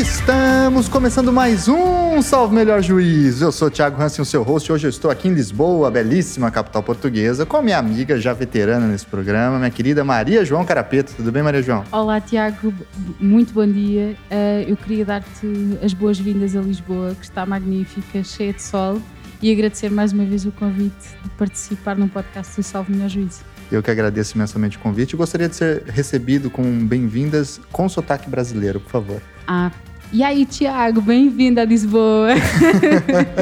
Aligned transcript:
Estamos 0.00 0.88
começando 0.88 1.30
mais 1.30 1.68
um 1.68 2.22
Salve 2.22 2.54
Melhor 2.54 2.80
Juiz. 2.82 3.42
Eu 3.42 3.52
sou 3.52 3.68
o 3.68 3.70
Thiago 3.70 4.00
Hansen, 4.00 4.22
o 4.22 4.24
seu 4.24 4.42
host. 4.42 4.72
Hoje 4.72 4.86
eu 4.86 4.88
estou 4.88 5.10
aqui 5.10 5.28
em 5.28 5.34
Lisboa, 5.34 5.88
a 5.88 5.90
belíssima 5.90 6.50
capital 6.50 6.82
portuguesa, 6.82 7.44
com 7.44 7.58
a 7.58 7.62
minha 7.62 7.76
amiga 7.76 8.18
já 8.18 8.32
veterana 8.32 8.86
nesse 8.86 9.04
programa, 9.04 9.58
minha 9.58 9.70
querida 9.70 10.02
Maria 10.02 10.42
João 10.42 10.64
Carapeto. 10.64 11.12
Tudo 11.14 11.30
bem, 11.30 11.42
Maria 11.42 11.60
João? 11.60 11.84
Olá, 11.92 12.18
Tiago. 12.18 12.72
Muito 13.20 13.52
bom 13.52 13.66
dia. 13.66 14.16
Uh, 14.30 14.70
eu 14.70 14.76
queria 14.78 15.04
dar-te 15.04 15.78
as 15.84 15.92
boas-vindas 15.92 16.56
a 16.56 16.62
Lisboa, 16.62 17.14
que 17.14 17.26
está 17.26 17.44
magnífica, 17.44 18.24
cheia 18.24 18.54
de 18.54 18.62
sol, 18.62 19.02
e 19.42 19.52
agradecer 19.52 19.90
mais 19.90 20.14
uma 20.14 20.24
vez 20.24 20.46
o 20.46 20.52
convite 20.52 21.10
de 21.22 21.28
participar 21.36 21.94
num 21.98 22.08
podcast 22.08 22.56
do 22.56 22.62
Salve 22.62 22.90
Melhor 22.90 23.10
Juiz. 23.10 23.42
Eu 23.70 23.82
que 23.82 23.90
agradeço 23.90 24.34
imensamente 24.34 24.78
o 24.78 24.80
convite. 24.80 25.14
Gostaria 25.14 25.46
de 25.48 25.56
ser 25.56 25.82
recebido 25.88 26.48
com 26.48 26.62
bem-vindas 26.86 27.60
com 27.70 27.86
sotaque 27.86 28.30
brasileiro, 28.30 28.80
por 28.80 28.90
favor. 28.90 29.22
Ah, 29.46 29.70
e 30.12 30.22
aí, 30.22 30.44
Tiago, 30.44 31.00
bem-vindo 31.00 31.60
a 31.60 31.64
Lisboa. 31.64 32.30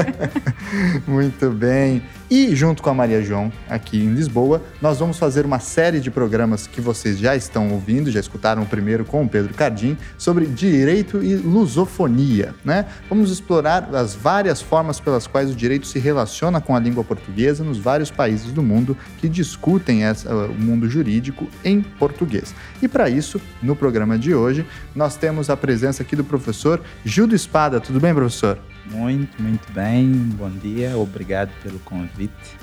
Muito 1.06 1.50
bem. 1.50 2.02
E 2.30 2.54
junto 2.54 2.82
com 2.82 2.90
a 2.90 2.94
Maria 2.94 3.22
João, 3.22 3.50
aqui 3.70 4.04
em 4.04 4.12
Lisboa, 4.12 4.62
nós 4.82 4.98
vamos 4.98 5.18
fazer 5.18 5.46
uma 5.46 5.58
série 5.58 5.98
de 5.98 6.10
programas 6.10 6.66
que 6.66 6.78
vocês 6.78 7.18
já 7.18 7.34
estão 7.34 7.70
ouvindo, 7.70 8.10
já 8.10 8.20
escutaram 8.20 8.62
o 8.62 8.66
primeiro 8.66 9.02
com 9.02 9.24
o 9.24 9.28
Pedro 9.28 9.54
Cardim, 9.54 9.96
sobre 10.18 10.44
direito 10.44 11.22
e 11.22 11.36
lusofonia. 11.36 12.54
Né? 12.62 12.84
Vamos 13.08 13.30
explorar 13.30 13.88
as 13.94 14.14
várias 14.14 14.60
formas 14.60 15.00
pelas 15.00 15.26
quais 15.26 15.50
o 15.50 15.54
direito 15.54 15.86
se 15.86 15.98
relaciona 15.98 16.60
com 16.60 16.76
a 16.76 16.78
língua 16.78 17.02
portuguesa 17.02 17.64
nos 17.64 17.78
vários 17.78 18.10
países 18.10 18.52
do 18.52 18.62
mundo 18.62 18.94
que 19.16 19.28
discutem 19.28 20.04
essa, 20.04 20.30
o 20.30 20.54
mundo 20.54 20.86
jurídico 20.86 21.48
em 21.64 21.80
português. 21.80 22.54
E 22.82 22.86
para 22.86 23.08
isso, 23.08 23.40
no 23.62 23.74
programa 23.74 24.18
de 24.18 24.34
hoje, 24.34 24.66
nós 24.94 25.16
temos 25.16 25.48
a 25.48 25.56
presença 25.56 26.02
aqui 26.02 26.14
do 26.14 26.24
professor 26.24 26.78
Gildo 27.06 27.34
Espada. 27.34 27.80
Tudo 27.80 27.98
bem, 27.98 28.12
professor? 28.12 28.58
Muito, 28.90 29.42
muito 29.42 29.72
bem. 29.72 30.10
Bom 30.36 30.50
dia, 30.50 30.96
obrigado 30.96 31.50
pelo 31.62 31.78
convite. 31.80 32.56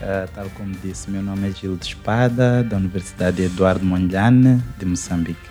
Uh, 0.00 0.30
tal 0.34 0.46
como 0.50 0.72
disse, 0.82 1.10
meu 1.10 1.22
nome 1.22 1.48
é 1.48 1.52
Gildo 1.52 1.82
Espada, 1.82 2.62
da 2.62 2.76
Universidade 2.76 3.42
Eduardo 3.42 3.84
Mondlane, 3.84 4.62
de 4.78 4.84
Moçambique. 4.84 5.50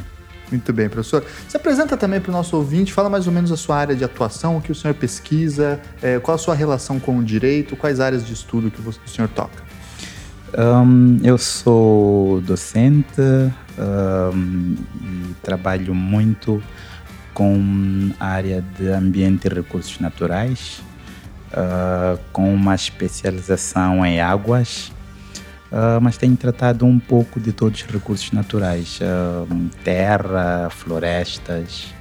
Muito 0.50 0.72
bem, 0.72 0.88
professor. 0.88 1.26
Se 1.48 1.58
apresenta 1.58 1.98
também 1.98 2.22
para 2.22 2.30
o 2.30 2.34
nosso 2.34 2.56
ouvinte, 2.56 2.94
fala 2.94 3.10
mais 3.10 3.28
ou 3.28 3.34
menos 3.34 3.52
a 3.52 3.58
sua 3.58 3.78
área 3.78 3.96
de 3.96 4.04
atuação, 4.04 4.58
o 4.58 4.62
que 4.62 4.72
o 4.72 4.76
senhor 4.76 4.94
pesquisa, 4.94 5.80
é, 6.02 6.20
qual 6.20 6.36
a 6.36 6.38
sua 6.38 6.56
relação 6.56 7.00
com 7.00 7.18
o 7.18 7.24
direito, 7.24 7.76
quais 7.76 8.00
áreas 8.00 8.26
de 8.26 8.34
estudo 8.34 8.72
que 8.72 8.80
o 8.80 9.10
senhor 9.10 9.28
toca. 9.28 9.64
Um, 10.58 11.20
eu 11.24 11.38
sou 11.38 12.40
docente 12.42 13.22
um, 13.78 14.76
e 15.02 15.34
trabalho 15.44 15.94
muito 15.94 16.64
com 17.38 18.12
a 18.20 18.26
área 18.26 18.64
de 18.80 18.88
ambiente 18.88 19.46
e 19.46 19.54
recursos 19.54 20.00
naturais, 20.00 20.82
uh, 21.52 22.20
com 22.34 22.52
uma 22.52 22.74
especialização 22.74 24.04
em 24.04 24.20
águas, 24.20 24.92
uh, 25.72 26.02
mas 26.02 26.18
tenho 26.18 26.36
tratado 26.36 26.84
um 26.84 26.98
pouco 26.98 27.40
de 27.40 27.52
todos 27.52 27.84
os 27.84 27.88
recursos 27.88 28.32
naturais: 28.32 29.00
uh, 29.02 29.70
terra, 29.84 30.68
florestas, 30.72 31.94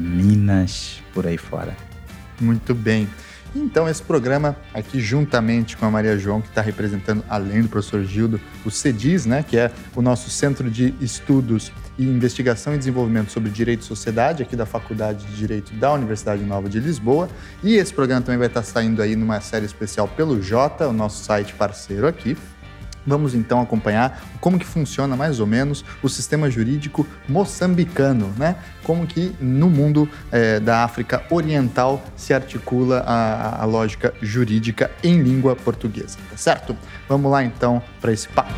minas, 0.00 1.00
por 1.12 1.24
aí 1.24 1.38
fora. 1.38 1.76
Muito 2.40 2.74
bem. 2.74 3.08
Então, 3.54 3.88
esse 3.88 4.02
programa 4.02 4.56
aqui, 4.74 4.98
juntamente 4.98 5.76
com 5.76 5.86
a 5.86 5.90
Maria 5.92 6.18
João, 6.18 6.40
que 6.40 6.48
está 6.48 6.60
representando, 6.60 7.22
além 7.28 7.62
do 7.62 7.68
professor 7.68 8.02
Gildo, 8.02 8.40
o 8.64 8.72
CEDIS, 8.72 9.24
né, 9.24 9.44
que 9.48 9.56
é 9.56 9.70
o 9.94 10.02
nosso 10.02 10.30
Centro 10.30 10.68
de 10.68 10.92
Estudos 11.00 11.70
e 11.98 12.04
Investigação 12.04 12.74
e 12.74 12.78
Desenvolvimento 12.78 13.30
sobre 13.30 13.50
Direito 13.50 13.82
e 13.82 13.84
Sociedade, 13.84 14.42
aqui 14.42 14.56
da 14.56 14.66
Faculdade 14.66 15.26
de 15.26 15.36
Direito 15.36 15.72
da 15.74 15.92
Universidade 15.92 16.42
Nova 16.42 16.68
de 16.68 16.80
Lisboa. 16.80 17.28
E 17.62 17.74
esse 17.74 17.92
programa 17.92 18.22
também 18.22 18.38
vai 18.38 18.48
estar 18.48 18.62
saindo 18.62 19.00
aí 19.02 19.16
numa 19.16 19.40
série 19.40 19.66
especial 19.66 20.08
pelo 20.08 20.42
Jota, 20.42 20.88
o 20.88 20.92
nosso 20.92 21.24
site 21.24 21.54
parceiro 21.54 22.06
aqui. 22.06 22.36
Vamos 23.06 23.34
então 23.34 23.60
acompanhar 23.60 24.24
como 24.40 24.58
que 24.58 24.64
funciona 24.64 25.14
mais 25.14 25.38
ou 25.38 25.46
menos 25.46 25.84
o 26.02 26.08
sistema 26.08 26.50
jurídico 26.50 27.06
moçambicano, 27.28 28.32
né? 28.38 28.56
Como 28.82 29.06
que 29.06 29.34
no 29.40 29.68
mundo 29.68 30.08
é, 30.32 30.58
da 30.58 30.84
África 30.84 31.22
Oriental 31.30 32.02
se 32.16 32.32
articula 32.32 33.00
a, 33.00 33.62
a 33.62 33.64
lógica 33.66 34.14
jurídica 34.22 34.90
em 35.02 35.20
língua 35.22 35.54
portuguesa, 35.54 36.16
tá 36.30 36.36
certo? 36.36 36.76
Vamos 37.08 37.30
lá 37.30 37.44
então 37.44 37.82
para 38.00 38.12
esse 38.12 38.28
papo. 38.28 38.54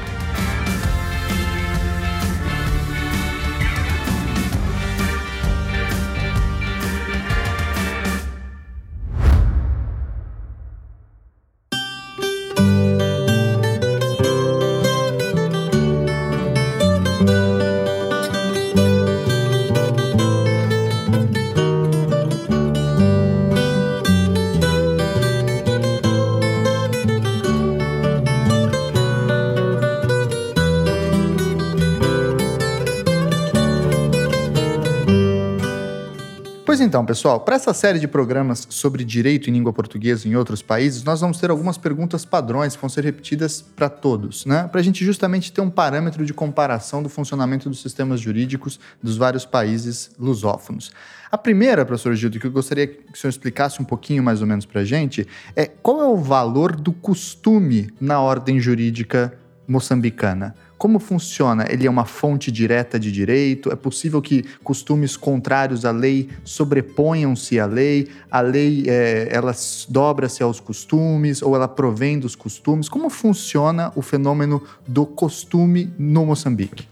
Então, 36.86 37.04
pessoal, 37.04 37.40
para 37.40 37.56
essa 37.56 37.74
série 37.74 37.98
de 37.98 38.06
programas 38.06 38.64
sobre 38.70 39.04
direito 39.04 39.50
em 39.50 39.52
língua 39.52 39.72
portuguesa 39.72 40.28
em 40.28 40.36
outros 40.36 40.62
países, 40.62 41.02
nós 41.02 41.20
vamos 41.20 41.38
ter 41.38 41.50
algumas 41.50 41.76
perguntas 41.76 42.24
padrões 42.24 42.76
que 42.76 42.80
vão 42.80 42.88
ser 42.88 43.02
repetidas 43.02 43.60
para 43.60 43.88
todos, 43.88 44.46
né? 44.46 44.68
Para 44.70 44.80
a 44.80 44.84
gente 44.84 45.04
justamente 45.04 45.52
ter 45.52 45.60
um 45.60 45.68
parâmetro 45.68 46.24
de 46.24 46.32
comparação 46.32 47.02
do 47.02 47.08
funcionamento 47.08 47.68
dos 47.68 47.82
sistemas 47.82 48.20
jurídicos 48.20 48.78
dos 49.02 49.16
vários 49.16 49.44
países 49.44 50.12
lusófonos. 50.16 50.92
A 51.28 51.36
primeira, 51.36 51.84
professor 51.84 52.14
Gildo, 52.14 52.38
que 52.38 52.46
eu 52.46 52.52
gostaria 52.52 52.86
que 52.86 53.12
o 53.12 53.16
senhor 53.16 53.30
explicasse 53.30 53.82
um 53.82 53.84
pouquinho 53.84 54.22
mais 54.22 54.40
ou 54.40 54.46
menos 54.46 54.64
para 54.64 54.82
a 54.82 54.84
gente, 54.84 55.26
é 55.56 55.66
qual 55.66 56.00
é 56.00 56.06
o 56.06 56.16
valor 56.16 56.76
do 56.76 56.92
costume 56.92 57.90
na 58.00 58.20
ordem 58.20 58.60
jurídica 58.60 59.36
moçambicana? 59.66 60.54
Como 60.78 60.98
funciona? 60.98 61.64
Ele 61.70 61.86
é 61.86 61.90
uma 61.90 62.04
fonte 62.04 62.52
direta 62.52 63.00
de 63.00 63.10
direito? 63.10 63.72
É 63.72 63.76
possível 63.76 64.20
que 64.20 64.42
costumes 64.62 65.16
contrários 65.16 65.86
à 65.86 65.90
lei 65.90 66.28
sobreponham-se 66.44 67.58
à 67.58 67.64
lei? 67.64 68.08
A 68.30 68.42
lei 68.42 68.84
é, 68.86 69.28
ela 69.30 69.54
dobra-se 69.88 70.42
aos 70.42 70.60
costumes 70.60 71.40
ou 71.40 71.56
ela 71.56 71.66
provém 71.66 72.18
dos 72.18 72.36
costumes? 72.36 72.90
Como 72.90 73.08
funciona 73.08 73.90
o 73.96 74.02
fenômeno 74.02 74.62
do 74.86 75.06
costume 75.06 75.92
no 75.98 76.26
Moçambique? 76.26 76.86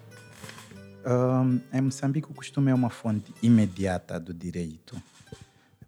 Um, 1.06 1.60
em 1.70 1.82
Moçambique, 1.82 2.30
o 2.30 2.34
costume 2.34 2.70
é 2.70 2.74
uma 2.74 2.88
fonte 2.88 3.34
imediata 3.42 4.18
do 4.18 4.32
direito. 4.32 4.96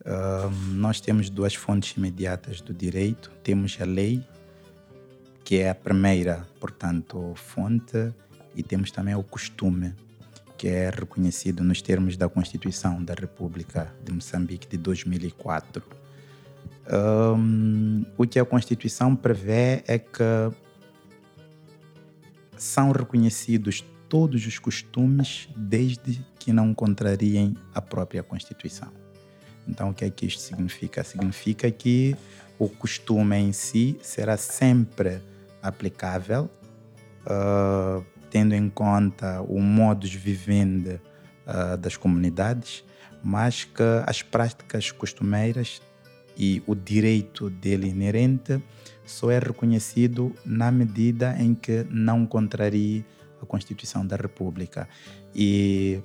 Um, 0.05 0.75
nós 0.75 1.01
temos 1.01 1.31
duas 1.31 1.55
fontes 1.55 1.97
imediatas 1.97 2.61
do 2.61 2.75
direito: 2.75 3.31
temos 3.43 3.78
a 3.81 3.87
lei 3.87 4.23
que 5.47 5.59
é 5.61 5.71
a 5.71 5.75
primeira, 5.77 6.45
portanto, 6.59 7.33
fonte, 7.37 8.12
e 8.53 8.65
temos 8.65 8.91
também 8.91 9.15
o 9.15 9.23
costume, 9.23 9.95
que 10.59 10.66
é 10.66 10.91
reconhecido 10.91 11.63
nos 11.63 11.81
termos 11.81 12.16
da 12.16 12.28
Constituição 12.28 13.01
da 13.01 13.15
República 13.15 13.95
de 14.03 14.10
Moçambique 14.10 14.66
de 14.66 14.77
2004. 14.77 15.84
Um, 16.93 18.04
o 18.19 18.27
que 18.27 18.41
a 18.41 18.45
Constituição 18.45 19.15
prevê 19.15 19.84
é 19.87 20.01
que 20.01 20.51
são 22.57 22.91
reconhecidos 22.91 23.84
todos 24.09 24.45
os 24.45 24.59
costumes 24.59 25.49
desde 25.57 26.27
que 26.41 26.53
não 26.53 26.75
contrariem 26.75 27.57
a 27.72 27.81
própria 27.81 28.25
Constituição. 28.25 28.91
Então, 29.69 29.91
o 29.91 29.95
que 29.95 30.07
é 30.07 30.10
que 30.10 30.27
isto 30.27 30.41
significa? 30.41 31.04
Significa 31.04 31.71
que 31.71 32.16
o 32.59 32.69
costume 32.69 33.37
em 33.37 33.53
si 33.53 33.97
será 34.03 34.37
sempre 34.37 35.22
aplicável, 35.66 36.51
uh, 37.27 38.04
tendo 38.30 38.54
em 38.54 38.68
conta 38.68 39.41
o 39.42 39.60
modo 39.60 40.09
de 40.09 40.18
vivendi 40.18 41.01
uh, 41.47 41.77
das 41.77 41.97
comunidades, 41.97 42.84
mas 43.22 43.65
que 43.65 43.83
as 44.07 44.22
práticas 44.22 44.91
costumeiras 44.91 45.80
e 46.36 46.63
o 46.66 46.74
direito 46.74 47.48
dele 47.48 47.89
inerente 47.89 48.63
só 49.04 49.30
é 49.30 49.39
reconhecido 49.39 50.34
na 50.45 50.71
medida 50.71 51.34
em 51.39 51.54
que 51.54 51.86
não 51.91 52.27
contrarie 52.27 53.04
a 53.41 53.47
Constituição 53.47 54.07
da 54.07 54.16
República. 54.16 54.89
E 55.34 56.01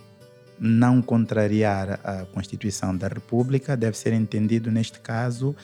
não 0.59 1.01
contrariar 1.01 1.99
a 2.03 2.25
Constituição 2.25 2.95
da 2.95 3.07
República 3.07 3.75
deve 3.75 3.97
ser 3.97 4.13
entendido, 4.13 4.71
neste 4.71 4.99
caso, 4.99 5.55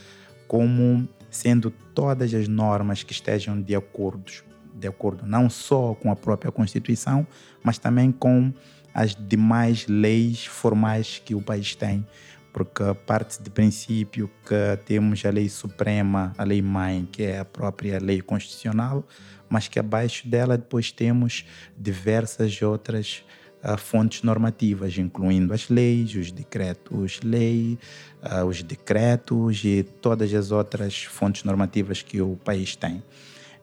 como 0.47 1.07
sendo 1.29 1.71
todas 1.93 2.33
as 2.33 2.47
normas 2.47 3.03
que 3.03 3.11
estejam 3.11 3.61
de 3.61 3.75
acordo, 3.75 4.31
de 4.73 4.87
acordo 4.87 5.25
não 5.25 5.49
só 5.49 5.93
com 5.95 6.11
a 6.11 6.15
própria 6.15 6.51
Constituição, 6.51 7.25
mas 7.63 7.77
também 7.77 8.11
com 8.11 8.53
as 8.93 9.15
demais 9.15 9.85
leis 9.87 10.45
formais 10.45 11.21
que 11.23 11.35
o 11.35 11.41
país 11.41 11.75
tem, 11.75 12.05
porque 12.51 12.83
parte 13.05 13.41
de 13.41 13.49
princípio 13.49 14.27
que 14.43 14.83
temos 14.85 15.23
a 15.23 15.29
lei 15.29 15.47
suprema, 15.47 16.33
a 16.37 16.43
lei 16.43 16.61
mãe, 16.61 17.07
que 17.11 17.21
é 17.21 17.39
a 17.39 17.45
própria 17.45 17.99
lei 17.99 18.21
constitucional, 18.21 19.05
mas 19.47 19.67
que 19.67 19.77
abaixo 19.77 20.27
dela 20.27 20.57
depois 20.57 20.91
temos 20.91 21.45
diversas 21.77 22.59
outras 22.61 23.23
uh, 23.23 23.46
fontes 23.77 24.23
normativas, 24.23 24.97
incluindo 24.97 25.53
as 25.53 25.69
leis, 25.69 26.15
os 26.15 26.31
decretos-lei, 26.31 27.77
uh, 28.23 28.45
os 28.45 28.61
decretos 28.61 29.63
e 29.63 29.83
todas 29.83 30.33
as 30.33 30.51
outras 30.51 31.03
fontes 31.03 31.43
normativas 31.43 32.01
que 32.01 32.21
o 32.21 32.37
país 32.43 32.75
tem. 32.75 33.03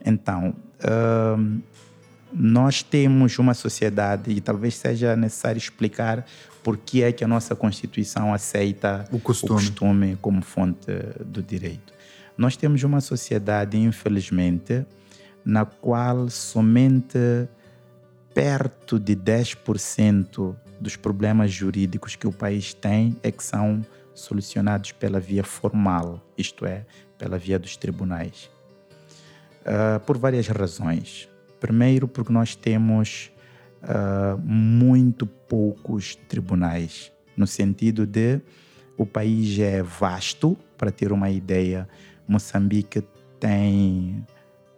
Então, 0.05 0.55
uh, 0.81 1.63
nós 2.33 2.83
temos 2.83 3.39
uma 3.39 3.55
sociedade 3.55 4.31
e 4.31 4.41
talvez 4.41 4.75
seja 4.75 5.15
necessário 5.15 5.59
explicar 5.59 6.27
por 6.63 6.77
que 6.77 7.03
é 7.03 7.13
que 7.13 7.23
a 7.23 7.29
nossa 7.29 7.55
Constituição 7.55 8.35
aceita 8.35 9.07
o 9.13 9.21
costume, 9.21 9.53
o 9.53 9.55
costume 9.55 10.19
como 10.21 10.43
fonte 10.43 10.91
do 11.25 11.43
direito. 11.43 11.93
Nós 12.37 12.57
temos 12.57 12.83
uma 12.83 13.01
sociedade, 13.01 13.79
infelizmente, 13.79 14.85
na 15.45 15.65
qual 15.65 16.29
somente 16.29 17.47
perto 18.35 18.99
de 18.99 19.15
10% 19.15 20.57
dos 20.81 20.97
problemas 20.97 21.53
jurídicos 21.53 22.17
que 22.17 22.27
o 22.27 22.33
país 22.33 22.75
tem 22.75 23.17
é 23.23 23.31
que 23.31 23.43
são 23.43 23.87
solucionados 24.13 24.93
pela 24.93 25.21
via 25.21 25.45
formal, 25.45 26.21
isto 26.37 26.67
é, 26.67 26.85
pela 27.17 27.39
via 27.39 27.59
dos 27.59 27.77
tribunais. 27.77 28.51
Uh, 29.63 29.99
por 30.01 30.19
várias 30.19 30.49
razões. 30.49 31.29
Primeiro, 31.59 32.07
porque 32.07 32.33
nós 32.33 32.55
temos 32.55 33.33
uh, 33.83 34.39
muito 34.39 35.27
poucos 35.27 36.17
tribunais, 36.29 37.11
no 37.37 37.47
sentido 37.47 38.05
de 38.05 38.41
o 38.97 39.07
país 39.07 39.59
é 39.59 39.83
vasto, 39.83 40.57
para 40.77 40.91
ter 40.91 41.13
uma 41.13 41.31
ideia, 41.31 41.89
Moçambique 42.29 43.03
tem 43.41 44.25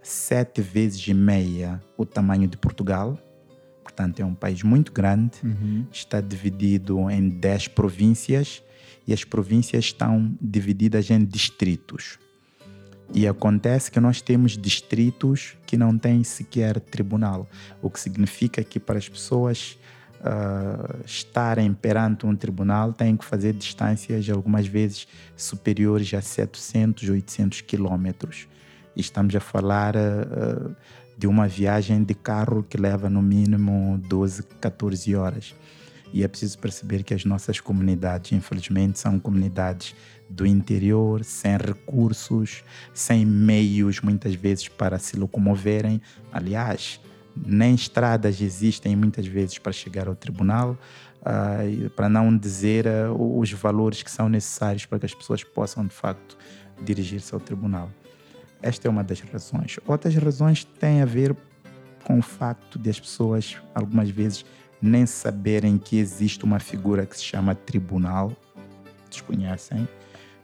sete 0.02 0.62
vezes 0.62 1.06
e 1.08 1.14
meia 1.14 1.80
o 1.96 2.06
tamanho 2.06 2.46
de 2.46 2.56
Portugal, 2.56 3.18
portanto 3.96 4.20
é 4.20 4.24
um 4.24 4.34
país 4.34 4.62
muito 4.62 4.92
grande, 4.92 5.38
uhum. 5.42 5.86
está 5.90 6.20
dividido 6.20 7.10
em 7.10 7.30
dez 7.30 7.66
províncias 7.66 8.62
e 9.06 9.12
as 9.14 9.24
províncias 9.24 9.86
estão 9.86 10.36
divididas 10.38 11.10
em 11.10 11.24
distritos. 11.24 12.18
E 13.14 13.26
acontece 13.26 13.90
que 13.90 13.98
nós 13.98 14.20
temos 14.20 14.58
distritos 14.58 15.56
que 15.64 15.76
não 15.78 15.96
têm 15.96 16.22
sequer 16.22 16.78
tribunal, 16.78 17.48
o 17.80 17.88
que 17.88 17.98
significa 17.98 18.62
que 18.62 18.78
para 18.78 18.98
as 18.98 19.08
pessoas 19.08 19.78
uh, 20.20 21.02
estarem 21.06 21.72
perante 21.72 22.26
um 22.26 22.36
tribunal 22.36 22.92
têm 22.92 23.16
que 23.16 23.24
fazer 23.24 23.54
distâncias 23.54 24.28
algumas 24.28 24.66
vezes 24.66 25.06
superiores 25.36 26.12
a 26.12 26.20
700, 26.20 27.08
800 27.08 27.60
quilômetros. 27.62 28.46
Estamos 28.94 29.34
a 29.36 29.40
falar 29.40 29.94
uh, 29.94 30.74
de 31.16 31.26
uma 31.26 31.48
viagem 31.48 32.02
de 32.02 32.14
carro 32.14 32.62
que 32.62 32.76
leva 32.76 33.08
no 33.08 33.22
mínimo 33.22 33.98
12, 34.06 34.42
14 34.60 35.14
horas. 35.16 35.54
E 36.12 36.22
é 36.22 36.28
preciso 36.28 36.58
perceber 36.58 37.02
que 37.02 37.14
as 37.14 37.24
nossas 37.24 37.60
comunidades, 37.60 38.32
infelizmente, 38.32 38.98
são 38.98 39.18
comunidades 39.18 39.94
do 40.28 40.46
interior, 40.46 41.24
sem 41.24 41.56
recursos, 41.56 42.64
sem 42.94 43.24
meios, 43.24 44.00
muitas 44.00 44.34
vezes, 44.34 44.68
para 44.68 44.98
se 44.98 45.16
locomoverem. 45.16 46.00
Aliás, 46.32 47.00
nem 47.34 47.74
estradas 47.74 48.40
existem 48.40 48.96
muitas 48.96 49.26
vezes 49.26 49.58
para 49.58 49.72
chegar 49.72 50.08
ao 50.08 50.14
tribunal, 50.14 50.78
uh, 51.20 51.90
para 51.90 52.08
não 52.08 52.36
dizer 52.36 52.86
uh, 52.86 53.38
os 53.38 53.52
valores 53.52 54.02
que 54.02 54.10
são 54.10 54.28
necessários 54.28 54.86
para 54.86 54.98
que 54.98 55.06
as 55.06 55.14
pessoas 55.14 55.44
possam, 55.44 55.84
de 55.84 55.94
facto, 55.94 56.36
dirigir-se 56.82 57.34
ao 57.34 57.40
tribunal. 57.40 57.90
Esta 58.66 58.88
é 58.88 58.90
uma 58.90 59.04
das 59.04 59.20
razões. 59.20 59.78
Outras 59.86 60.12
razões 60.16 60.64
têm 60.64 61.00
a 61.00 61.04
ver 61.04 61.36
com 62.02 62.18
o 62.18 62.22
facto 62.22 62.80
de 62.80 62.90
as 62.90 62.98
pessoas, 62.98 63.56
algumas 63.72 64.10
vezes, 64.10 64.44
nem 64.82 65.06
saberem 65.06 65.78
que 65.78 65.96
existe 65.96 66.44
uma 66.44 66.58
figura 66.58 67.06
que 67.06 67.16
se 67.16 67.22
chama 67.22 67.54
tribunal, 67.54 68.32
desconhecem. 69.08 69.88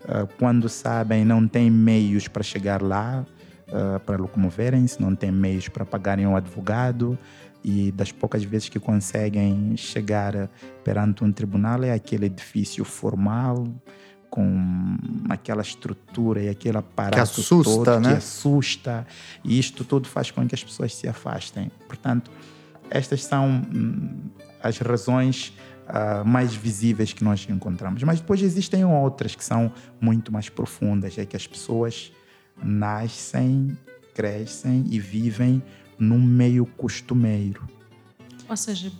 Uh, 0.04 0.28
quando 0.38 0.68
sabem, 0.68 1.24
não 1.24 1.48
têm 1.48 1.68
meios 1.68 2.28
para 2.28 2.44
chegar 2.44 2.80
lá, 2.80 3.26
uh, 3.66 3.98
para 3.98 4.16
locomoverem-se, 4.16 5.02
não 5.02 5.16
têm 5.16 5.32
meios 5.32 5.68
para 5.68 5.84
pagarem 5.84 6.24
um 6.24 6.36
advogado. 6.36 7.18
E 7.64 7.90
das 7.90 8.12
poucas 8.12 8.44
vezes 8.44 8.68
que 8.68 8.78
conseguem 8.78 9.76
chegar 9.76 10.48
perante 10.84 11.24
um 11.24 11.32
tribunal, 11.32 11.82
é 11.82 11.92
aquele 11.92 12.26
edifício 12.26 12.84
formal, 12.84 13.66
com 14.32 14.96
aquela 15.28 15.60
estrutura 15.60 16.42
e 16.42 16.48
aquele 16.48 16.78
aparato 16.78 17.16
que 17.16 17.20
assusta, 17.20 17.84
todo, 17.84 18.00
né? 18.00 18.12
que 18.12 18.16
assusta, 18.16 19.06
e 19.44 19.58
isto 19.58 19.84
tudo 19.84 20.08
faz 20.08 20.30
com 20.30 20.48
que 20.48 20.54
as 20.54 20.64
pessoas 20.64 20.94
se 20.94 21.06
afastem. 21.06 21.70
Portanto, 21.86 22.30
estas 22.88 23.24
são 23.24 23.46
hum, 23.46 24.30
as 24.62 24.78
razões 24.78 25.52
uh, 25.82 26.26
mais 26.26 26.54
visíveis 26.54 27.12
que 27.12 27.22
nós 27.22 27.46
encontramos. 27.46 28.02
Mas 28.04 28.20
depois 28.20 28.40
existem 28.40 28.86
outras 28.86 29.34
que 29.34 29.44
são 29.44 29.70
muito 30.00 30.32
mais 30.32 30.48
profundas, 30.48 31.18
é 31.18 31.26
que 31.26 31.36
as 31.36 31.46
pessoas 31.46 32.10
nascem, 32.64 33.76
crescem 34.14 34.86
e 34.88 34.98
vivem 34.98 35.62
num 35.98 36.18
meio 36.18 36.64
costumeiro. 36.64 37.68
Ou 38.48 38.56
seja, 38.56 38.90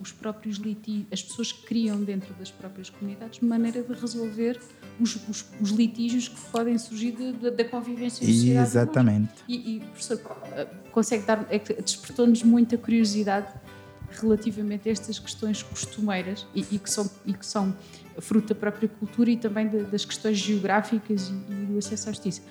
os 0.00 0.12
próprios 0.12 0.56
litígios, 0.56 1.06
as 1.12 1.22
pessoas 1.22 1.52
criam 1.52 2.02
dentro 2.02 2.32
das 2.34 2.50
próprias 2.50 2.90
comunidades 2.90 3.40
maneira 3.40 3.82
de 3.82 3.92
resolver 3.92 4.60
os, 5.00 5.16
os, 5.28 5.44
os 5.60 5.70
litígios 5.70 6.28
que 6.28 6.40
podem 6.50 6.78
surgir 6.78 7.12
da 7.12 7.64
convivência 7.64 8.26
social. 8.26 8.62
Exatamente. 8.64 9.32
E, 9.48 9.76
e 9.76 9.80
professor, 9.80 10.20
eh, 10.52 10.66
consegue 10.90 11.24
dar, 11.24 11.46
é 11.50 11.58
despertou-nos 11.58 12.42
muita 12.42 12.78
curiosidade 12.78 13.48
relativamente 14.10 14.88
a 14.88 14.92
estas 14.92 15.18
questões 15.18 15.62
costumeiras 15.62 16.46
e, 16.54 16.60
e, 16.72 16.78
que, 16.78 16.90
são, 16.90 17.10
e 17.24 17.32
que 17.32 17.44
são 17.44 17.74
fruto 18.18 18.48
da 18.48 18.54
própria 18.54 18.88
cultura 18.88 19.30
e 19.30 19.36
também 19.36 19.68
de, 19.68 19.82
das 19.84 20.04
questões 20.04 20.38
geográficas 20.38 21.28
e, 21.28 21.32
e 21.32 21.66
do 21.66 21.78
acesso 21.78 22.08
à 22.08 22.12
justiça. 22.12 22.42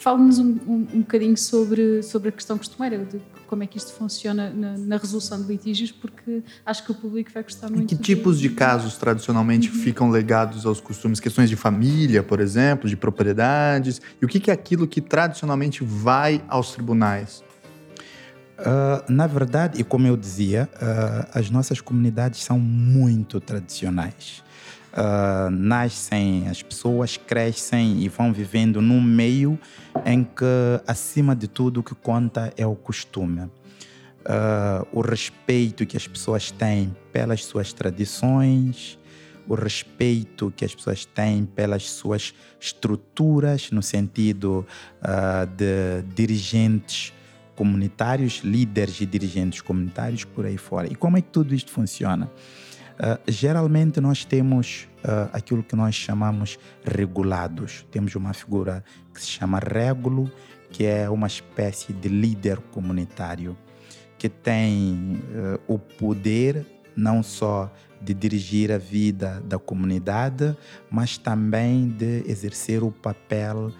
Fale-nos 0.00 0.38
um, 0.38 0.56
um, 0.66 0.86
um 0.94 1.00
bocadinho 1.00 1.36
sobre, 1.36 2.02
sobre 2.02 2.30
a 2.30 2.32
questão 2.32 2.56
costumeira, 2.56 3.04
de 3.04 3.20
como 3.46 3.62
é 3.62 3.66
que 3.66 3.76
isto 3.76 3.92
funciona 3.92 4.48
na, 4.48 4.78
na, 4.78 4.96
resolução 4.96 5.42
de 5.42 5.46
litígios, 5.46 5.92
porque 5.92 6.42
acho 6.64 6.86
que 6.86 6.90
o 6.90 6.94
público 6.94 7.30
vai 7.34 7.42
gostar 7.42 7.68
muito. 7.68 7.82
Em 7.82 7.96
que 7.98 8.02
tipos 8.02 8.40
de, 8.40 8.48
de 8.48 8.54
casos 8.54 8.96
tradicionalmente 8.96 9.68
uhum. 9.68 9.74
ficam 9.74 10.08
legados 10.08 10.64
aos 10.64 10.80
costumes? 10.80 11.20
Questões 11.20 11.50
de 11.50 11.56
família, 11.56 12.22
por 12.22 12.40
exemplo, 12.40 12.88
de 12.88 12.96
propriedades? 12.96 14.00
E 14.22 14.24
o 14.24 14.28
que, 14.28 14.40
que 14.40 14.50
é 14.50 14.54
aquilo 14.54 14.88
que 14.88 15.02
tradicionalmente 15.02 15.84
vai 15.84 16.42
aos 16.48 16.72
tribunais? 16.72 17.44
Uh, 18.58 19.04
na 19.06 19.26
verdade, 19.26 19.78
e 19.78 19.84
como 19.84 20.06
eu 20.06 20.16
dizia, 20.16 20.66
uh, 20.76 21.28
as 21.34 21.50
nossas 21.50 21.78
comunidades 21.82 22.42
são 22.42 22.58
muito 22.58 23.38
tradicionais 23.38 24.42
uh, 24.92 25.50
nascem, 25.50 26.48
as 26.48 26.62
pessoas 26.62 27.16
crescem 27.16 28.02
e 28.02 28.08
vão 28.08 28.32
vivendo 28.32 28.80
num 28.80 29.00
meio 29.00 29.58
em 30.04 30.24
que, 30.24 30.44
acima 30.86 31.34
de 31.34 31.48
tudo, 31.48 31.80
o 31.80 31.82
que 31.82 31.94
conta 31.94 32.52
é 32.56 32.66
o 32.66 32.74
costume. 32.74 33.42
Uh, 34.20 34.86
o 34.92 35.00
respeito 35.00 35.86
que 35.86 35.96
as 35.96 36.06
pessoas 36.06 36.50
têm 36.50 36.94
pelas 37.12 37.44
suas 37.44 37.72
tradições, 37.72 38.98
o 39.48 39.54
respeito 39.54 40.52
que 40.54 40.64
as 40.64 40.74
pessoas 40.74 41.04
têm 41.04 41.44
pelas 41.44 41.90
suas 41.90 42.34
estruturas, 42.60 43.70
no 43.70 43.82
sentido 43.82 44.66
uh, 45.02 45.46
de 45.56 46.02
dirigentes 46.14 47.12
comunitários, 47.56 48.40
líderes 48.44 49.00
e 49.00 49.06
dirigentes 49.06 49.60
comunitários 49.60 50.24
por 50.24 50.46
aí 50.46 50.56
fora. 50.56 50.86
E 50.86 50.94
como 50.94 51.16
é 51.16 51.20
que 51.20 51.28
tudo 51.28 51.54
isto 51.54 51.70
funciona? 51.70 52.30
Uh, 53.00 53.18
geralmente 53.26 53.98
nós 53.98 54.26
temos 54.26 54.86
uh, 54.98 55.30
aquilo 55.32 55.62
que 55.62 55.74
nós 55.74 55.94
chamamos 55.94 56.58
regulados. 56.84 57.86
Temos 57.90 58.14
uma 58.14 58.34
figura 58.34 58.84
que 59.14 59.22
se 59.22 59.28
chama 59.28 59.58
régulo, 59.58 60.30
que 60.68 60.84
é 60.84 61.08
uma 61.08 61.26
espécie 61.26 61.94
de 61.94 62.10
líder 62.10 62.58
comunitário 62.58 63.56
que 64.18 64.28
tem 64.28 65.18
uh, 65.32 65.58
o 65.66 65.78
poder 65.78 66.66
não 66.94 67.22
só 67.22 67.72
de 68.02 68.12
dirigir 68.12 68.70
a 68.70 68.76
vida 68.76 69.42
da 69.46 69.58
comunidade, 69.58 70.54
mas 70.90 71.16
também 71.16 71.88
de 71.88 72.22
exercer 72.26 72.82
o 72.82 72.90
papel 72.90 73.72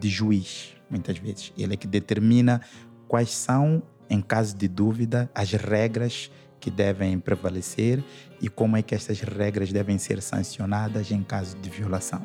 de 0.00 0.08
juiz, 0.08 0.74
muitas 0.88 1.18
vezes. 1.18 1.52
Ele 1.58 1.74
é 1.74 1.76
que 1.76 1.86
determina 1.86 2.60
quais 3.06 3.30
são, 3.30 3.82
em 4.08 4.20
caso 4.20 4.56
de 4.56 4.66
dúvida, 4.66 5.30
as 5.34 5.52
regras 5.52 6.30
que 6.62 6.70
devem 6.70 7.18
prevalecer 7.18 8.02
e 8.40 8.48
como 8.48 8.76
é 8.76 8.82
que 8.82 8.94
estas 8.94 9.20
regras 9.20 9.72
devem 9.72 9.98
ser 9.98 10.22
sancionadas 10.22 11.10
em 11.10 11.20
caso 11.22 11.58
de 11.58 11.68
violação, 11.68 12.22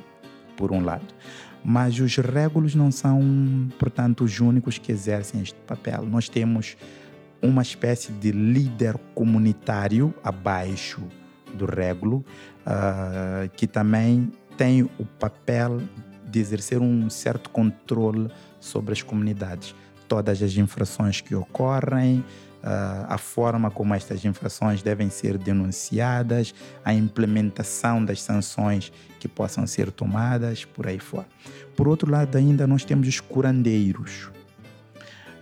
por 0.56 0.72
um 0.72 0.80
lado. 0.80 1.08
Mas 1.66 2.00
os 2.00 2.16
régulos 2.18 2.76
não 2.76 2.92
são, 2.92 3.20
portanto, 3.80 4.24
os 4.24 4.40
únicos 4.40 4.78
que 4.78 4.92
exercem 4.92 5.42
este 5.42 5.60
papel. 5.66 6.06
Nós 6.06 6.30
temos 6.30 6.78
uma 7.42 7.64
espécie 7.64 8.12
de 8.12 8.32
líder 8.32 8.96
comunitário 9.16 10.14
abaixo 10.24 11.02
do 11.56 11.66
régulo, 11.66 12.24
uh, 12.62 13.50
que 13.56 13.66
também 13.66 14.32
tem 14.56 14.84
o 14.84 15.06
papel 15.20 15.82
de 16.28 16.40
exercer 16.40 16.80
um 16.80 17.10
certo 17.10 17.50
controle 17.50 18.30
sobre 18.60 18.94
as 18.94 19.02
comunidades. 19.02 19.74
Todas 20.08 20.44
as 20.44 20.56
infrações 20.56 21.22
que 21.22 21.34
ocorrem, 21.34 22.24
a 22.64 23.18
forma 23.18 23.72
como 23.72 23.94
estas 23.94 24.26
infrações 24.26 24.82
devem 24.82 25.10
ser 25.10 25.38
denunciadas, 25.38 26.54
a 26.84 26.94
implementação 26.94 28.04
das 28.04 28.22
sanções 28.22 28.92
que 29.20 29.28
possam 29.28 29.66
ser 29.66 29.92
tomadas, 29.92 30.66
por 30.66 30.88
aí 30.88 31.00
fora. 31.00 31.28
Por 31.76 31.88
outro 31.88 32.12
lado, 32.12 32.38
ainda 32.38 32.66
nós 32.68 32.84
temos 32.84 33.08
os 33.08 33.20
curandeiros, 33.20 34.30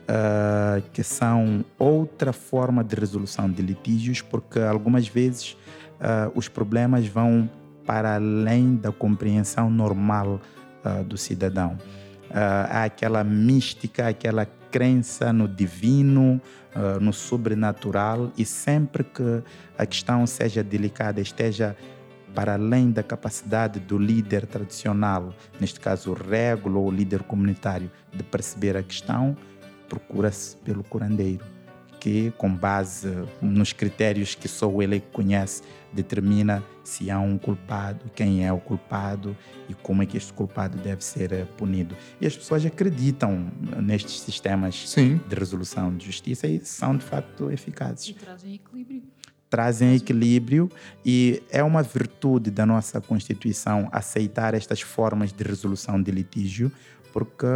uh, 0.06 0.82
que 0.94 1.04
são 1.04 1.64
outra 1.78 2.32
forma 2.34 2.84
de 2.84 2.96
resolução 2.96 3.50
de 3.50 3.62
litígios, 3.62 4.22
porque 4.22 4.60
algumas 4.60 5.08
vezes 5.08 5.54
uh, 5.54 6.32
os 6.36 6.48
problemas 6.48 7.08
vão 7.08 7.50
para 7.86 8.16
além 8.16 8.76
da 8.76 8.92
compreensão 8.92 9.70
normal 9.70 10.42
uh, 10.84 11.04
do 11.04 11.18
cidadão. 11.18 11.78
Há 12.32 12.84
aquela 12.84 13.24
mística, 13.24 14.08
aquela 14.08 14.46
crença 14.72 15.32
no 15.32 15.48
divino, 15.48 16.42
no 17.00 17.14
sobrenatural, 17.14 18.32
e 18.38 18.44
sempre 18.44 19.04
que 19.04 19.42
a 19.78 19.86
questão 19.86 20.28
seja 20.28 20.62
delicada, 20.62 21.22
esteja 21.22 21.76
para 22.34 22.56
além 22.56 22.92
da 22.92 23.02
capacidade 23.02 23.80
do 23.80 23.98
líder 23.98 24.46
tradicional, 24.46 25.34
neste 25.58 25.80
caso 25.80 26.12
o 26.12 26.14
régulo 26.14 26.82
ou 26.82 26.88
o 26.90 26.92
líder 26.92 27.24
comunitário, 27.24 27.90
de 28.14 28.24
perceber 28.24 28.76
a 28.76 28.84
questão, 28.84 29.38
procura-se 29.88 30.58
pelo 30.58 30.84
curandeiro, 30.84 31.46
que, 32.06 32.32
com 32.38 32.54
base 32.54 33.10
nos 33.42 33.74
critérios 33.74 34.36
que 34.36 34.48
só 34.48 34.72
ele 34.80 35.00
conhece, 35.12 35.64
determina 35.92 36.64
se 36.84 37.10
há 37.10 37.20
um 37.20 37.36
culpado, 37.36 38.12
quem 38.14 38.46
é 38.46 38.54
o 38.54 38.60
culpado 38.60 39.36
e 39.68 39.74
como 39.74 40.04
é 40.04 40.06
que 40.06 40.16
este 40.16 40.32
culpado 40.32 40.78
deve 40.78 41.04
ser 41.04 41.34
eh, 41.34 41.46
punido. 41.58 41.98
E 42.22 42.28
as 42.28 42.38
pessoas 42.38 42.64
acreditam 42.64 43.52
nestes 43.82 44.20
sistemas 44.20 44.88
Sim. 44.88 45.20
de 45.28 45.36
resolução 45.36 45.98
de 45.98 46.06
justiça 46.06 46.46
e 46.46 46.64
são 46.64 46.96
de 46.96 47.04
facto 47.04 47.50
eficazes. 47.50 48.10
E 48.10 48.14
trazem 48.14 48.54
equilíbrio. 48.54 49.02
Trazem 49.50 49.96
equilíbrio 49.96 50.70
e 51.04 51.42
é 51.50 51.64
uma 51.64 51.82
virtude 51.82 52.52
da 52.52 52.68
nossa 52.68 53.02
Constituição 53.02 53.90
aceitar 53.92 54.54
estas 54.54 54.80
formas 54.80 55.34
de 55.34 55.44
resolução 55.44 56.00
de 56.00 56.12
litígio, 56.12 56.72
porque 57.12 57.48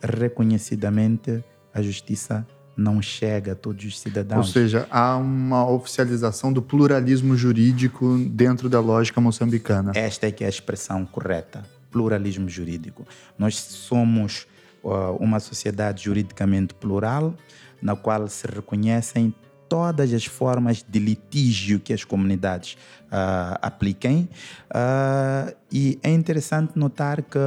reconhecidamente 0.00 1.42
a 1.74 1.82
justiça 1.82 2.46
não 2.78 3.02
chega 3.02 3.52
a 3.52 3.54
todos 3.56 3.84
os 3.84 3.98
cidadãos. 3.98 4.46
Ou 4.46 4.52
seja, 4.52 4.86
há 4.88 5.16
uma 5.16 5.68
oficialização 5.68 6.52
do 6.52 6.62
pluralismo 6.62 7.36
jurídico 7.36 8.16
dentro 8.30 8.68
da 8.68 8.80
lógica 8.80 9.20
moçambicana. 9.20 9.92
Esta 9.96 10.28
é 10.28 10.30
que 10.30 10.44
é 10.44 10.46
a 10.46 10.50
expressão 10.50 11.04
correta, 11.04 11.64
pluralismo 11.90 12.48
jurídico. 12.48 13.04
Nós 13.36 13.56
somos 13.56 14.46
uh, 14.84 15.16
uma 15.18 15.40
sociedade 15.40 16.04
juridicamente 16.04 16.72
plural, 16.72 17.34
na 17.82 17.96
qual 17.96 18.28
se 18.28 18.46
reconhecem 18.46 19.34
todas 19.68 20.14
as 20.14 20.24
formas 20.24 20.84
de 20.88 20.98
litígio 20.98 21.80
que 21.80 21.92
as 21.92 22.04
comunidades 22.04 22.74
uh, 23.06 23.58
apliquem. 23.60 24.28
Uh, 24.70 25.54
e 25.70 25.98
é 26.02 26.10
interessante 26.10 26.72
notar 26.78 27.22
que 27.22 27.38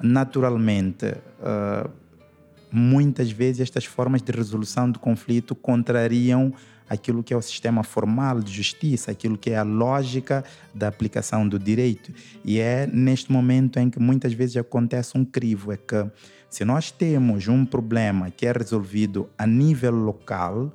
naturalmente, 0.00 1.06
uh, 1.06 1.90
muitas 2.70 3.30
vezes 3.30 3.60
estas 3.60 3.84
formas 3.84 4.22
de 4.22 4.32
resolução 4.32 4.90
do 4.90 4.98
conflito 4.98 5.54
contrariam 5.54 6.52
aquilo 6.88 7.22
que 7.22 7.34
é 7.34 7.36
o 7.36 7.42
sistema 7.42 7.82
formal 7.82 8.40
de 8.40 8.52
justiça, 8.52 9.10
aquilo 9.10 9.36
que 9.36 9.50
é 9.50 9.58
a 9.58 9.62
lógica 9.62 10.42
da 10.74 10.88
aplicação 10.88 11.46
do 11.46 11.58
direito. 11.58 12.12
E 12.44 12.58
é 12.58 12.86
neste 12.86 13.30
momento 13.30 13.78
em 13.78 13.90
que 13.90 13.98
muitas 13.98 14.32
vezes 14.32 14.56
acontece 14.56 15.16
um 15.16 15.24
crivo, 15.24 15.70
é 15.72 15.76
que 15.76 16.06
se 16.48 16.64
nós 16.64 16.90
temos 16.90 17.46
um 17.46 17.66
problema 17.66 18.30
que 18.30 18.46
é 18.46 18.52
resolvido 18.52 19.28
a 19.36 19.46
nível 19.46 19.92
local, 19.92 20.72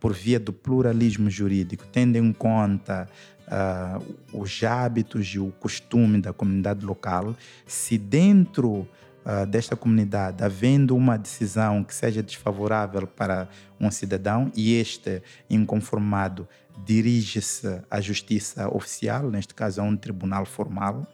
por 0.00 0.12
via 0.12 0.38
do 0.38 0.52
pluralismo 0.52 1.30
jurídico, 1.30 1.86
tendo 1.90 2.16
em 2.16 2.30
conta 2.30 3.08
uh, 3.48 4.38
os 4.38 4.62
hábitos 4.62 5.28
e 5.28 5.38
o 5.38 5.50
costume 5.52 6.20
da 6.20 6.30
comunidade 6.30 6.84
local, 6.84 7.34
se 7.66 7.96
dentro 7.96 8.86
uh, 9.24 9.46
desta 9.46 9.76
comunidade, 9.76 10.44
havendo 10.44 10.96
uma 10.96 11.16
decisão 11.16 11.82
que 11.82 11.94
seja 11.94 12.22
desfavorável 12.22 13.06
para 13.06 13.48
um 13.80 13.90
cidadão 13.90 14.50
e 14.54 14.74
este, 14.74 15.22
inconformado, 15.48 16.48
dirige-se 16.84 17.82
à 17.90 18.00
justiça 18.00 18.68
oficial, 18.68 19.30
neste 19.30 19.54
caso 19.54 19.80
a 19.80 19.84
um 19.84 19.96
tribunal 19.96 20.44
formal, 20.44 21.06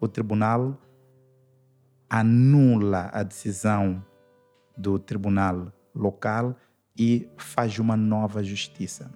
o 0.00 0.06
tribunal 0.06 0.78
anula 2.08 3.10
a 3.12 3.22
decisão 3.22 4.02
do 4.76 4.98
tribunal 4.98 5.72
local 5.94 6.56
e 6.96 7.28
faz 7.36 7.78
uma 7.78 7.96
nova 7.96 8.42
justiça. 8.42 9.10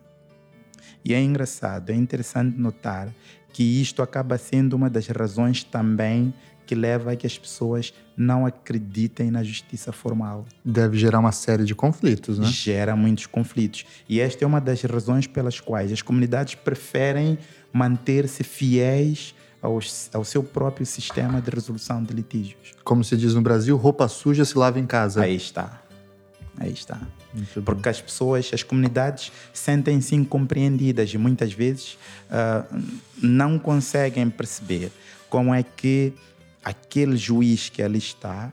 E 1.04 1.14
é 1.14 1.20
engraçado, 1.20 1.90
é 1.90 1.94
interessante 1.94 2.56
notar 2.58 3.12
que 3.52 3.62
isto 3.62 4.02
acaba 4.02 4.38
sendo 4.38 4.74
uma 4.74 4.88
das 4.88 5.06
razões 5.08 5.62
também 5.62 6.32
que 6.72 6.74
leva 6.74 7.12
a 7.12 7.16
que 7.16 7.26
as 7.26 7.36
pessoas 7.36 7.92
não 8.16 8.46
acreditem 8.46 9.30
na 9.30 9.44
justiça 9.44 9.92
formal. 9.92 10.46
Deve 10.64 10.96
gerar 10.96 11.18
uma 11.18 11.30
série 11.30 11.64
de 11.64 11.74
conflitos, 11.74 12.38
né? 12.38 12.46
Gera 12.46 12.96
muitos 12.96 13.26
conflitos. 13.26 13.84
E 14.08 14.20
esta 14.20 14.42
é 14.42 14.46
uma 14.46 14.58
das 14.58 14.80
razões 14.80 15.26
pelas 15.26 15.60
quais 15.60 15.92
as 15.92 16.00
comunidades 16.00 16.54
preferem 16.54 17.38
manter-se 17.70 18.42
fiéis 18.42 19.34
ao, 19.60 19.78
ao, 20.14 20.24
seu 20.24 20.42
próprio 20.42 20.86
sistema 20.86 21.42
de 21.42 21.50
resolução 21.50 22.02
de 22.02 22.14
litígios. 22.14 22.72
Como 22.82 23.04
se 23.04 23.18
diz 23.18 23.34
no 23.34 23.42
Brasil, 23.42 23.76
roupa 23.76 24.08
suja 24.08 24.46
se 24.46 24.56
lava 24.56 24.80
em 24.80 24.86
casa. 24.86 25.20
Aí 25.20 25.36
está. 25.36 25.82
Aí 26.56 26.72
está. 26.72 26.98
Porque 27.66 27.90
as 27.90 28.00
pessoas, 28.00 28.50
as 28.50 28.62
comunidades 28.62 29.30
sentem-se 29.52 30.14
incompreendidas 30.14 31.12
e 31.12 31.18
muitas 31.18 31.52
vezes 31.52 31.98
uh, 32.30 32.82
não 33.22 33.58
conseguem 33.58 34.30
perceber 34.30 34.90
como 35.28 35.54
é 35.54 35.62
que 35.62 36.12
aquele 36.64 37.16
juiz 37.16 37.68
que 37.68 37.82
ali 37.82 37.98
está, 37.98 38.52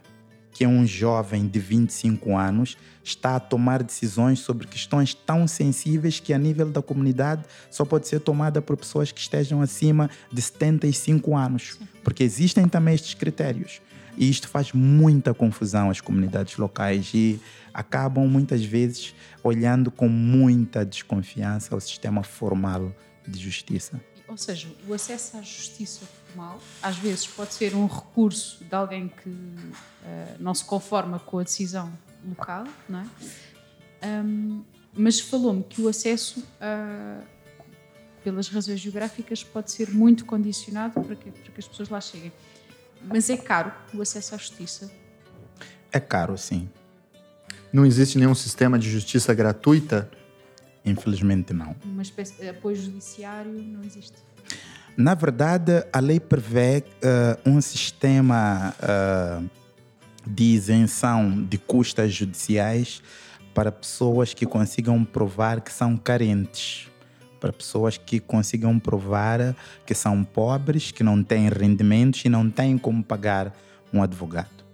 que 0.52 0.64
é 0.64 0.68
um 0.68 0.86
jovem 0.86 1.46
de 1.46 1.58
25 1.58 2.36
anos, 2.36 2.76
está 3.02 3.36
a 3.36 3.40
tomar 3.40 3.82
decisões 3.82 4.40
sobre 4.40 4.66
questões 4.66 5.14
tão 5.14 5.46
sensíveis 5.46 6.20
que 6.20 6.34
a 6.34 6.38
nível 6.38 6.70
da 6.70 6.82
comunidade 6.82 7.44
só 7.70 7.84
pode 7.84 8.08
ser 8.08 8.20
tomada 8.20 8.60
por 8.60 8.76
pessoas 8.76 9.10
que 9.10 9.20
estejam 9.20 9.62
acima 9.62 10.10
de 10.30 10.42
75 10.42 11.36
anos. 11.36 11.78
Porque 12.04 12.22
existem 12.22 12.68
também 12.68 12.94
estes 12.94 13.14
critérios. 13.14 13.80
E 14.16 14.28
isto 14.28 14.48
faz 14.48 14.72
muita 14.72 15.32
confusão 15.32 15.88
às 15.88 16.00
comunidades 16.00 16.56
locais 16.56 17.10
e 17.14 17.40
acabam 17.72 18.26
muitas 18.26 18.64
vezes 18.64 19.14
olhando 19.42 19.90
com 19.90 20.08
muita 20.08 20.84
desconfiança 20.84 21.74
ao 21.74 21.80
sistema 21.80 22.22
formal 22.22 22.94
de 23.26 23.38
justiça. 23.40 24.00
Ou 24.30 24.36
seja, 24.36 24.68
o 24.86 24.94
acesso 24.94 25.36
à 25.36 25.42
justiça 25.42 26.06
formal 26.06 26.60
às 26.80 26.96
vezes 26.96 27.26
pode 27.26 27.52
ser 27.52 27.74
um 27.74 27.86
recurso 27.86 28.64
de 28.64 28.72
alguém 28.72 29.08
que 29.08 29.28
uh, 29.28 29.76
não 30.38 30.54
se 30.54 30.64
conforma 30.64 31.18
com 31.18 31.40
a 31.40 31.42
decisão 31.42 31.92
local, 32.24 32.64
não 32.88 33.00
é? 33.00 33.06
Um, 34.06 34.62
mas 34.94 35.18
falou-me 35.18 35.64
que 35.64 35.82
o 35.82 35.88
acesso 35.88 36.40
uh, 36.40 37.26
pelas 38.22 38.48
razões 38.48 38.78
geográficas 38.78 39.42
pode 39.42 39.72
ser 39.72 39.90
muito 39.90 40.24
condicionado 40.24 41.00
para 41.00 41.16
que, 41.16 41.32
para 41.32 41.52
que 41.52 41.58
as 41.60 41.66
pessoas 41.66 41.88
lá 41.88 42.00
cheguem. 42.00 42.32
Mas 43.02 43.28
é 43.30 43.36
caro 43.36 43.72
o 43.92 44.00
acesso 44.00 44.36
à 44.36 44.38
justiça? 44.38 44.92
É 45.90 45.98
caro, 45.98 46.38
sim. 46.38 46.70
Não 47.72 47.84
existe 47.84 48.16
nenhum 48.16 48.34
sistema 48.34 48.78
de 48.78 48.88
justiça 48.88 49.34
gratuita? 49.34 50.08
Infelizmente, 50.84 51.52
não. 51.52 51.74
Uma 51.84 52.02
espécie 52.02 52.34
de 52.40 52.48
apoio 52.48 52.76
judiciário 52.76 53.52
não 53.52 53.82
existe? 53.82 54.16
Na 54.96 55.14
verdade, 55.14 55.84
a 55.92 56.00
lei 56.00 56.18
prevê 56.18 56.84
uh, 57.02 57.50
um 57.50 57.60
sistema 57.60 58.74
uh, 58.82 59.48
de 60.26 60.44
isenção 60.44 61.42
de 61.44 61.58
custas 61.58 62.12
judiciais 62.12 63.02
para 63.54 63.72
pessoas 63.72 64.34
que 64.34 64.46
consigam 64.46 65.04
provar 65.04 65.60
que 65.60 65.72
são 65.72 65.96
carentes, 65.96 66.88
para 67.40 67.52
pessoas 67.52 67.96
que 67.96 68.20
consigam 68.20 68.78
provar 68.78 69.56
que 69.86 69.94
são 69.94 70.22
pobres, 70.22 70.90
que 70.90 71.02
não 71.02 71.22
têm 71.22 71.48
rendimentos 71.48 72.24
e 72.24 72.28
não 72.28 72.50
têm 72.50 72.76
como 72.76 73.02
pagar 73.02 73.54
um 73.92 74.02
advogado. 74.02 74.64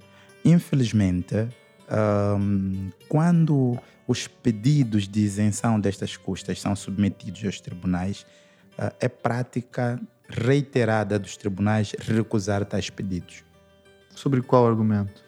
Infelizmente, 0.45 1.49
um, 1.91 2.91
quando 3.09 3.79
os 4.07 4.27
pedidos 4.27 5.09
de 5.09 5.21
isenção 5.21 5.79
destas 5.81 6.17
custas 6.17 6.61
são 6.61 6.75
submetidos 6.77 7.45
aos 7.45 7.61
tribunais, 7.61 8.27
uh, 8.79 8.95
é 9.01 9.09
prática 9.09 10.01
reiterada 10.29 11.19
dos 11.19 11.37
tribunais 11.37 11.95
recusar 11.99 12.65
tais 12.65 12.91
pedidos. 12.91 13.45
Sobre 14.15 14.43
qual 14.43 14.67
argumento? 14.67 15.23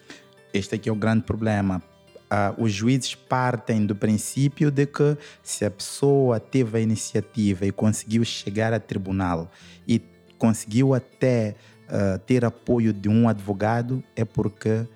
Este 0.53 0.75
aqui 0.75 0.88
é 0.88 0.93
o 0.93 0.97
grande 0.97 1.25
problema. 1.25 1.83
uh, 2.29 2.62
os 2.62 2.73
juízes 2.73 3.15
partem 3.15 3.87
do 3.87 3.95
princípio 3.95 4.71
de 4.71 4.87
que 4.87 5.17
se 5.43 5.65
a 5.65 5.71
pessoa 5.71 6.38
teve 6.38 6.79
a 6.79 6.81
iniciativa 6.81 7.67
e 7.67 7.73
conseguiu 7.73 8.25
chegar 8.25 8.73
a 8.73 8.81
tribunal 8.81 9.50
e 9.87 10.00
conseguiu 10.38 10.95
até 10.95 11.57
uh, 11.88 12.19
ter 12.21 12.45
apoio 12.45 12.93
de 12.93 13.09
um 13.09 13.29
advogado, 13.29 14.03
é 14.15 14.25
porque 14.25 14.87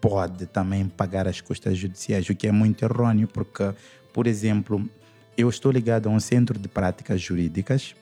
pode 0.00 0.46
também 0.46 0.86
pagar 0.86 1.28
as 1.28 1.40
custas 1.40 1.76
judiciais, 1.76 2.28
o 2.28 2.34
que 2.34 2.46
é 2.46 2.52
muito 2.52 2.84
errôneo, 2.84 3.28
porque, 3.28 3.72
por 4.12 4.26
exemplo, 4.26 4.88
eu 5.36 5.48
estou 5.48 5.70
ligado 5.70 6.08
a 6.08 6.12
um 6.12 6.20
centro 6.20 6.58
de 6.58 6.68
práticas 6.68 7.20
jurídicas 7.20 7.94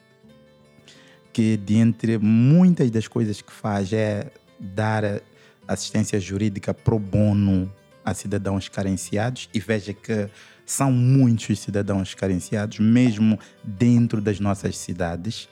que, 1.32 1.56
dentre 1.56 2.18
muitas 2.18 2.90
das 2.90 3.06
coisas 3.06 3.40
que 3.40 3.52
faz, 3.52 3.92
é 3.92 4.30
dar 4.58 5.20
assistência 5.66 6.18
jurídica 6.18 6.72
pro 6.72 6.98
bono 6.98 7.70
a 8.04 8.14
cidadãos 8.14 8.68
carenciados 8.68 9.48
e 9.52 9.60
veja 9.60 9.92
que 9.92 10.28
são 10.64 10.90
muitos 10.90 11.60
cidadãos 11.60 12.14
carenciados, 12.14 12.78
mesmo 12.78 13.38
dentro 13.62 14.20
das 14.20 14.40
nossas 14.40 14.76
cidades. 14.76 15.44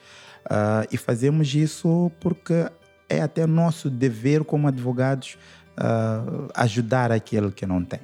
Uh, 0.47 0.87
e 0.91 0.97
fazemos 0.97 1.55
isso 1.55 2.11
porque 2.21 2.71
é 3.09 3.21
até 3.21 3.47
nosso 3.47 3.88
dever 3.88 4.45
como 4.45 4.69
advogados 4.69 5.38
uh, 5.78 6.49
ajudar 6.54 7.12
aquele 7.12 7.50
que 7.50 7.66
não 7.66 7.85
tem. 7.85 8.00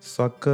Só 0.00 0.28
que 0.28 0.50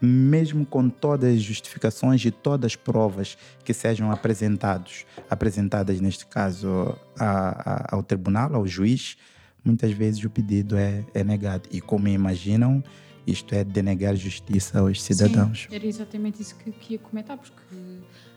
mesmo 0.00 0.66
com 0.66 0.88
todas 0.88 1.32
as 1.32 1.40
justificações 1.40 2.24
e 2.24 2.30
todas 2.32 2.72
as 2.72 2.76
provas 2.76 3.38
que 3.64 3.72
sejam 3.72 4.10
apresentados, 4.10 5.06
apresentadas 5.30 6.00
neste 6.00 6.26
caso 6.26 6.98
a, 7.16 7.92
a, 7.92 7.94
ao 7.94 8.02
tribunal, 8.02 8.52
ao 8.52 8.66
juiz, 8.66 9.16
muitas 9.64 9.92
vezes 9.92 10.24
o 10.24 10.28
pedido 10.28 10.76
é, 10.76 11.04
é 11.14 11.22
negado. 11.22 11.68
E 11.70 11.80
como 11.80 12.08
imaginam, 12.08 12.82
isto 13.24 13.54
é 13.54 13.62
denegar 13.62 14.16
justiça 14.16 14.80
aos 14.80 15.00
cidadãos. 15.00 15.68
Sim, 15.70 15.76
era 15.76 15.86
exatamente 15.86 16.42
isso 16.42 16.56
que, 16.56 16.72
que 16.72 16.94
ia 16.94 16.98
comentar, 16.98 17.38
porque 17.38 17.76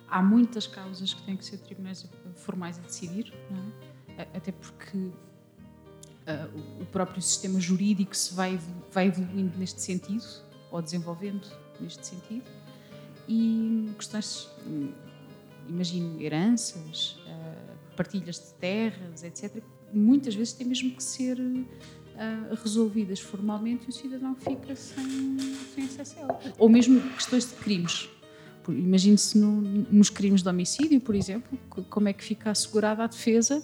há 0.07 0.21
muitas 0.21 0.67
causas 0.67 1.15
que 1.15 1.24
têm 1.24 1.35
que 1.35 1.45
ser 1.45 1.57
tribunais 1.57 2.07
formais 2.35 2.77
a 2.77 2.81
decidir, 2.81 3.33
é? 4.17 4.27
até 4.35 4.51
porque 4.51 5.09
uh, 6.27 6.82
o 6.82 6.86
próprio 6.86 7.22
sistema 7.22 7.60
jurídico 7.60 8.15
se 8.15 8.34
vai, 8.34 8.60
vai 8.91 9.08
evoluindo 9.08 9.58
neste 9.58 9.82
sentido, 9.82 10.25
ou 10.72 10.82
desenvolvendo 10.82 11.48
neste 11.79 12.05
sentido, 12.05 12.46
e 13.27 13.89
questões, 13.98 14.50
imagino, 15.67 16.22
heranças, 16.22 17.20
uh, 17.27 17.96
partilhas 17.96 18.36
de 18.36 18.53
terras, 18.60 19.24
etc., 19.24 19.63
muitas 19.94 20.36
vezes 20.36 20.53
têm 20.53 20.67
mesmo 20.67 20.91
que 20.91 21.03
ser 21.03 21.39
uh, 21.39 22.55
resolvidas 22.62 23.20
formalmente 23.20 23.86
e 23.86 23.89
o 23.89 23.94
cidadão 23.94 24.36
fica 24.36 24.75
sem, 24.75 25.38
sem 25.74 25.86
acesso 25.86 26.20
a 26.20 26.22
ela. 26.22 26.39
Ou 26.58 26.67
mesmo 26.67 27.00
questões 27.13 27.50
de 27.50 27.55
crimes. 27.55 28.10
Imagine-se 28.67 29.38
no, 29.38 29.62
nos 29.62 30.10
crimes 30.10 30.41
de 30.41 30.50
homicídio, 30.50 31.00
por 31.00 31.13
exemplo, 31.13 31.58
como 31.89 32.10
é 32.10 32.13
que 32.13 32.24
fica 32.24 32.50
assegurada 32.50 33.03
a 33.03 33.08
defesa 33.08 33.63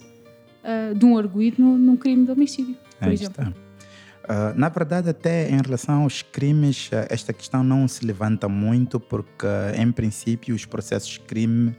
uh, 0.63 0.95
de 0.97 1.05
um 1.05 1.17
arguído 1.17 1.61
no, 1.61 1.77
num 1.77 1.97
crime 1.97 2.25
de 2.25 2.31
homicídio, 2.31 2.75
por 2.99 3.07
Aí 3.07 3.13
exemplo. 3.13 3.41
Está. 3.41 3.51
Uh, 3.51 4.57
na 4.57 4.69
verdade, 4.69 5.09
até 5.09 5.49
em 5.49 5.61
relação 5.61 6.03
aos 6.03 6.21
crimes, 6.21 6.89
esta 7.09 7.33
questão 7.33 7.63
não 7.63 7.87
se 7.87 8.05
levanta 8.05 8.47
muito, 8.47 8.99
porque, 8.99 9.47
em 9.77 9.91
princípio, 9.91 10.55
os 10.55 10.65
processos 10.65 11.09
de 11.09 11.19
crime 11.21 11.75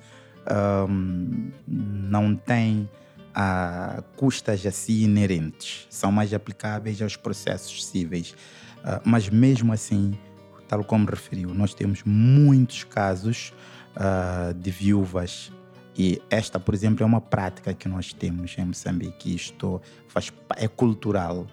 não 1.67 2.35
têm 2.35 2.89
a 3.35 4.03
custas 4.17 4.65
assim 4.67 5.05
inerentes, 5.05 5.87
são 5.89 6.13
mais 6.13 6.35
aplicáveis 6.35 7.01
aos 7.01 7.17
processos 7.17 7.85
cíveis. 7.85 8.35
Uh, 8.79 9.01
mas 9.05 9.29
mesmo 9.29 9.73
assim, 9.73 10.19
tal 10.69 10.85
como 10.85 11.07
referiu, 11.09 11.55
nós 11.55 11.73
temos 11.73 12.03
muitos 12.05 12.85
casos 12.85 13.53
uh, 13.97 14.53
de 14.55 14.71
viúvas 14.71 15.53
e 15.97 16.21
esta, 16.31 16.59
por 16.59 16.75
exemplo, 16.75 17.03
é 17.03 17.07
uma 17.07 17.21
prática 17.21 17.75
que 17.75 17.89
nós 17.89 18.13
temos 18.13 18.57
em 18.57 18.65
Moçambique. 18.65 19.35
Isto 19.35 19.81
faz, 20.09 20.33
é 20.57 20.67
cultural. 20.67 21.47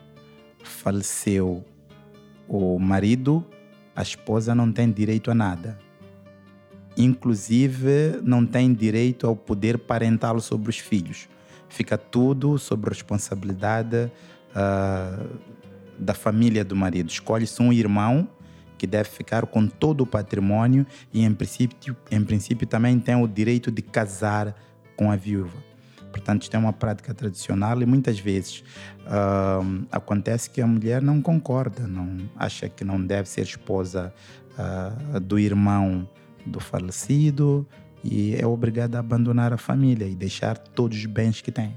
Faleceu 0.63 1.63
o 2.47 2.79
marido, 2.79 3.45
a 3.95 4.01
esposa 4.01 4.55
não 4.55 4.71
tem 4.71 4.91
direito 4.91 5.29
a 5.29 5.35
nada. 5.35 5.77
Inclusive, 6.97 8.19
não 8.23 8.45
tem 8.45 8.73
direito 8.73 9.27
ao 9.27 9.35
poder 9.35 9.77
parental 9.77 10.39
sobre 10.39 10.69
os 10.69 10.77
filhos 10.77 11.27
fica 11.69 11.97
tudo 11.97 12.57
sob 12.57 12.89
responsabilidade 12.89 14.11
uh, 14.51 15.39
da 15.97 16.13
família 16.13 16.65
do 16.65 16.75
marido. 16.75 17.09
Escolhe-se 17.09 17.61
um 17.61 17.71
irmão 17.71 18.27
que 18.79 18.87
deve 18.87 19.09
ficar 19.09 19.45
com 19.45 19.67
todo 19.67 20.01
o 20.01 20.07
patrimônio 20.07 20.87
e, 21.13 21.23
em 21.23 21.33
princípio, 21.33 21.95
em 22.09 22.23
princípio, 22.23 22.65
também 22.65 22.97
tem 22.97 23.15
o 23.21 23.27
direito 23.27 23.69
de 23.69 23.81
casar 23.81 24.55
com 24.95 25.11
a 25.11 25.15
viúva. 25.17 25.57
Portanto, 26.11 26.43
isto 26.43 26.55
é 26.55 26.57
uma 26.57 26.73
prática 26.73 27.13
tradicional 27.13 27.81
e 27.81 27.85
muitas 27.85 28.19
vezes 28.19 28.63
uh, 29.05 29.85
acontece 29.91 30.49
que 30.49 30.61
a 30.61 30.65
mulher 30.65 31.01
não 31.01 31.21
concorda, 31.21 31.85
não 31.85 32.17
acha 32.35 32.67
que 32.69 32.83
não 32.83 32.99
deve 32.99 33.29
ser 33.29 33.41
esposa 33.41 34.13
uh, 34.57 35.19
do 35.19 35.37
irmão 35.37 36.07
do 36.45 36.59
falecido, 36.59 37.67
e 38.03 38.33
é 38.35 38.47
obrigada 38.47 38.97
a 38.97 39.01
abandonar 39.01 39.51
a 39.53 39.57
família 39.57 40.05
e 40.05 40.15
deixar 40.15 40.57
todos 40.57 40.97
os 40.97 41.05
bens 41.05 41.41
que 41.41 41.51
tem. 41.51 41.75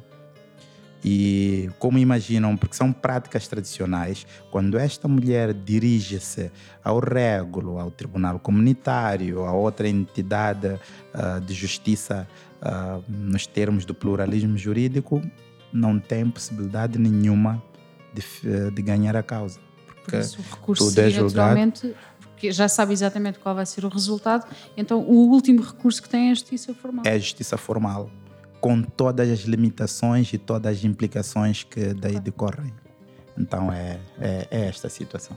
E 1.04 1.68
como 1.78 1.98
imaginam, 1.98 2.56
porque 2.56 2.76
são 2.76 2.92
práticas 2.92 3.48
tradicionais, 3.48 4.24
quando 4.50 4.78
esta 4.78 5.08
mulher 5.08 5.52
dirige-se 5.52 6.50
ao 6.82 7.00
régulo, 7.00 7.78
ao 7.78 7.90
tribunal 7.90 8.38
comunitário, 8.38 9.44
a 9.44 9.52
outra 9.52 9.88
entidade 9.88 10.68
uh, 10.68 11.40
de 11.40 11.54
justiça 11.54 12.28
uh, 12.60 13.02
nos 13.08 13.46
termos 13.46 13.84
do 13.84 13.94
pluralismo 13.94 14.56
jurídico, 14.56 15.20
não 15.72 15.98
tem 15.98 16.28
possibilidade 16.30 16.98
nenhuma 16.98 17.60
de, 18.14 18.70
de 18.70 18.82
ganhar 18.82 19.16
a 19.16 19.22
causa. 19.22 19.58
Porque 19.86 20.12
Por 20.12 20.20
isso, 20.20 20.40
o 20.40 20.54
recurso 20.54 20.88
tudo 20.88 20.98
é 21.00 21.10
julgado 21.10 21.72
porque 22.42 22.50
já 22.50 22.66
sabe 22.66 22.92
exatamente 22.92 23.38
qual 23.38 23.54
vai 23.54 23.64
ser 23.64 23.84
o 23.84 23.88
resultado, 23.88 24.44
então 24.76 24.98
o 24.98 25.30
último 25.30 25.62
recurso 25.62 26.02
que 26.02 26.08
tem 26.08 26.28
é 26.28 26.32
a 26.32 26.34
justiça 26.34 26.74
formal. 26.74 27.04
É 27.06 27.12
a 27.12 27.18
justiça 27.18 27.56
formal, 27.56 28.10
com 28.62 28.81
todas 28.81 29.29
as 29.29 29.40
limitações 29.40 30.33
e 30.33 30.38
todas 30.38 30.79
as 30.79 30.85
implicações 30.85 31.64
que 31.64 31.92
daí 31.92 32.20
decorrem. 32.20 32.72
Então 33.37 33.72
é, 33.72 33.98
é, 34.20 34.46
é 34.51 34.61
esta 34.68 34.87
a 34.87 34.90
situação. 34.90 35.37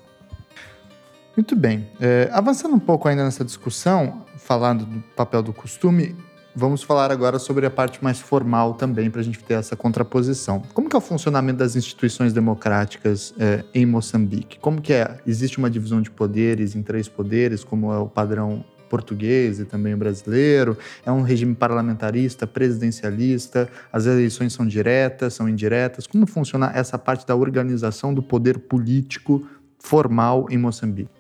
Muito 1.36 1.56
bem. 1.56 1.90
É, 2.00 2.30
avançando 2.32 2.76
um 2.76 2.80
pouco 2.80 3.08
ainda 3.08 3.26
nessa 3.26 3.44
discussão, 3.44 4.24
falando 4.38 4.86
do 4.86 5.02
papel 5.16 5.42
do 5.42 5.52
costume, 5.52 6.16
Vamos 6.58 6.82
falar 6.82 7.12
agora 7.12 7.38
sobre 7.38 7.66
a 7.66 7.70
parte 7.70 8.02
mais 8.02 8.18
formal 8.18 8.76
também, 8.76 9.12
para 9.12 9.20
a 9.20 9.24
gente 9.26 9.44
ter 9.44 9.56
essa 9.56 9.76
contraposição. 9.76 10.64
Como 10.74 10.88
que 10.88 10.96
é 10.96 10.98
o 10.98 11.02
funcionamento 11.02 11.60
das 11.60 11.76
instituições 11.76 12.32
democráticas 12.32 13.34
é, 13.38 13.66
em 13.74 13.86
Moçambique? 13.86 14.58
Como 14.60 14.82
que 14.82 14.94
é? 14.94 15.20
Existe 15.28 15.58
uma 15.58 15.70
divisão 15.70 16.02
de 16.02 16.10
poderes 16.10 16.74
em 16.74 16.82
três 16.82 17.10
poderes, 17.10 17.62
como 17.62 17.92
é 17.92 17.98
o 17.98 18.08
padrão 18.08 18.64
português 18.90 19.60
e 19.60 19.66
também 19.66 19.94
o 19.94 19.98
brasileiro? 19.98 20.78
É 21.06 21.12
um 21.12 21.22
regime 21.22 21.56
parlamentarista, 21.56 22.48
presidencialista? 22.48 23.70
As 23.92 24.06
eleições 24.06 24.54
são 24.54 24.66
diretas, 24.66 25.34
são 25.34 25.48
indiretas? 25.50 26.08
Como 26.08 26.26
funciona 26.26 26.72
essa 26.74 26.98
parte 26.98 27.26
da 27.26 27.36
organização 27.36 28.14
do 28.14 28.24
poder 28.24 28.60
político 28.60 29.48
formal 29.80 30.48
em 30.50 30.58
Moçambique? 30.58 31.12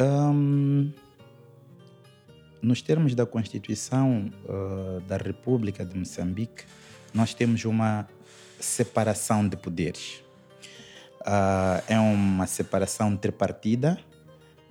Um 0.00 0.90
nos 2.62 2.82
termos 2.82 3.14
da 3.14 3.24
Constituição 3.24 4.30
uh, 4.44 5.00
da 5.02 5.16
República 5.16 5.84
de 5.84 5.96
Moçambique, 5.96 6.64
nós 7.14 7.34
temos 7.34 7.64
uma 7.64 8.06
separação 8.58 9.48
de 9.48 9.56
poderes. 9.56 10.22
Uh, 11.20 11.82
é 11.88 11.98
uma 11.98 12.46
separação 12.46 13.16
tripartida 13.16 13.98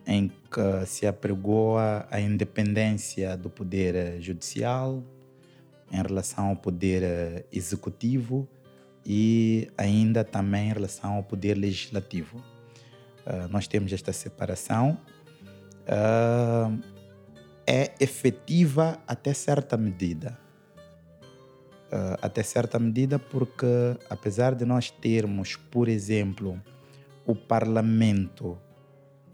em 0.07 0.29
que 0.29 0.85
se 0.85 1.05
apregoa 1.05 2.07
a 2.09 2.19
independência 2.19 3.35
do 3.35 3.49
poder 3.49 4.21
judicial 4.21 5.03
em 5.91 6.01
relação 6.01 6.47
ao 6.47 6.55
poder 6.55 7.45
executivo 7.51 8.47
e 9.05 9.69
ainda 9.77 10.23
também 10.23 10.69
em 10.69 10.73
relação 10.73 11.15
ao 11.15 11.23
poder 11.23 11.55
legislativo. 11.55 12.37
Uh, 13.25 13.47
nós 13.49 13.67
temos 13.67 13.91
esta 13.91 14.13
separação. 14.13 14.97
Uh, 15.83 16.81
é 17.65 17.93
efetiva 17.99 18.97
até 19.05 19.33
certa 19.33 19.75
medida. 19.75 20.37
Uh, 21.87 22.19
até 22.21 22.43
certa 22.43 22.79
medida, 22.79 23.17
porque 23.17 23.65
apesar 24.09 24.55
de 24.55 24.65
nós 24.65 24.89
termos, 24.89 25.55
por 25.55 25.87
exemplo, 25.87 26.61
o 27.25 27.33
parlamento 27.33 28.57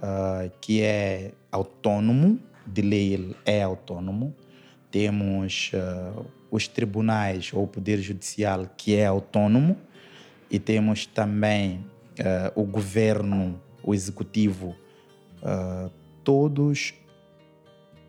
uh, 0.03 0.51
que 0.61 0.81
é 0.81 1.31
autônomo, 1.51 2.39
de 2.67 2.81
lei 2.81 3.13
ele 3.13 3.35
é 3.45 3.63
autônomo, 3.63 4.35
temos 4.91 5.71
uh, 5.73 6.25
os 6.51 6.67
tribunais 6.67 7.51
ou 7.53 7.63
o 7.63 7.67
poder 7.67 7.97
judicial 7.97 8.69
que 8.77 8.95
é 8.95 9.07
autônomo 9.07 9.75
e 10.51 10.59
temos 10.59 11.07
também 11.07 11.83
o 12.53 12.63
governo 12.63 13.59
o 13.83 13.93
executivo, 13.93 14.75
uh, 15.41 15.91
todos 16.23 16.93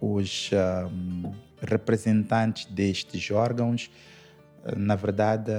os 0.00 0.50
uh, 0.52 1.35
representantes 1.61 2.66
destes 2.66 3.30
órgãos, 3.30 3.90
uh, 4.64 4.78
na 4.78 4.94
verdade, 4.94 5.50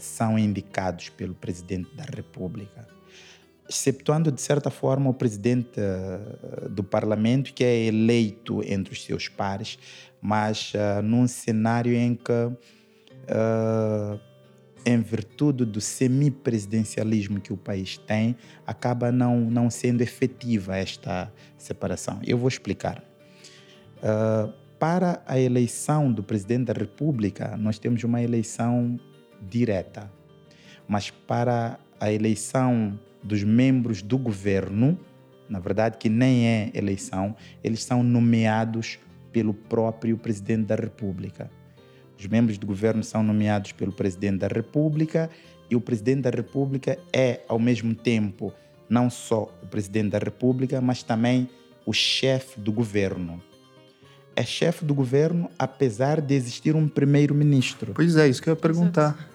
são 0.00 0.38
indicados 0.38 1.08
pelo 1.10 1.34
presidente 1.34 1.94
da 1.94 2.04
República. 2.04 2.88
Exceptuando, 3.70 4.32
de 4.32 4.40
certa 4.40 4.68
forma, 4.68 5.08
o 5.08 5.14
presidente 5.14 5.78
do 6.68 6.82
parlamento, 6.82 7.54
que 7.54 7.62
é 7.62 7.84
eleito 7.84 8.64
entre 8.64 8.92
os 8.92 9.04
seus 9.04 9.28
pares, 9.28 9.78
mas 10.20 10.72
num 11.04 11.28
cenário 11.28 11.94
em 11.94 12.16
que 12.16 12.32
em 14.84 15.00
virtude 15.00 15.64
do 15.64 15.80
semipresidencialismo 15.80 17.40
que 17.40 17.52
o 17.52 17.56
país 17.56 17.98
tem, 17.98 18.36
acaba 18.66 19.12
não, 19.12 19.38
não 19.40 19.70
sendo 19.70 20.00
efetiva 20.00 20.76
esta 20.76 21.32
separação. 21.56 22.20
Eu 22.26 22.38
vou 22.38 22.48
explicar. 22.48 23.02
Uh, 23.98 24.52
para 24.78 25.22
a 25.26 25.38
eleição 25.38 26.10
do 26.10 26.22
presidente 26.22 26.64
da 26.64 26.72
República, 26.72 27.56
nós 27.58 27.78
temos 27.78 28.02
uma 28.02 28.22
eleição 28.22 28.98
direta. 29.42 30.10
Mas 30.88 31.10
para 31.10 31.78
a 32.00 32.10
eleição 32.10 32.98
dos 33.22 33.42
membros 33.42 34.02
do 34.02 34.18
governo, 34.18 34.98
na 35.48 35.58
verdade, 35.58 35.98
que 35.98 36.08
nem 36.08 36.46
é 36.46 36.70
eleição, 36.74 37.34
eles 37.62 37.82
são 37.82 38.02
nomeados 38.02 38.98
pelo 39.32 39.52
próprio 39.52 40.16
presidente 40.16 40.66
da 40.66 40.76
República. 40.76 41.50
Os 42.18 42.26
membros 42.26 42.58
do 42.58 42.66
governo 42.66 43.02
são 43.02 43.22
nomeados 43.22 43.72
pelo 43.72 43.92
presidente 43.92 44.38
da 44.38 44.48
República 44.48 45.30
e 45.70 45.76
o 45.76 45.80
presidente 45.80 46.22
da 46.22 46.30
República 46.30 46.98
é, 47.12 47.40
ao 47.48 47.58
mesmo 47.58 47.94
tempo, 47.94 48.52
não 48.88 49.08
só 49.08 49.52
o 49.62 49.66
presidente 49.66 50.10
da 50.10 50.18
República, 50.18 50.80
mas 50.80 51.02
também 51.02 51.48
o 51.86 51.92
chefe 51.92 52.60
do 52.60 52.72
governo. 52.72 53.42
É 54.36 54.44
chefe 54.44 54.84
do 54.84 54.94
governo 54.94 55.50
apesar 55.58 56.20
de 56.20 56.34
existir 56.34 56.76
um 56.76 56.88
primeiro-ministro. 56.88 57.92
Pois 57.94 58.16
é, 58.16 58.28
isso 58.28 58.42
que 58.42 58.48
eu 58.48 58.54
ia 58.54 58.60
perguntar. 58.60 59.28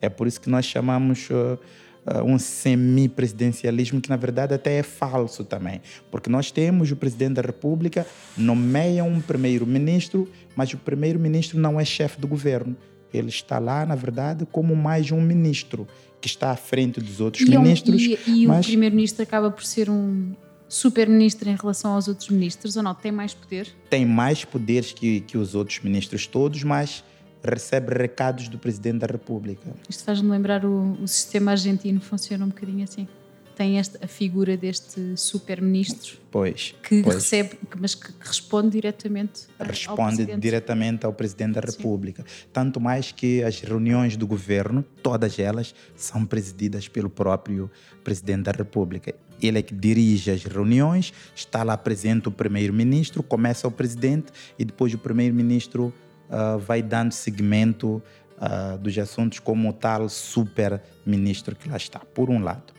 É 0.00 0.08
por 0.08 0.26
isso 0.26 0.40
que 0.40 0.50
nós 0.50 0.66
chamamos 0.66 1.28
uh, 1.30 1.58
uh, 2.06 2.22
um 2.24 2.38
semipresidencialismo 2.38 4.00
que 4.00 4.08
na 4.08 4.16
verdade 4.16 4.54
até 4.54 4.78
é 4.78 4.82
falso 4.82 5.44
também, 5.44 5.80
porque 6.10 6.30
nós 6.30 6.50
temos 6.50 6.90
o 6.90 6.96
presidente 6.96 7.34
da 7.34 7.42
República 7.42 8.06
nomeia 8.36 9.04
um 9.04 9.20
primeiro-ministro, 9.20 10.28
mas 10.56 10.72
o 10.72 10.78
primeiro-ministro 10.78 11.58
não 11.58 11.80
é 11.80 11.84
chefe 11.84 12.20
do 12.20 12.26
governo. 12.26 12.76
Ele 13.12 13.28
está 13.28 13.60
lá, 13.60 13.86
na 13.86 13.94
verdade, 13.94 14.44
como 14.50 14.74
mais 14.74 15.12
um 15.12 15.20
ministro 15.20 15.86
que 16.20 16.26
está 16.26 16.50
à 16.50 16.56
frente 16.56 17.00
dos 17.00 17.20
outros 17.20 17.46
e 17.46 17.50
ministros. 17.50 18.02
É 18.02 18.30
um, 18.30 18.34
e, 18.34 18.42
e 18.42 18.46
mas... 18.46 18.64
o 18.64 18.68
primeiro-ministro 18.68 19.22
acaba 19.22 19.50
por 19.50 19.64
ser 19.64 19.88
um 19.88 20.32
super-ministro 20.68 21.48
em 21.48 21.54
relação 21.54 21.92
aos 21.92 22.08
outros 22.08 22.28
ministros 22.28 22.76
ou 22.76 22.82
não? 22.82 22.94
Tem 22.94 23.12
mais 23.12 23.32
poder? 23.32 23.68
Tem 23.88 24.04
mais 24.04 24.44
poderes 24.44 24.92
que, 24.92 25.20
que 25.20 25.38
os 25.38 25.54
outros 25.54 25.80
ministros 25.80 26.26
todos, 26.26 26.64
mas 26.64 27.04
recebe 27.44 27.94
recados 27.94 28.48
do 28.48 28.58
Presidente 28.58 28.98
da 28.98 29.06
República. 29.06 29.70
Isto 29.88 30.04
faz-me 30.04 30.30
lembrar 30.30 30.64
o, 30.64 30.92
o 31.02 31.08
sistema 31.08 31.52
argentino, 31.52 32.00
funciona 32.00 32.44
um 32.44 32.48
bocadinho 32.48 32.84
assim 32.84 33.06
tem 33.54 33.78
esta, 33.78 34.04
a 34.04 34.08
figura 34.08 34.56
deste 34.56 35.16
super-ministro 35.16 36.18
pois, 36.30 36.74
que 36.82 37.02
pois. 37.02 37.16
recebe, 37.16 37.58
mas 37.78 37.94
que 37.94 38.12
responde 38.20 38.70
diretamente 38.70 39.46
responde 39.58 40.32
ao 40.32 40.38
diretamente 40.38 41.06
ao 41.06 41.12
Presidente 41.12 41.54
da 41.54 41.60
República. 41.60 42.24
Sim. 42.26 42.46
Tanto 42.52 42.80
mais 42.80 43.12
que 43.12 43.42
as 43.42 43.60
reuniões 43.60 44.16
do 44.16 44.26
governo, 44.26 44.84
todas 45.02 45.38
elas, 45.38 45.74
são 45.94 46.24
presididas 46.26 46.88
pelo 46.88 47.08
próprio 47.08 47.70
Presidente 48.02 48.44
da 48.44 48.52
República. 48.52 49.14
Ele 49.40 49.58
é 49.58 49.62
que 49.62 49.74
dirige 49.74 50.30
as 50.30 50.44
reuniões, 50.44 51.12
está 51.34 51.62
lá 51.62 51.76
presente 51.76 52.28
o 52.28 52.30
primeiro-ministro, 52.30 53.22
começa 53.22 53.68
o 53.68 53.70
presidente 53.70 54.32
e 54.58 54.64
depois 54.64 54.94
o 54.94 54.98
primeiro-ministro 54.98 55.92
uh, 56.28 56.58
vai 56.58 56.82
dando 56.82 57.12
seguimento 57.12 58.02
uh, 58.38 58.78
dos 58.78 58.96
assuntos 58.98 59.38
como 59.38 59.72
tal 59.72 60.08
super-ministro 60.08 61.56
que 61.56 61.68
lá 61.68 61.76
está, 61.76 62.00
por 62.00 62.30
um 62.30 62.42
lado. 62.42 62.72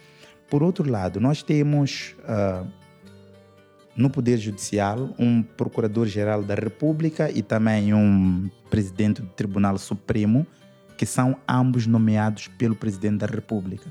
Por 0.49 0.62
outro 0.62 0.89
lado, 0.89 1.19
nós 1.19 1.41
temos 1.41 2.15
uh, 2.19 2.67
no 3.95 4.10
Poder 4.10 4.38
Judicial 4.38 5.10
um 5.17 5.41
Procurador-Geral 5.41 6.43
da 6.43 6.55
República 6.55 7.31
e 7.31 7.41
também 7.41 7.93
um 7.93 8.49
Presidente 8.69 9.21
do 9.21 9.29
Tribunal 9.29 9.77
Supremo, 9.77 10.45
que 10.97 11.05
são 11.05 11.38
ambos 11.47 11.88
nomeados 11.88 12.47
pelo 12.47 12.75
Presidente 12.75 13.19
da 13.19 13.25
República. 13.25 13.89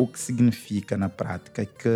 O 0.00 0.06
que 0.06 0.18
significa, 0.18 0.96
na 0.96 1.10
prática, 1.10 1.66
que 1.66 1.88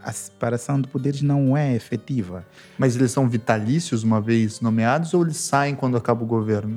a 0.00 0.12
separação 0.12 0.80
de 0.80 0.88
poderes 0.88 1.22
não 1.22 1.56
é 1.56 1.76
efetiva. 1.76 2.44
Mas 2.76 2.96
eles 2.96 3.12
são 3.12 3.28
vitalícios 3.28 4.02
uma 4.02 4.20
vez 4.20 4.60
nomeados 4.60 5.14
ou 5.14 5.22
eles 5.22 5.36
saem 5.36 5.76
quando 5.76 5.96
acaba 5.96 6.24
o 6.24 6.26
governo? 6.26 6.76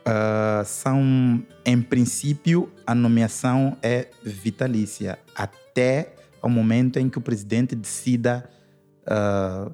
Uh, 0.00 0.64
são, 0.64 1.40
em 1.64 1.80
princípio, 1.80 2.68
a 2.84 2.96
nomeação 2.96 3.76
é 3.80 4.08
vitalícia 4.24 5.20
até 5.36 6.14
o 6.42 6.48
momento 6.48 6.98
em 6.98 7.08
que 7.08 7.18
o 7.18 7.20
presidente 7.20 7.76
decida 7.76 8.50
uh, 9.02 9.72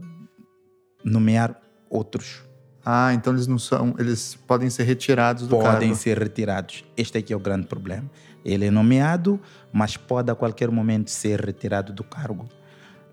nomear 1.02 1.59
outros. 1.88 2.42
Ah, 2.85 3.14
então 3.14 3.33
eles 3.33 3.46
não 3.46 3.59
são, 3.59 3.94
eles 3.98 4.35
podem 4.46 4.68
ser 4.68 4.83
retirados 4.83 5.44
do 5.44 5.50
podem 5.50 5.64
cargo. 5.64 5.80
Podem 5.80 5.94
ser 5.94 6.18
retirados. 6.18 6.85
Este 6.94 7.16
aqui 7.16 7.33
é 7.33 7.37
o 7.37 7.40
grande 7.40 7.66
problema. 7.66 8.11
Ele 8.44 8.66
é 8.66 8.70
nomeado, 8.70 9.40
mas 9.72 9.96
pode 9.96 10.30
a 10.30 10.35
qualquer 10.35 10.70
momento 10.70 11.11
ser 11.11 11.40
retirado 11.40 11.92
do 11.92 12.04
cargo. 12.04 12.44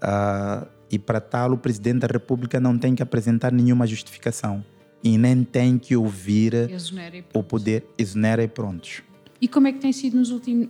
Uh, 0.02 0.68
e 0.92 1.00
para 1.00 1.22
tal, 1.22 1.54
o 1.54 1.58
presidente 1.58 2.00
da 2.00 2.08
República 2.08 2.60
não 2.60 2.78
tem 2.78 2.94
que 2.94 3.02
apresentar 3.02 3.52
nenhuma 3.52 3.88
justificação 3.88 4.64
e 5.04 5.18
nem 5.18 5.44
tem 5.44 5.78
que 5.78 5.96
ouvir 5.96 6.54
o 7.34 7.42
poder, 7.42 7.86
exonera 7.98 8.44
e 8.44 8.48
prontos. 8.48 9.02
E 9.42 9.48
como 9.48 9.68
é 9.68 9.72
que 9.72 9.80
tem 9.80 9.92
sido 9.92 10.22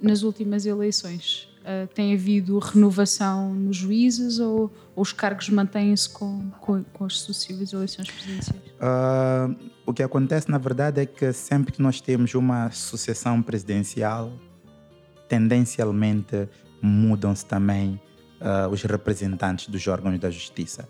nas 0.01 0.21
últimas 0.21 0.65
eleições? 0.65 1.49
Uh, 1.61 1.85
tem 1.93 2.13
havido 2.13 2.57
renovação 2.57 3.53
nos 3.53 3.77
juízes 3.77 4.39
ou, 4.39 4.71
ou 4.95 5.03
os 5.03 5.13
cargos 5.13 5.49
mantêm-se 5.49 6.09
com, 6.09 6.49
com, 6.59 6.83
com, 6.85 7.05
as 7.05 7.19
sucessivas 7.19 7.71
eleições 7.71 8.09
presidenciais? 8.09 8.63
Uh, 8.79 9.55
o 9.85 9.93
que 9.93 10.01
acontece, 10.01 10.49
na 10.49 10.57
verdade, 10.57 11.01
é 11.01 11.05
que 11.05 11.31
sempre 11.33 11.71
que 11.71 11.81
nós 11.81 12.01
temos 12.01 12.33
uma 12.33 12.71
sucessão 12.71 13.43
presidencial, 13.43 14.31
tendencialmente 15.31 16.49
mudam-se 16.81 17.45
também 17.45 17.97
uh, 18.41 18.67
os 18.69 18.83
representantes 18.83 19.69
dos 19.69 19.87
órgãos 19.87 20.19
da 20.19 20.29
justiça. 20.29 20.89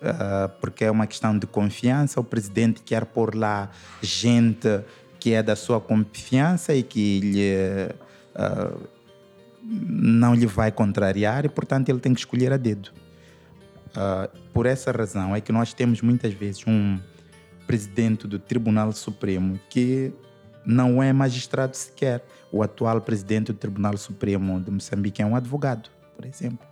Uh, 0.00 0.48
porque 0.60 0.84
é 0.84 0.90
uma 0.90 1.04
questão 1.04 1.36
de 1.36 1.48
confiança. 1.48 2.20
O 2.20 2.24
presidente 2.24 2.80
quer 2.80 3.04
pôr 3.04 3.34
lá 3.34 3.72
gente 4.00 4.68
que 5.18 5.32
é 5.32 5.42
da 5.42 5.56
sua 5.56 5.80
confiança 5.80 6.72
e 6.72 6.84
que 6.84 7.18
lhe, 7.18 7.94
uh, 8.36 8.88
não 9.64 10.32
lhe 10.32 10.46
vai 10.46 10.70
contrariar, 10.70 11.44
e 11.44 11.48
portanto 11.48 11.88
ele 11.88 11.98
tem 11.98 12.14
que 12.14 12.20
escolher 12.20 12.52
a 12.52 12.56
dedo. 12.56 12.90
Por 14.52 14.64
essa 14.64 14.90
razão 14.90 15.36
é 15.36 15.40
que 15.40 15.52
nós 15.52 15.74
temos 15.74 16.00
muitas 16.00 16.32
vezes 16.32 16.64
um 16.66 16.98
presidente 17.66 18.26
do 18.26 18.38
Tribunal 18.38 18.90
Supremo 18.92 19.60
que 19.68 20.12
não 20.64 21.02
é 21.02 21.12
magistrado 21.12 21.76
sequer. 21.76 22.24
O 22.52 22.62
atual 22.62 23.00
presidente 23.00 23.46
do 23.46 23.58
Tribunal 23.58 23.96
Supremo 23.96 24.60
de 24.60 24.70
Moçambique 24.70 25.22
é 25.22 25.26
um 25.26 25.34
advogado, 25.34 25.88
por 26.14 26.26
exemplo. 26.26 26.66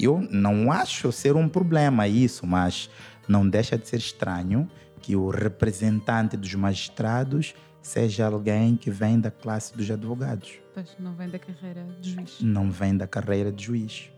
Eu 0.00 0.26
não 0.30 0.72
acho 0.72 1.12
ser 1.12 1.36
um 1.36 1.46
problema 1.46 2.08
isso, 2.08 2.46
mas 2.46 2.88
não 3.28 3.46
deixa 3.46 3.76
de 3.76 3.86
ser 3.86 3.98
estranho 3.98 4.66
que 5.02 5.14
o 5.14 5.28
representante 5.28 6.38
dos 6.38 6.54
magistrados 6.54 7.54
seja 7.82 8.26
alguém 8.26 8.76
que 8.76 8.90
vem 8.90 9.20
da 9.20 9.30
classe 9.30 9.76
dos 9.76 9.90
advogados. 9.90 10.58
Pois, 10.72 10.96
não 10.98 11.12
vem 11.12 11.28
da 11.28 11.38
carreira 11.38 11.86
de 12.00 12.10
juiz. 12.10 12.40
Não 12.40 12.70
vem 12.70 12.96
da 12.96 13.06
carreira 13.06 13.52
de 13.52 13.64
juiz. 13.64 14.10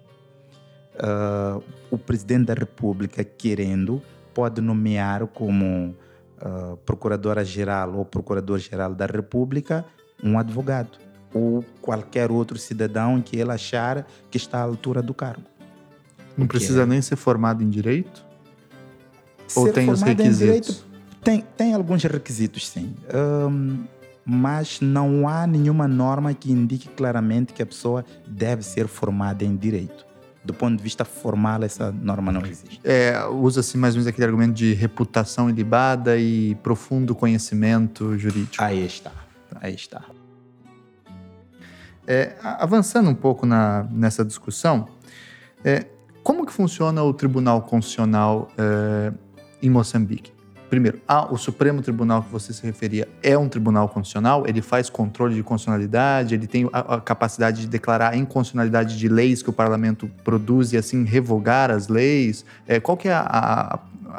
Uh, 0.94 1.62
o 1.90 1.98
presidente 1.98 2.46
da 2.46 2.54
República, 2.54 3.24
querendo, 3.24 4.00
pode 4.32 4.60
nomear 4.60 5.26
como 5.26 5.96
uh, 6.40 6.76
procuradora-geral 6.84 7.94
ou 7.96 8.04
procurador-geral 8.04 8.94
da 8.94 9.06
República 9.06 9.84
um 10.22 10.38
advogado 10.38 10.98
ou 11.32 11.64
qualquer 11.80 12.30
outro 12.30 12.58
cidadão 12.58 13.20
que 13.20 13.36
ele 13.36 13.52
achar 13.52 14.06
que 14.30 14.36
está 14.36 14.58
à 14.58 14.62
altura 14.62 15.02
do 15.02 15.14
cargo. 15.14 15.44
Não 16.36 16.46
precisa 16.46 16.86
nem 16.86 17.00
ser 17.02 17.16
formado 17.16 17.62
em 17.62 17.68
direito? 17.68 18.24
Ser 19.46 19.58
ou 19.58 19.72
tem 19.72 19.90
os 19.90 20.02
requisitos? 20.02 20.38
Direito, 20.38 20.84
tem, 21.22 21.44
tem 21.56 21.74
alguns 21.74 22.02
requisitos, 22.04 22.68
sim. 22.68 22.94
Um, 23.14 23.84
mas 24.24 24.80
não 24.80 25.28
há 25.28 25.46
nenhuma 25.46 25.88
norma 25.88 26.32
que 26.32 26.52
indique 26.52 26.88
claramente 26.88 27.52
que 27.52 27.62
a 27.62 27.66
pessoa 27.66 28.04
deve 28.26 28.62
ser 28.62 28.86
formada 28.86 29.44
em 29.44 29.56
direito. 29.56 30.06
Do 30.42 30.54
ponto 30.54 30.76
de 30.76 30.82
vista 30.82 31.04
formal, 31.04 31.62
essa 31.62 31.92
norma 31.92 32.32
não 32.32 32.40
existe. 32.46 32.80
É, 32.82 33.22
Usa-se 33.26 33.76
mais 33.76 33.94
ou 33.94 33.98
menos 33.98 34.06
aquele 34.06 34.24
argumento 34.24 34.54
de 34.54 34.72
reputação 34.72 35.50
ilibada 35.50 36.16
e 36.16 36.54
profundo 36.62 37.14
conhecimento 37.14 38.16
jurídico. 38.16 38.62
Aí 38.62 38.86
está, 38.86 39.12
aí 39.60 39.74
está. 39.74 40.04
É, 42.06 42.34
avançando 42.42 43.08
um 43.10 43.14
pouco 43.14 43.46
na, 43.46 43.86
nessa 43.90 44.24
discussão, 44.24 44.88
é, 45.64 45.86
como 46.22 46.44
que 46.44 46.52
funciona 46.52 47.02
o 47.02 47.12
Tribunal 47.12 47.62
Constitucional 47.62 48.48
é, 48.58 49.12
em 49.62 49.70
Moçambique? 49.70 50.32
Primeiro, 50.70 51.00
ah, 51.06 51.26
o 51.32 51.36
Supremo 51.36 51.82
Tribunal 51.82 52.22
que 52.22 52.30
você 52.30 52.52
se 52.52 52.64
referia 52.64 53.08
é 53.24 53.36
um 53.36 53.48
tribunal 53.48 53.88
constitucional, 53.88 54.44
ele 54.46 54.62
faz 54.62 54.88
controle 54.88 55.34
de 55.34 55.42
constitucionalidade, 55.42 56.32
ele 56.32 56.46
tem 56.46 56.70
a, 56.72 56.94
a 56.94 57.00
capacidade 57.00 57.62
de 57.62 57.66
declarar 57.66 58.12
a 58.12 58.16
inconstitucionalidade 58.16 58.96
de 58.96 59.08
leis 59.08 59.42
que 59.42 59.50
o 59.50 59.52
parlamento 59.52 60.08
produz 60.22 60.72
e 60.72 60.76
assim 60.76 61.02
revogar 61.02 61.72
as 61.72 61.88
leis. 61.88 62.44
É, 62.68 62.78
qual 62.78 62.96
que 62.96 63.08
é 63.08 63.12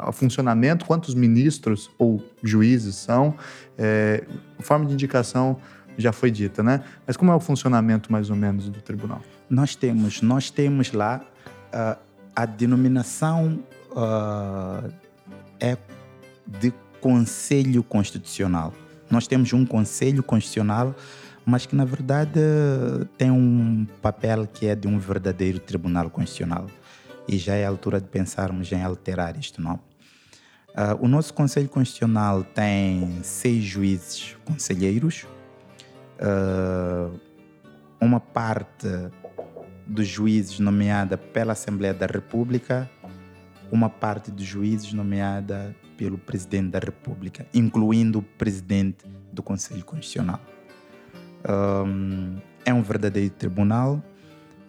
o 0.06 0.12
funcionamento, 0.12 0.84
quantos 0.84 1.14
ministros 1.14 1.90
ou 1.98 2.22
juízes 2.42 2.96
são? 2.96 3.34
É, 3.78 4.24
forma 4.60 4.86
de 4.86 4.92
indicação 4.94 5.58
já 5.96 6.12
foi 6.12 6.30
dita, 6.30 6.62
né? 6.62 6.82
Mas 7.06 7.16
como 7.16 7.30
é 7.30 7.34
o 7.34 7.40
funcionamento 7.40 8.10
mais 8.10 8.30
ou 8.30 8.36
menos 8.36 8.68
do 8.68 8.80
tribunal? 8.80 9.20
Nós 9.48 9.74
temos, 9.74 10.22
nós 10.22 10.50
temos 10.50 10.92
lá 10.92 11.20
uh, 11.68 11.98
a 12.34 12.46
denominação 12.46 13.62
uh, 13.90 14.90
é 15.60 15.76
de 16.46 16.72
Conselho 17.00 17.82
Constitucional. 17.82 18.72
Nós 19.10 19.26
temos 19.26 19.52
um 19.52 19.66
Conselho 19.66 20.22
Constitucional, 20.22 20.94
mas 21.44 21.66
que 21.66 21.76
na 21.76 21.84
verdade 21.84 22.40
tem 23.18 23.30
um 23.30 23.86
papel 24.00 24.46
que 24.46 24.66
é 24.66 24.74
de 24.74 24.88
um 24.88 24.98
verdadeiro 24.98 25.58
Tribunal 25.58 26.08
Constitucional. 26.08 26.66
E 27.28 27.38
já 27.38 27.54
é 27.54 27.64
a 27.64 27.68
altura 27.68 28.00
de 28.00 28.08
pensarmos 28.08 28.70
em 28.72 28.82
alterar 28.82 29.36
isto, 29.36 29.62
não? 29.62 29.74
Uh, 30.74 30.96
o 31.00 31.08
nosso 31.08 31.34
Conselho 31.34 31.68
Constitucional 31.68 32.42
tem 32.42 33.22
seis 33.22 33.62
juízes 33.62 34.36
conselheiros, 34.44 35.26
uh, 36.18 37.20
uma 38.00 38.18
parte 38.18 38.88
dos 39.86 40.06
juízes 40.06 40.58
nomeada 40.58 41.18
pela 41.18 41.52
Assembleia 41.52 41.92
da 41.92 42.06
República, 42.06 42.90
uma 43.70 43.90
parte 43.90 44.30
dos 44.30 44.44
juízes 44.44 44.92
nomeada 44.94 45.76
pelo 45.96 46.16
Presidente 46.16 46.70
da 46.70 46.78
República, 46.78 47.46
incluindo 47.52 48.20
o 48.20 48.22
Presidente 48.22 49.04
do 49.30 49.42
Conselho 49.42 49.84
Constitucional. 49.84 50.40
Um, 51.48 52.38
é 52.64 52.72
um 52.72 52.82
verdadeiro 52.82 53.30
tribunal 53.30 54.02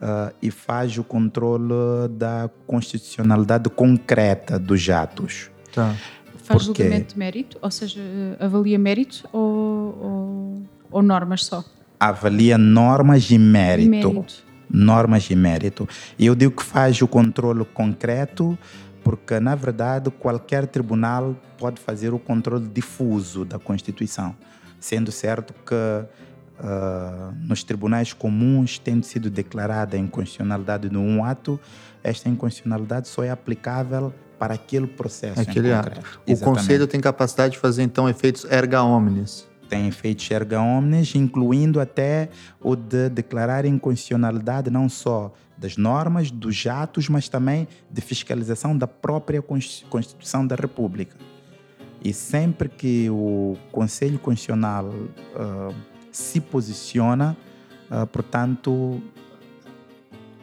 uh, 0.03 0.33
e 0.41 0.51
faz 0.51 0.97
o 0.97 1.03
controle 1.03 1.73
da 2.11 2.49
constitucionalidade 2.67 3.69
concreta 3.69 4.59
dos 4.59 4.89
atos. 4.89 5.49
Tá. 5.73 5.95
Faz 6.43 6.65
Porque... 6.65 6.83
julgamento 6.83 7.13
de 7.13 7.19
mérito, 7.19 7.57
ou 7.61 7.71
seja, 7.71 8.01
avalia 8.39 8.77
mérito 8.77 9.27
ou, 9.31 9.41
ou, 9.41 10.63
ou 10.91 11.01
normas 11.01 11.45
só? 11.45 11.63
Avalia 11.97 12.57
normas 12.57 13.31
e 13.31 13.37
mérito. 13.37 13.89
Mérito. 13.89 14.43
Normas 14.69 15.29
e 15.29 15.35
mérito. 15.35 15.87
E 16.17 16.25
eu 16.25 16.35
digo 16.35 16.55
que 16.55 16.63
faz 16.63 17.01
o 17.01 17.07
controle 17.07 17.63
concreto 17.63 18.57
porque, 19.03 19.39
na 19.39 19.53
verdade, 19.53 20.09
qualquer 20.09 20.65
tribunal 20.65 21.35
pode 21.57 21.79
fazer 21.79 22.13
o 22.13 22.19
controle 22.19 22.67
difuso 22.67 23.43
da 23.45 23.59
Constituição, 23.59 24.35
sendo 24.79 25.11
certo 25.11 25.53
que 25.53 26.05
uh, 26.63 27.33
nos 27.47 27.63
tribunais 27.63 28.13
comuns, 28.13 28.79
tendo 28.79 29.03
sido 29.05 29.29
declarada 29.29 29.95
a 29.95 29.99
inconstitucionalidade 29.99 30.89
de 30.89 30.97
um 30.97 31.23
ato, 31.23 31.59
esta 32.03 32.29
inconstitucionalidade 32.29 33.07
só 33.07 33.23
é 33.23 33.29
aplicável 33.29 34.13
para 34.39 34.53
aquele 34.55 34.87
processo. 34.87 35.41
Aquele 35.41 35.71
ato. 35.71 35.99
O 35.99 36.31
Exatamente. 36.31 36.43
Conselho 36.43 36.87
tem 36.87 36.99
capacidade 36.99 37.53
de 37.53 37.59
fazer, 37.59 37.83
então, 37.83 38.09
efeitos 38.09 38.45
erga 38.45 38.83
omnes 38.83 39.47
tem 39.73 39.87
efeitos 39.87 40.29
erga 40.29 40.61
omnes, 40.61 41.15
incluindo 41.15 41.79
até 41.79 42.29
o 42.61 42.75
de 42.75 43.09
declarar 43.09 43.65
inconstitucionalidade 43.65 44.69
não 44.69 44.87
só 44.87 45.33
das 45.57 45.77
normas, 45.77 46.29
dos 46.29 46.67
atos, 46.67 47.09
mas 47.09 47.27
também 47.27 47.67
de 47.89 47.99
fiscalização 47.99 48.77
da 48.77 48.85
própria 48.87 49.41
Constituição 49.41 50.45
da 50.45 50.55
República. 50.55 51.15
E 52.03 52.13
sempre 52.13 52.69
que 52.69 53.09
o 53.09 53.57
Conselho 53.71 54.19
Constitucional 54.19 54.85
uh, 54.85 55.73
se 56.13 56.39
posiciona, 56.39 57.35
uh, 57.91 58.07
portanto, 58.07 59.01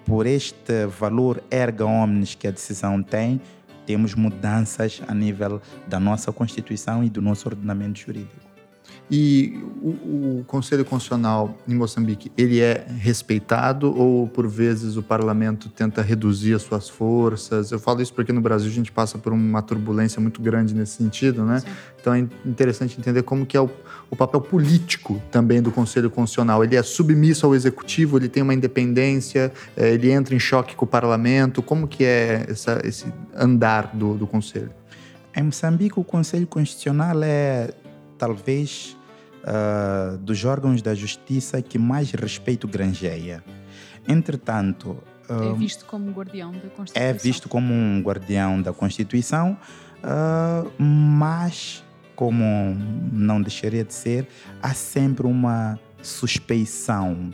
por 0.04 0.26
este 0.26 0.86
valor 0.86 1.42
erga 1.50 1.86
omnes 1.86 2.34
que 2.34 2.48
a 2.48 2.50
decisão 2.50 3.02
tem, 3.02 3.40
temos 3.86 4.14
mudanças 4.14 5.00
a 5.06 5.14
nível 5.14 5.62
da 5.86 5.98
nossa 5.98 6.32
Constituição 6.32 7.02
e 7.02 7.08
do 7.08 7.22
nosso 7.22 7.48
ordenamento 7.48 8.00
jurídico. 8.00 8.49
E 9.10 9.58
o, 9.82 9.88
o, 9.88 10.44
Conselho 10.46 10.84
Constitucional 10.84 11.58
em 11.66 11.74
Moçambique, 11.74 12.30
ele 12.38 12.60
é 12.60 12.86
respeitado 12.98 13.92
ou 13.92 14.28
por 14.28 14.46
vezes 14.46 14.96
o 14.96 15.02
parlamento 15.02 15.68
tenta 15.68 16.00
reduzir 16.00 16.54
as 16.54 16.62
suas 16.62 16.88
forças? 16.88 17.72
Eu 17.72 17.80
falo 17.80 18.00
isso 18.00 18.14
porque 18.14 18.32
no 18.32 18.40
Brasil 18.40 18.70
a 18.70 18.72
gente 18.72 18.92
passa 18.92 19.18
por 19.18 19.32
uma 19.32 19.62
turbulência 19.62 20.20
muito 20.20 20.40
grande 20.40 20.74
nesse 20.74 20.92
sentido, 20.92 21.44
né? 21.44 21.58
Sim. 21.58 21.66
Então 22.00 22.14
é 22.14 22.20
interessante 22.46 23.00
entender 23.00 23.24
como 23.24 23.44
que 23.44 23.56
é 23.56 23.60
o, 23.60 23.68
o, 24.08 24.14
papel 24.14 24.40
político 24.40 25.20
também 25.28 25.60
do 25.60 25.72
Conselho 25.72 26.08
Constitucional. 26.08 26.62
Ele 26.62 26.76
é 26.76 26.82
submisso 26.82 27.44
ao 27.46 27.54
executivo, 27.54 28.16
ele 28.16 28.28
tem 28.28 28.44
uma 28.44 28.54
independência, 28.54 29.52
é, 29.76 29.92
ele 29.92 30.12
entra 30.12 30.36
em 30.36 30.38
choque 30.38 30.76
com 30.76 30.84
o 30.84 30.88
parlamento. 30.88 31.62
Como 31.62 31.88
que 31.88 32.04
é 32.04 32.46
essa, 32.48 32.80
esse 32.84 33.12
andar 33.34 33.90
do, 33.92 34.14
do 34.14 34.26
Conselho? 34.26 34.70
Em 35.34 35.42
Moçambique, 35.42 35.98
o 35.98 36.04
Conselho 36.04 36.46
Constitucional 36.46 37.20
é 37.22 37.70
talvez 38.20 38.96
uh, 39.44 40.18
dos 40.18 40.44
órgãos 40.44 40.82
da 40.82 40.94
justiça 40.94 41.60
que 41.62 41.78
mais 41.78 42.10
respeito 42.12 42.66
granjeia. 42.68 43.42
Entretanto, 44.06 44.98
uh, 45.28 45.54
é 45.54 45.58
visto 45.58 45.84
como 45.86 46.10
guardião 46.10 46.52
da 46.52 46.68
Constituição. 46.70 47.02
É 47.02 47.12
visto 47.12 47.48
como 47.48 47.72
um 47.72 48.00
guardião 48.02 48.60
da 48.60 48.72
Constituição, 48.72 49.56
uh, 50.02 50.70
mas, 50.82 51.84
como 52.16 52.44
não 53.12 53.40
deixaria 53.40 53.84
de 53.84 53.94
ser, 53.94 54.26
há 54.62 54.74
sempre 54.74 55.26
uma 55.26 55.78
suspeição, 56.02 57.30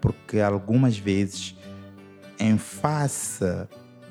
porque 0.00 0.40
algumas 0.40 0.98
vezes, 0.98 1.56
em 2.38 2.58
face 2.58 3.44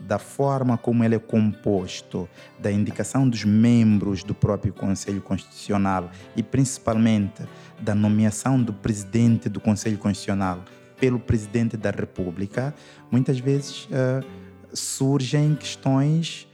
da 0.06 0.20
forma 0.20 0.78
como 0.78 1.04
ele 1.04 1.16
é 1.16 1.20
composto, 1.20 2.30
da 2.60 2.72
indicação 2.72 3.28
dos 3.28 3.44
membros 3.44 4.24
do 4.24 4.36
próprio 4.36 4.72
Conselho 4.72 5.22
Constitucional 5.22 6.12
e 6.36 6.44
principalmente 6.44 7.44
da 7.80 7.96
nomeação 7.96 8.62
do 8.62 8.72
presidente 8.72 9.50
do 9.50 9.60
Conselho 9.60 9.98
Constitucional 9.98 10.64
pelo 11.00 11.20
presidente 11.20 11.76
da 11.76 11.92
República, 11.92 12.74
muitas 13.12 13.40
vezes 13.40 13.86
uh, 13.86 14.26
surgem 14.74 15.56
questões, 15.56 16.48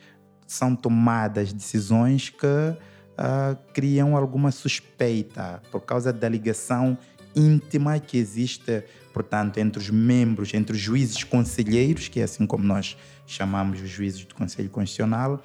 são 0.48 0.76
tomadas 0.76 1.54
decisões 1.54 2.30
que 2.30 2.46
uh, 2.46 3.58
criam 3.74 4.16
alguma 4.16 4.52
suspeita 4.52 5.62
por 5.72 5.82
causa 5.82 6.12
da 6.12 6.28
ligação 6.28 6.98
íntima 7.36 8.00
que 8.00 8.18
existe, 8.18 8.84
portanto, 9.14 9.58
entre 9.58 9.82
os 9.82 9.90
membros, 9.90 10.54
entre 10.54 10.76
os 10.76 10.82
juízes 10.82 11.24
conselheiros, 11.24 12.08
que 12.08 12.20
é 12.20 12.24
assim 12.24 12.46
como 12.46 12.64
nós 12.64 12.98
chamamos 13.32 13.82
os 13.82 13.89
juízes 13.89 14.26
do 14.26 14.36
Conselho 14.36 14.70
Constitucional, 14.70 15.41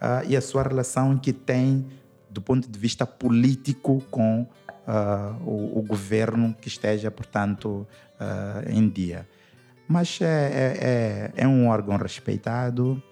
uh, 0.00 0.26
e 0.28 0.36
a 0.36 0.40
sua 0.40 0.62
relação 0.62 1.16
que 1.18 1.32
tem 1.32 1.86
do 2.28 2.40
ponto 2.40 2.68
de 2.68 2.78
vista 2.78 3.04
político 3.04 4.02
com 4.10 4.42
uh, 4.42 5.44
o, 5.44 5.80
o, 5.80 5.82
governo 5.82 6.54
que 6.60 6.68
esteja, 6.68 7.10
portanto, 7.10 7.86
uh, 8.20 8.70
em 8.70 8.88
dia. 8.88 9.28
Mas 9.88 10.20
é, 10.20 10.24
é, 10.24 11.32
é, 11.36 11.42
é, 11.42 11.48
um 11.48 11.66
órgão 11.68 11.96
respeitado, 11.96 13.02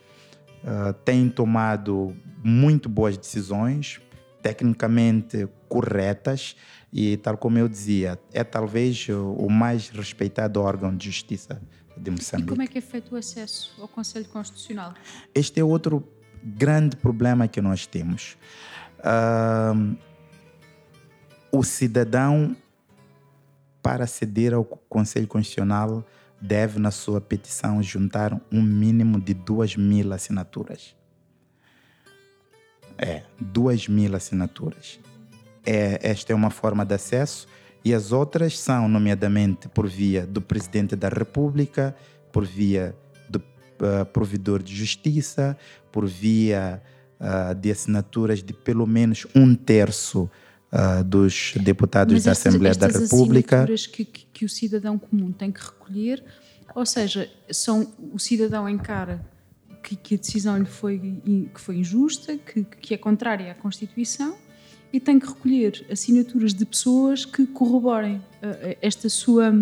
tem 1.05 1.29
tomado 1.29 2.15
muito 2.45 2.89
boas 2.89 3.17
decisões, 3.17 4.01
tecnicamente 4.43 5.49
corretas, 5.69 6.55
e, 6.93 7.17
tal 7.17 7.37
como 7.37 7.59
eu 7.59 7.69
dizia, 7.69 8.19
é 8.33 8.45
talvez 8.45 9.09
o 9.09 9.49
mais 9.49 9.89
respeitado 9.89 10.61
órgão 10.61 10.95
de 10.95 11.07
justiça 11.07 11.61
de 11.99 12.11
Moçambique. 12.11 12.49
E 12.49 12.51
como 12.51 12.63
é 12.63 12.67
que 12.67 12.79
é 12.79 12.81
feito 12.81 13.15
o 13.15 13.19
acesso 13.19 13.75
ao 13.81 13.89
Conselho 13.89 14.27
Constitucional? 14.27 14.95
Este 15.35 15.61
é 15.61 15.65
outro 15.65 16.07
grande 16.43 16.97
problema 16.97 17.49
que 17.49 17.61
nós 17.61 17.87
temos. 17.87 18.37
Uh, 19.01 19.97
o 21.51 21.63
cidadão, 21.63 22.57
para 23.83 24.05
aceder 24.05 24.55
ao 24.55 24.65
Conselho 24.65 25.27
Constitucional, 25.27 26.05
deve, 26.41 26.79
na 26.79 26.91
sua 26.91 27.21
petição, 27.21 27.83
juntar 27.83 28.41
um 28.53 28.63
mínimo 28.63 29.21
de 29.21 29.35
duas 29.35 29.77
mil 29.77 30.13
assinaturas. 30.13 30.95
É, 32.97 33.23
duas 33.41 33.89
mil 33.89 34.15
assinaturas. 34.15 34.99
É, 35.65 35.99
esta 36.03 36.33
é 36.33 36.37
uma 36.37 36.51
forma 36.51 36.85
de 36.85 36.95
acesso 36.95 37.47
e 37.85 37.95
as 37.95 38.13
outras 38.13 38.59
são, 38.59 38.89
nomeadamente, 38.89 39.69
por 39.69 39.89
via 39.89 40.27
do 40.27 40.41
Presidente 40.41 40.97
da 40.97 41.09
República, 41.09 41.95
por 42.33 42.45
via 42.45 42.95
do 43.29 43.39
uh, 43.39 44.05
Provedor 44.13 44.63
de 44.63 44.75
Justiça, 44.75 45.57
por 45.93 46.07
via 46.07 46.83
uh, 47.21 47.55
de 47.55 47.71
assinaturas 47.71 48.43
de 48.43 48.53
pelo 48.53 48.87
menos 48.87 49.27
um 49.35 49.55
terço 49.55 50.31
uh, 50.73 51.05
dos 51.05 51.55
deputados 51.57 52.15
Mas 52.15 52.25
da 52.25 52.33
estas, 52.33 52.47
Assembleia 52.47 52.71
estas 52.73 52.93
da 52.93 52.99
República. 53.01 53.67
Que, 53.67 54.05
que, 54.05 54.27
que 54.33 54.45
o 54.45 54.49
cidadão 54.49 54.99
comum 54.99 55.33
tem 55.33 55.53
que 55.53 55.61
recolher, 55.61 56.23
ou 56.75 56.85
seja, 56.85 57.31
são, 57.51 57.93
o 58.13 58.19
cidadão 58.19 58.69
encara 58.69 59.25
que, 59.83 59.97
que 59.97 60.15
a 60.17 60.19
decisão 60.19 60.59
lhe 60.59 60.67
foi, 60.67 60.99
que 61.55 61.61
foi 61.61 61.77
injusta, 61.77 62.37
que, 62.37 62.65
que 62.65 62.95
é 62.95 62.99
contrária 62.99 63.53
à 63.53 63.55
Constituição 63.55 64.37
e 64.93 65.01
tem 65.01 65.19
que 65.19 65.27
recolher 65.27 65.85
assinaturas 65.91 66.55
de 66.55 66.65
pessoas 66.65 67.25
que 67.25 67.47
corroborem 67.47 68.17
uh, 68.17 68.77
esta 68.81 69.09
sua 69.09 69.53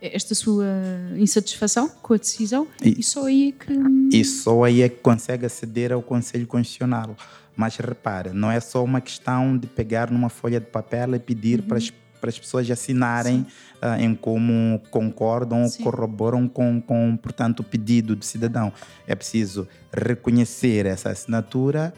esta 0.00 0.34
sua 0.34 0.66
insatisfação 1.16 1.88
com 1.88 2.14
a 2.14 2.16
decisão 2.16 2.66
e, 2.82 2.98
e, 2.98 3.02
só 3.04 3.26
aí 3.26 3.48
é 3.48 3.52
que 3.52 4.16
e 4.16 4.24
só 4.24 4.64
aí 4.64 4.82
é 4.82 4.88
que 4.88 4.98
consegue 4.98 5.46
aceder 5.46 5.92
ao 5.92 6.02
Conselho 6.02 6.46
Constitucional 6.46 7.16
mas 7.54 7.76
repare 7.76 8.32
não 8.32 8.50
é 8.50 8.58
só 8.58 8.82
uma 8.82 9.00
questão 9.00 9.56
de 9.56 9.68
pegar 9.68 10.10
numa 10.10 10.28
folha 10.28 10.58
de 10.58 10.66
papel 10.66 11.14
e 11.14 11.20
pedir 11.20 11.60
uhum. 11.60 11.68
para 11.68 11.78
as 11.78 11.92
para 12.22 12.30
as 12.30 12.38
pessoas 12.38 12.70
assinarem 12.70 13.44
uh, 13.82 14.00
em 14.00 14.14
como 14.14 14.80
concordam 14.92 15.66
Sim. 15.66 15.82
ou 15.82 15.90
corroboram 15.90 16.46
com, 16.46 16.80
com, 16.80 17.16
portanto, 17.16 17.60
o 17.60 17.64
pedido 17.64 18.14
do 18.14 18.24
cidadão. 18.24 18.72
É 19.08 19.16
preciso 19.16 19.66
reconhecer 19.92 20.86
essa 20.86 21.10
assinatura 21.10 21.92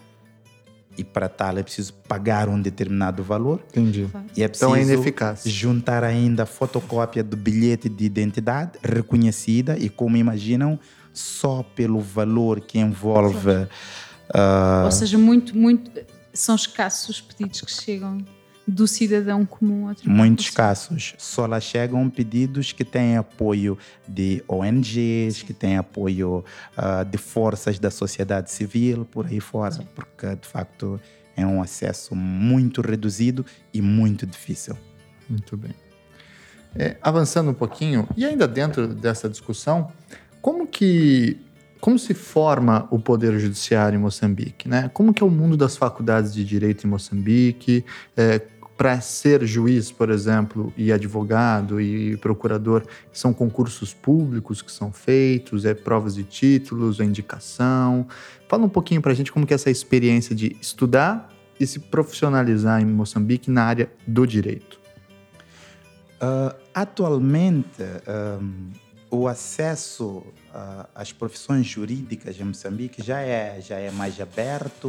e 0.97 1.05
para 1.05 1.29
tal 1.29 1.59
é 1.59 1.63
preciso 1.63 1.93
pagar 2.09 2.49
um 2.49 2.61
determinado 2.61 3.23
valor. 3.23 3.63
Entendi. 3.71 4.09
E 4.37 4.43
é 4.43 4.49
preciso 4.49 4.71
então 4.71 4.77
é 4.77 4.83
ineficaz. 4.83 5.43
juntar 5.45 6.05
ainda 6.05 6.45
a 6.45 6.47
fotocópia 6.47 7.23
do 7.23 7.37
bilhete 7.37 7.89
de 7.89 8.05
identidade 8.05 8.73
reconhecida 8.83 9.77
e 9.79 9.89
como 9.89 10.17
imaginam, 10.17 10.79
só 11.13 11.63
pelo 11.63 12.01
valor 12.01 12.61
que 12.61 12.79
envolve... 12.79 13.51
Uh... 14.31 14.85
Ou 14.85 14.91
seja, 14.91 15.19
muito, 15.19 15.57
muito... 15.57 15.91
São 16.33 16.55
escassos 16.55 17.09
os 17.09 17.21
pedidos 17.21 17.61
que 17.61 17.71
chegam 17.71 18.19
do 18.67 18.87
cidadão 18.87 19.45
comum 19.45 19.93
Muito 20.05 20.43
escassos. 20.43 21.15
Só 21.19 21.47
lá 21.47 21.61
chegam 21.61 22.09
pedidos 22.09 22.73
que 22.73 22.85
têm 22.85 23.17
apoio 23.17 23.79
de 24.09 24.43
ONGs, 24.49 25.43
que 25.43 25.53
têm 25.53 25.77
apoio 25.77 26.45
uh, 26.77 27.05
de 27.05 27.19
forças 27.19 27.79
da 27.79 27.91
sociedade 27.91 28.51
civil, 28.51 29.05
por 29.05 29.27
aí 29.27 29.41
fora, 29.41 29.73
Sim. 29.73 29.89
porque 29.95 30.35
de 30.37 30.49
facto 30.49 31.01
é 31.37 31.47
um 31.47 31.61
acesso 31.61 32.15
muito 32.15 32.81
reduzido 32.81 33.45
e 33.73 33.83
muito 33.83 34.27
difícil. 34.27 34.77
Muito 35.29 35.57
bem. 35.57 35.75
É, 36.77 36.97
avançando 37.03 37.51
um 37.51 37.55
pouquinho, 37.55 38.09
e 38.17 38.25
ainda 38.25 38.49
dentro 38.49 38.89
dessa 38.89 39.29
discussão, 39.29 39.93
como 40.41 40.67
que 40.67 41.39
como 41.85 41.99
se 41.99 42.15
forma 42.15 42.89
o 42.91 42.99
poder 42.99 43.39
judiciário 43.39 43.99
em 43.99 44.01
Moçambique, 44.01 44.67
né? 44.67 44.91
Como 44.95 45.13
que 45.13 45.23
é 45.23 45.27
o 45.27 45.29
mundo 45.29 45.55
das 45.55 45.77
faculdades 45.77 46.33
de 46.33 46.43
direito 46.43 46.87
em 46.87 46.89
Moçambique? 46.89 47.85
É, 48.17 48.41
para 48.77 49.01
ser 49.01 49.45
juiz, 49.47 49.93
por 49.93 50.11
exemplo, 50.11 50.73
e 50.77 50.93
advogado 50.93 51.81
e 51.81 52.17
procurador, 52.17 52.85
são 53.13 53.33
concursos 53.33 53.95
públicos 53.95 54.61
que 54.61 54.73
são 54.73 54.93
feitos, 54.93 55.65
é 55.65 55.75
provas 55.75 56.15
de 56.17 56.25
títulos, 56.25 56.99
é 56.99 57.05
indicação. 57.05 58.07
Fala 58.49 58.65
um 58.65 58.69
pouquinho 58.69 59.01
para 59.01 59.13
a 59.13 59.15
gente 59.15 59.31
como 59.31 59.47
que 59.47 59.55
é 59.55 59.57
essa 59.57 59.71
experiência 59.71 60.35
de 60.35 60.57
estudar 60.61 61.33
e 61.59 61.67
se 61.67 61.79
profissionalizar 61.79 62.83
em 62.83 62.87
Moçambique 62.87 63.51
na 63.51 63.63
área 63.63 63.91
do 64.07 64.27
direito. 64.27 64.81
Uh, 66.17 66.55
atualmente, 66.75 67.83
um, 68.41 68.73
o 69.09 69.29
acesso 69.29 70.07
uh, 70.09 70.87
às 70.95 71.13
profissões 71.13 71.67
jurídicas 71.67 72.41
em 72.41 72.45
Moçambique 72.45 73.03
já 73.05 73.21
é, 73.21 73.61
já 73.61 73.77
é 73.77 73.91
mais 73.93 74.21
aberto. 74.21 74.89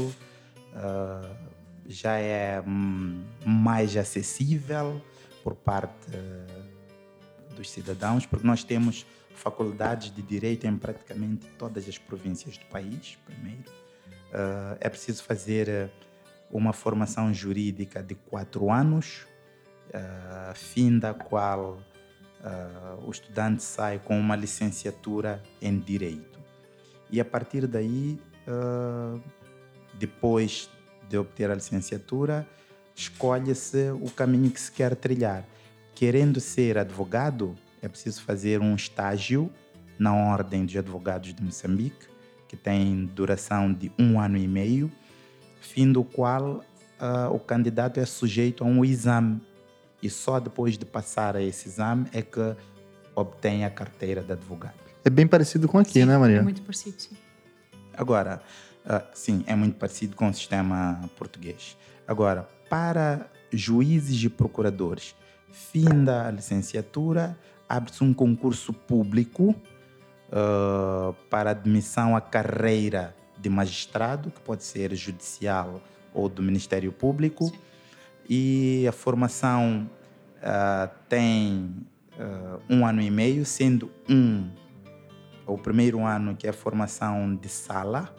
Uh, 0.73 1.54
já 1.87 2.17
é 2.17 2.61
hum, 2.61 3.23
mais 3.45 3.95
acessível 3.95 5.01
por 5.43 5.55
parte 5.55 5.93
eh, 6.11 7.55
dos 7.55 7.69
cidadãos, 7.69 8.25
porque 8.25 8.45
nós 8.45 8.63
temos 8.63 9.05
faculdades 9.35 10.13
de 10.13 10.21
direito 10.21 10.65
em 10.65 10.77
praticamente 10.77 11.45
todas 11.57 11.87
as 11.87 11.97
províncias 11.97 12.57
do 12.57 12.65
país, 12.65 13.17
primeiro. 13.25 13.63
Uh, 14.31 14.75
é 14.81 14.89
preciso 14.89 15.23
fazer 15.23 15.69
eh, 15.69 15.89
uma 16.51 16.73
formação 16.73 17.33
jurídica 17.33 18.01
de 18.01 18.15
quatro 18.15 18.71
anos, 18.71 19.25
fim 20.55 20.99
da 20.99 21.13
qual 21.13 21.79
o 23.05 23.11
estudante 23.11 23.63
sai 23.63 23.97
com 23.97 24.19
uma 24.19 24.35
licenciatura 24.35 25.41
em 25.61 25.79
direito. 25.79 26.39
E 27.09 27.21
a 27.21 27.25
partir 27.25 27.65
daí, 27.65 28.19
depois 29.97 30.69
de 31.09 31.17
obter 31.17 31.49
a 31.49 31.55
licenciatura, 31.55 32.47
escolhe-se 32.95 33.91
o 34.01 34.09
caminho 34.09 34.49
que 34.49 34.59
se 34.59 34.71
quer 34.71 34.95
trilhar. 34.95 35.45
Querendo 35.93 36.39
ser 36.39 36.77
advogado, 36.77 37.55
é 37.81 37.87
preciso 37.87 38.21
fazer 38.23 38.61
um 38.61 38.75
estágio 38.75 39.51
na 39.97 40.13
Ordem 40.13 40.65
dos 40.65 40.75
Advogados 40.75 41.33
de 41.33 41.43
Moçambique, 41.43 42.07
que 42.47 42.57
tem 42.57 43.05
duração 43.05 43.71
de 43.71 43.91
um 43.97 44.19
ano 44.19 44.37
e 44.37 44.47
meio, 44.47 44.91
fim 45.61 45.91
do 45.91 46.03
qual 46.03 46.63
uh, 46.99 47.33
o 47.33 47.39
candidato 47.39 47.99
é 47.99 48.05
sujeito 48.05 48.63
a 48.63 48.67
um 48.67 48.83
exame. 48.83 49.41
E 50.01 50.09
só 50.09 50.39
depois 50.39 50.77
de 50.77 50.85
passar 50.85 51.35
a 51.35 51.41
esse 51.41 51.67
exame 51.67 52.07
é 52.13 52.21
que 52.21 52.55
obtém 53.15 53.65
a 53.65 53.69
carteira 53.69 54.21
de 54.21 54.33
advogado. 54.33 54.75
É 55.03 55.09
bem 55.09 55.27
parecido 55.27 55.67
com 55.67 55.77
aqui, 55.77 55.93
sim, 55.93 56.05
né, 56.05 56.17
Maria? 56.17 56.37
É 56.37 56.41
muito 56.41 56.61
parecido, 56.61 56.99
sim. 56.99 57.15
Agora, 57.93 58.41
Uh, 58.85 59.03
sim, 59.13 59.43
é 59.47 59.55
muito 59.55 59.77
parecido 59.77 60.15
com 60.15 60.29
o 60.29 60.33
sistema 60.33 61.09
português. 61.17 61.75
Agora, 62.07 62.47
para 62.69 63.27
juízes 63.51 64.23
e 64.23 64.29
procuradores, 64.29 65.15
finda 65.51 66.27
a 66.27 66.31
licenciatura, 66.31 67.37
abre-se 67.67 68.03
um 68.03 68.13
concurso 68.13 68.71
público 68.71 69.55
uh, 70.29 71.13
para 71.29 71.49
admissão 71.49 72.15
à 72.15 72.21
carreira 72.21 73.15
de 73.39 73.49
magistrado, 73.49 74.29
que 74.29 74.39
pode 74.41 74.63
ser 74.63 74.93
judicial 74.93 75.81
ou 76.13 76.29
do 76.29 76.43
Ministério 76.43 76.91
Público. 76.91 77.45
Sim. 77.45 77.59
E 78.29 78.85
a 78.87 78.91
formação 78.91 79.89
uh, 80.37 80.89
tem 81.09 81.75
um 82.69 82.85
ano 82.85 83.01
e 83.01 83.11
meio, 83.11 83.45
sendo 83.45 83.91
um 84.07 84.49
o 85.45 85.57
primeiro 85.57 86.03
ano 86.03 86.35
que 86.35 86.47
é 86.47 86.49
a 86.49 86.53
formação 86.53 87.35
de 87.35 87.49
sala, 87.49 88.15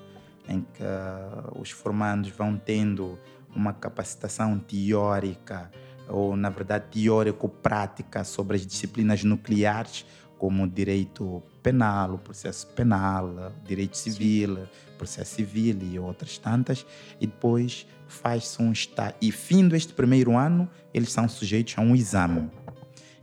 em 0.48 0.60
que 0.60 0.82
uh, 0.82 1.60
os 1.60 1.70
formandos 1.70 2.30
vão 2.30 2.56
tendo 2.56 3.18
uma 3.54 3.72
capacitação 3.72 4.58
teórica 4.58 5.70
ou, 6.08 6.36
na 6.36 6.50
verdade, 6.50 6.84
teórico-prática 6.90 8.22
sobre 8.22 8.56
as 8.56 8.66
disciplinas 8.66 9.24
nucleares, 9.24 10.04
como 10.38 10.68
direito 10.68 11.42
penal, 11.62 12.14
o 12.14 12.18
processo 12.18 12.66
penal, 12.68 13.52
direito 13.64 13.96
civil, 13.96 14.68
processo 14.98 15.36
civil 15.36 15.78
e 15.82 15.98
outras 15.98 16.38
tantas, 16.38 16.86
e 17.20 17.26
depois 17.26 17.86
faz-se 18.06 18.60
um 18.62 18.70
estágio. 18.70 19.14
E 19.20 19.32
fim 19.32 19.68
este 19.74 19.92
primeiro 19.92 20.36
ano, 20.36 20.68
eles 20.92 21.10
são 21.10 21.28
sujeitos 21.28 21.74
a 21.76 21.80
um 21.80 21.94
exame. 21.94 22.50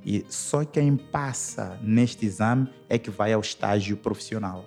E 0.06 0.26
só 0.28 0.66
quem 0.66 0.98
passa 0.98 1.80
neste 1.82 2.26
exame 2.26 2.68
é 2.90 2.98
que 2.98 3.10
vai 3.10 3.32
ao 3.32 3.40
estágio 3.40 3.96
profissional. 3.96 4.66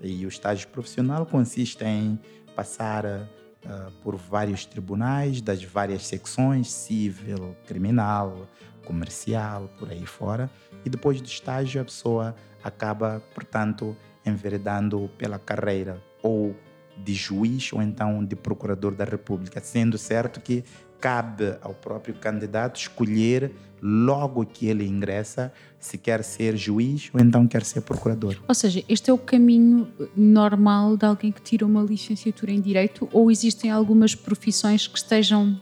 E 0.00 0.24
o 0.24 0.28
estágio 0.28 0.68
profissional 0.68 1.26
consiste 1.26 1.84
em 1.84 2.18
passar 2.54 3.04
uh, 3.04 3.92
por 4.02 4.16
vários 4.16 4.64
tribunais 4.64 5.40
das 5.40 5.62
várias 5.62 6.06
secções, 6.06 6.70
civil, 6.70 7.56
criminal, 7.66 8.46
comercial, 8.84 9.70
por 9.78 9.90
aí 9.90 10.06
fora. 10.06 10.50
E 10.84 10.90
depois 10.90 11.20
do 11.20 11.26
estágio, 11.26 11.80
a 11.80 11.84
pessoa 11.84 12.34
acaba, 12.62 13.22
portanto, 13.34 13.96
enveredando 14.24 15.10
pela 15.18 15.38
carreira 15.38 16.02
ou 16.22 16.54
de 16.96 17.14
juiz 17.14 17.72
ou 17.72 17.80
então 17.80 18.24
de 18.24 18.34
procurador 18.34 18.94
da 18.94 19.04
República, 19.04 19.60
sendo 19.60 19.96
certo 19.96 20.40
que 20.40 20.64
cabe 21.00 21.56
ao 21.62 21.74
próprio 21.74 22.14
candidato 22.14 22.76
escolher 22.76 23.52
logo 23.80 24.44
que 24.44 24.66
ele 24.66 24.84
ingressa 24.84 25.52
se 25.78 25.96
quer 25.96 26.24
ser 26.24 26.56
juiz 26.56 27.10
ou 27.14 27.20
então 27.20 27.46
quer 27.46 27.64
ser 27.64 27.82
procurador. 27.82 28.36
Ou 28.48 28.54
seja, 28.54 28.82
este 28.88 29.10
é 29.10 29.12
o 29.12 29.18
caminho 29.18 29.88
normal 30.16 30.96
de 30.96 31.06
alguém 31.06 31.30
que 31.30 31.40
tira 31.40 31.64
uma 31.64 31.82
licenciatura 31.82 32.50
em 32.50 32.60
direito 32.60 33.08
ou 33.12 33.30
existem 33.30 33.70
algumas 33.70 34.14
profissões 34.14 34.86
que 34.86 34.98
estejam 34.98 35.60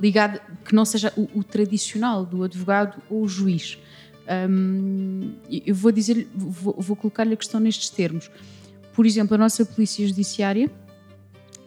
ligadas, 0.00 0.40
que 0.64 0.74
não 0.74 0.84
seja 0.84 1.12
o, 1.16 1.40
o 1.40 1.42
tradicional 1.42 2.24
do 2.24 2.44
advogado 2.44 3.02
ou 3.10 3.26
juiz? 3.26 3.78
Hum, 4.48 5.34
eu 5.50 5.74
vou 5.74 5.90
dizer, 5.90 6.28
vou, 6.34 6.74
vou 6.78 6.96
colocar-lhe 6.96 7.34
a 7.34 7.36
questão 7.36 7.60
nestes 7.60 7.90
termos. 7.90 8.30
Por 8.92 9.06
exemplo, 9.06 9.34
a 9.34 9.38
nossa 9.38 9.64
polícia 9.64 10.06
judiciária 10.06 10.70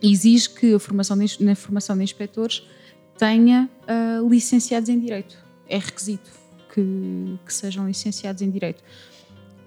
exige 0.02 0.50
que 0.50 0.74
a 0.74 0.80
formação 0.80 1.18
de, 1.18 1.44
na 1.44 1.56
formação 1.56 1.98
de 1.98 2.04
inspectores 2.04 2.64
tenha 3.18 3.70
uh, 3.84 4.28
licenciados 4.28 4.90
em 4.90 5.00
Direito. 5.00 5.38
É 5.68 5.78
requisito 5.78 6.32
que, 6.74 7.38
que, 7.46 7.54
sejam 7.54 7.88
licenciados 7.88 8.42
em 8.42 8.50
Direito. 8.50 8.84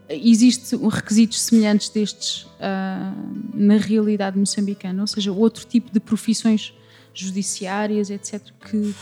Existem 0.09 0.79
requisitos 0.89 1.41
semelhantes 1.41 1.89
destes 1.89 2.45
uh, 2.45 2.49
na 3.55 3.77
realidade 3.77 4.39
moçambicana, 4.39 5.03
ou 5.03 5.07
seja, 5.07 5.33
outro 5.33 5.67
tipo 5.67 5.93
de 5.93 6.01
profissões 6.01 6.75
judiciárias, 7.15 8.11
etc., 8.11 8.41
que, 8.61 8.95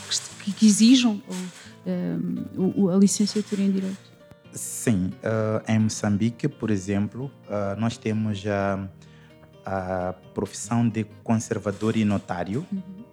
que, 0.45 0.53
que 0.53 0.67
exijam 0.67 1.23
um, 1.87 2.89
a 2.89 2.97
licenciatura 2.97 3.63
em 3.63 3.71
Direito? 3.71 4.11
Sim, 4.53 5.13
uh, 5.23 5.63
em 5.69 5.79
Moçambique, 5.79 6.49
por 6.49 6.71
exemplo, 6.71 7.31
uh, 7.47 7.81
nós 7.81 7.97
temos 7.97 8.45
a, 8.47 8.89
a, 9.65 10.15
profissão 10.35 10.89
de 10.89 11.05
conservador 11.23 11.97
e 11.97 12.05
notário. 12.05 12.67
Uhum. 12.73 13.05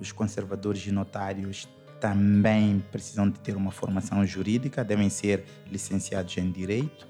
Os 0.00 0.12
conservadores 0.12 0.86
e 0.86 0.92
notários 0.92 1.68
também 2.00 2.82
precisam 2.92 3.28
de 3.28 3.38
ter 3.40 3.56
uma 3.56 3.70
formação 3.70 4.24
jurídica, 4.24 4.84
devem 4.84 5.10
ser 5.10 5.44
licenciados 5.70 6.36
em 6.38 6.50
Direito, 6.50 7.08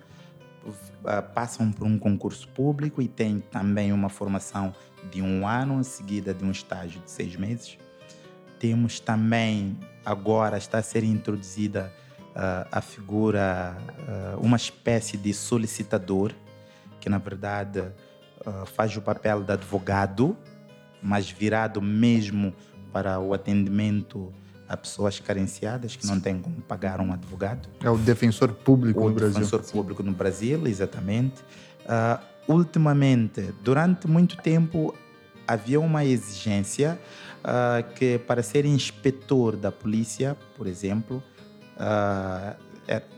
uh, 0.64 1.22
passam 1.34 1.70
por 1.70 1.86
um 1.86 1.98
concurso 1.98 2.48
público 2.48 3.02
e 3.02 3.08
têm 3.08 3.40
também 3.40 3.92
uma 3.92 4.08
formação 4.08 4.74
de 5.10 5.22
um 5.22 5.46
ano, 5.46 5.82
seguida 5.84 6.32
de 6.32 6.44
um 6.44 6.50
estágio 6.50 7.00
de 7.02 7.10
seis 7.10 7.36
meses. 7.36 7.78
Temos 8.58 8.98
também, 8.98 9.78
agora 10.04 10.56
está 10.58 10.78
a 10.78 10.82
ser 10.82 11.04
introduzida 11.04 11.92
uh, 12.30 12.68
a 12.72 12.80
figura, 12.80 13.76
uh, 14.36 14.40
uma 14.40 14.56
espécie 14.56 15.16
de 15.16 15.32
solicitador, 15.32 16.32
que 17.00 17.08
na 17.08 17.18
verdade 17.18 17.84
uh, 18.46 18.66
faz 18.66 18.96
o 18.96 19.00
papel 19.00 19.42
de 19.42 19.52
advogado, 19.52 20.36
mas 21.02 21.30
virado 21.30 21.80
mesmo 21.80 22.54
para 22.92 23.18
o 23.18 23.34
atendimento 23.34 24.32
a 24.68 24.76
pessoas 24.76 25.18
carenciadas 25.18 25.96
que 25.96 26.06
não 26.06 26.20
têm 26.20 26.38
como 26.38 26.60
pagar 26.60 27.00
um 27.00 27.12
advogado. 27.12 27.68
É 27.82 27.88
o 27.88 27.96
defensor 27.96 28.52
público 28.52 29.00
o 29.00 29.08
no 29.08 29.14
Brasil. 29.14 29.36
O 29.36 29.40
defensor 29.40 29.62
público 29.62 30.02
no 30.02 30.12
Brasil, 30.12 30.66
exatamente. 30.66 31.40
Uh, 31.84 32.52
ultimamente, 32.52 33.54
durante 33.62 34.06
muito 34.06 34.36
tempo, 34.36 34.94
havia 35.46 35.80
uma 35.80 36.04
exigência 36.04 37.00
uh, 37.38 37.94
que 37.94 38.18
para 38.18 38.42
ser 38.42 38.66
inspetor 38.66 39.56
da 39.56 39.72
polícia, 39.72 40.36
por 40.56 40.66
exemplo, 40.66 41.22
uh, 41.76 42.54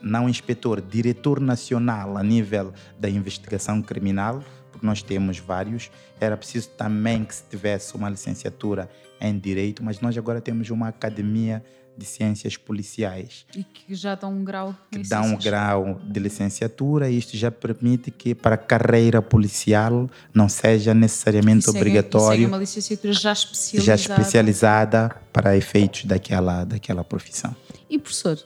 não 0.01 0.29
inspetor, 0.29 0.81
diretor 0.81 1.41
nacional 1.41 2.17
a 2.17 2.23
nível 2.23 2.73
da 2.99 3.11
investigação 3.11 3.83
criminal, 3.83 4.43
porque 4.81 4.87
nós 4.87 5.03
temos 5.03 5.39
vários. 5.39 5.91
Era 6.19 6.37
preciso 6.37 6.71
também 6.71 7.25
que 7.25 7.35
se 7.35 7.45
tivesse 7.49 7.95
uma 7.95 8.09
licenciatura 8.09 8.89
em 9.21 9.39
direito, 9.39 9.85
mas 9.85 10.01
nós 10.01 10.17
agora 10.17 10.41
temos 10.41 10.71
uma 10.71 10.89
academia 10.89 11.63
de 11.97 12.07
ciências 12.07 12.57
policiais. 12.57 13.45
E 13.55 13.63
que 13.63 13.95
já 13.95 14.15
dá 14.15 14.27
um 14.27 14.43
grau 14.43 14.75
que 14.91 15.01
dá 15.07 15.21
um 15.21 15.37
grau 15.37 16.01
de 16.03 16.19
licenciatura 16.19 17.11
e 17.11 17.19
isto 17.19 17.37
já 17.37 17.51
permite 17.51 18.11
que 18.11 18.35
para 18.35 18.55
a 18.55 18.59
carreira 18.59 19.21
policial 19.21 20.09
não 20.33 20.49
seja 20.49 20.95
necessariamente 20.95 21.67
e 21.67 21.71
obrigatório. 21.71 22.39
Segue 22.39 22.47
uma 22.47 22.57
licenciatura 22.57 23.13
já 23.13 23.33
especializada. 23.33 23.85
Já 23.85 23.95
especializada 23.95 25.17
para 25.31 25.55
efeitos 25.59 26.07
daquela, 26.07 26.65
daquela 26.65 27.05
profissão. 27.05 27.55
E 27.91 27.99
professor, 27.99 28.39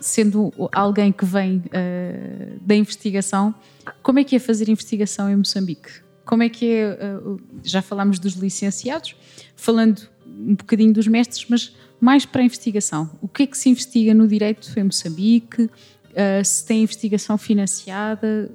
sendo 0.00 0.52
alguém 0.72 1.12
que 1.12 1.24
vem 1.24 1.58
uh, 1.58 2.60
da 2.60 2.74
investigação, 2.74 3.54
como 4.02 4.18
é 4.18 4.24
que 4.24 4.36
é 4.36 4.38
fazer 4.38 4.68
investigação 4.68 5.28
em 5.30 5.36
Moçambique? 5.36 5.90
Como 6.24 6.42
é 6.42 6.48
que 6.48 6.72
é, 6.72 7.16
uh, 7.16 7.40
já 7.62 7.82
falámos 7.82 8.18
dos 8.18 8.34
licenciados, 8.34 9.16
falando 9.56 10.02
um 10.26 10.54
bocadinho 10.54 10.92
dos 10.92 11.06
mestres, 11.06 11.46
mas 11.48 11.74
mais 12.00 12.24
para 12.24 12.40
a 12.40 12.44
investigação. 12.44 13.10
O 13.20 13.28
que 13.28 13.42
é 13.42 13.46
que 13.46 13.58
se 13.58 13.68
investiga 13.68 14.14
no 14.14 14.26
direito 14.26 14.72
em 14.78 14.84
Moçambique? 14.84 15.64
Uh, 15.64 16.44
se 16.44 16.64
tem 16.64 16.82
investigação 16.82 17.36
financiada? 17.36 18.50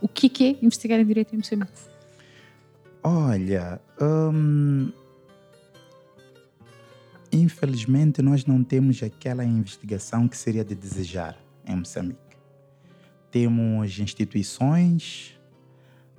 O 0.00 0.08
que 0.08 0.26
é, 0.26 0.28
que 0.28 0.44
é 0.44 0.64
investigar 0.64 1.00
em 1.00 1.04
direito 1.04 1.34
em 1.34 1.38
Moçambique? 1.38 1.72
Olha, 3.02 3.80
hum, 4.00 4.90
Infelizmente, 7.34 8.22
nós 8.22 8.46
não 8.46 8.62
temos 8.62 9.02
aquela 9.02 9.44
investigação 9.44 10.28
que 10.28 10.36
seria 10.36 10.64
de 10.64 10.72
desejar 10.72 11.36
em 11.66 11.74
Moçambique. 11.74 12.20
Temos 13.28 13.98
instituições, 13.98 15.36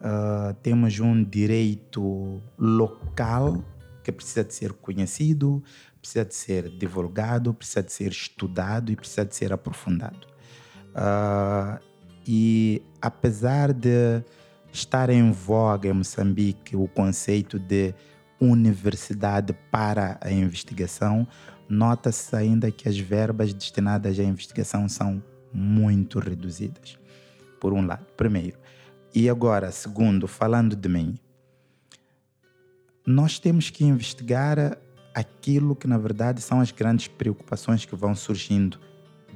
uh, 0.02 0.54
temos 0.56 1.00
um 1.00 1.24
direito 1.24 2.42
local 2.60 3.64
que 4.04 4.12
precisa 4.12 4.44
de 4.44 4.54
ser 4.54 4.74
conhecido, 4.74 5.64
precisa 6.02 6.26
de 6.26 6.36
ser 6.36 6.70
divulgado, 6.78 7.54
precisa 7.54 7.82
de 7.82 7.94
ser 7.94 8.12
estudado 8.12 8.92
e 8.92 8.98
precisa 8.98 9.24
de 9.26 9.34
ser 9.34 9.54
aprofundado. 9.54 10.28
Uh, 10.90 11.82
e 12.28 12.84
apesar 13.02 13.72
de 13.72 14.22
estar 14.70 15.10
em 15.10 15.32
voga 15.32 15.88
em 15.88 15.94
Moçambique 15.94 16.76
o 16.76 16.90
conceito 16.90 17.58
de 17.58 17.96
universidade 18.52 19.54
para 19.72 20.18
a 20.22 20.32
investigação, 20.32 21.28
nota-se 21.68 22.36
ainda 22.36 22.72
que 22.72 22.88
as 22.88 22.98
verbas 22.98 23.54
destinadas 23.54 24.20
à 24.20 24.24
investigação 24.24 24.88
são 24.88 25.24
muito 25.54 26.20
reduzidas. 26.20 26.98
Por 27.60 27.74
um 27.74 27.86
lado, 27.86 28.06
primeiro. 28.18 28.58
E 29.14 29.30
agora, 29.30 29.72
segundo, 29.72 30.28
falando 30.28 30.76
de 30.76 30.90
mim, 30.90 31.18
nós 33.06 33.40
temos 33.40 33.70
que 33.70 33.86
investigar 33.86 34.78
aquilo 35.14 35.76
que, 35.76 35.88
na 35.88 35.98
verdade, 35.98 36.42
são 36.42 36.60
as 36.60 36.72
grandes 36.72 37.08
preocupações 37.08 37.86
que 37.86 37.96
vão 37.96 38.14
surgindo 38.14 38.80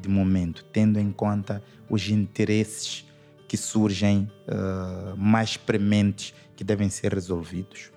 de 0.01 0.09
momento, 0.09 0.65
tendo 0.73 0.99
em 0.99 1.11
conta 1.11 1.63
os 1.89 2.09
interesses 2.09 3.05
que 3.47 3.55
surgem 3.57 4.29
uh, 4.47 5.15
mais 5.17 5.57
prementes 5.57 6.33
que 6.55 6.63
devem 6.63 6.89
ser 6.89 7.13
resolvidos. 7.13 7.91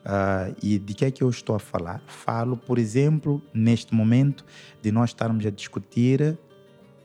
Uh, 0.00 0.56
e 0.62 0.78
de 0.78 0.94
que 0.94 1.04
é 1.04 1.10
que 1.10 1.22
eu 1.22 1.28
estou 1.28 1.54
a 1.54 1.58
falar? 1.58 2.02
Falo, 2.06 2.56
por 2.56 2.78
exemplo, 2.78 3.42
neste 3.52 3.94
momento, 3.94 4.44
de 4.80 4.90
nós 4.90 5.10
estarmos 5.10 5.44
a 5.44 5.50
discutir, 5.50 6.38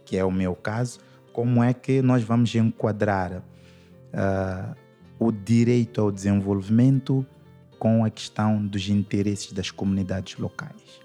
que 0.05 0.17
é 0.17 0.23
o 0.23 0.31
meu 0.31 0.55
caso, 0.55 0.99
como 1.33 1.61
é 1.61 1.73
que 1.73 2.01
nós 2.01 2.23
vamos 2.23 2.55
enquadrar 2.55 3.33
uh, 3.33 4.75
o 5.19 5.31
direito 5.31 5.99
ao 5.99 6.11
desenvolvimento 6.11 7.25
com 7.77 8.05
a 8.05 8.09
questão 8.09 8.65
dos 8.65 8.87
interesses 8.87 9.51
das 9.51 9.69
comunidades 9.69 10.37
locais. 10.37 11.01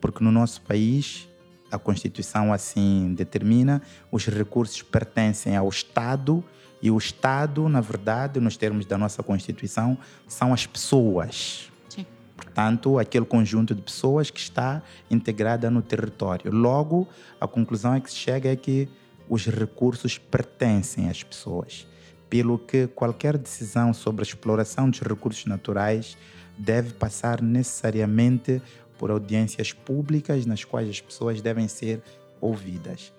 Porque 0.00 0.22
no 0.22 0.30
nosso 0.30 0.60
país, 0.62 1.28
a 1.70 1.78
Constituição 1.78 2.52
assim 2.52 3.12
determina, 3.14 3.82
os 4.10 4.26
recursos 4.26 4.80
pertencem 4.82 5.56
ao 5.56 5.68
Estado 5.68 6.44
e 6.80 6.90
o 6.90 6.98
Estado, 6.98 7.68
na 7.68 7.80
verdade, 7.80 8.40
nos 8.40 8.56
termos 8.56 8.86
da 8.86 8.96
nossa 8.96 9.22
Constituição, 9.22 9.98
são 10.26 10.52
as 10.52 10.66
pessoas. 10.66 11.70
Sim. 11.88 12.06
Portanto, 12.36 12.98
aquele 12.98 13.24
conjunto 13.24 13.74
de 13.74 13.82
pessoas 13.82 14.30
que 14.30 14.38
está 14.38 14.82
integrada 15.10 15.70
no 15.70 15.82
território. 15.82 16.52
Logo, 16.52 17.08
a 17.40 17.48
conclusão 17.48 17.94
é 17.94 18.00
que 18.00 18.10
se 18.10 18.16
chega 18.16 18.50
é 18.50 18.56
que 18.56 18.88
os 19.28 19.46
recursos 19.46 20.18
pertencem 20.18 21.08
às 21.08 21.22
pessoas. 21.22 21.86
Pelo 22.30 22.58
que 22.58 22.86
qualquer 22.88 23.36
decisão 23.36 23.92
sobre 23.92 24.22
a 24.22 24.26
exploração 24.26 24.88
dos 24.88 25.00
recursos 25.00 25.46
naturais 25.46 26.16
deve 26.56 26.92
passar 26.92 27.42
necessariamente 27.42 28.62
por 28.98 29.10
audiências 29.10 29.72
públicas 29.72 30.44
nas 30.44 30.64
quais 30.64 30.88
as 30.88 31.00
pessoas 31.00 31.40
devem 31.40 31.68
ser 31.68 32.02
ouvidas. 32.40 33.12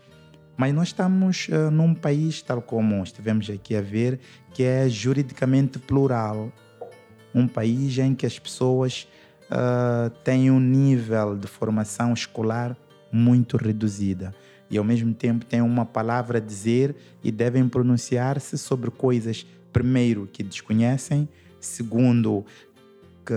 Mas 0.60 0.74
nós 0.74 0.90
estamos 0.90 1.48
uh, 1.48 1.72
num 1.72 1.94
país, 1.94 2.42
tal 2.42 2.62
como 2.62 3.02
estivemos 3.02 3.50
aqui 3.50 3.78
a 3.78 3.82
ver, 3.82 4.20
que 4.54 4.62
é 4.62 4.90
juridicamente 4.90 5.80
plural. 5.80 6.52
Um 7.34 7.48
país 7.48 7.98
em 7.98 8.14
que 8.14 8.26
as 8.26 8.38
pessoas 8.38 9.08
uh, 9.46 10.10
têm 10.22 10.52
um 10.52 10.60
nível 10.60 11.38
de 11.38 11.48
formação 11.48 12.12
escolar 12.12 12.76
muito 13.10 13.56
reduzida 13.56 14.36
e 14.70 14.78
ao 14.78 14.84
mesmo 14.84 15.14
tempo 15.14 15.46
têm 15.46 15.62
uma 15.62 15.86
palavra 15.86 16.40
a 16.40 16.42
dizer 16.42 16.94
e 17.24 17.32
devem 17.32 17.70
pronunciar-se 17.70 18.58
sobre 18.58 18.92
coisas, 18.92 19.48
primeiro, 19.72 20.28
que 20.28 20.44
desconhecem, 20.44 21.30
segundo, 21.58 22.44
que 23.26 23.34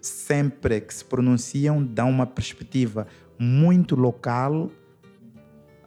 sempre 0.00 0.80
que 0.80 0.94
se 0.94 1.04
pronunciam 1.04 1.82
dão 1.82 2.08
uma 2.08 2.24
perspectiva 2.24 3.08
muito 3.36 3.96
local 3.96 4.70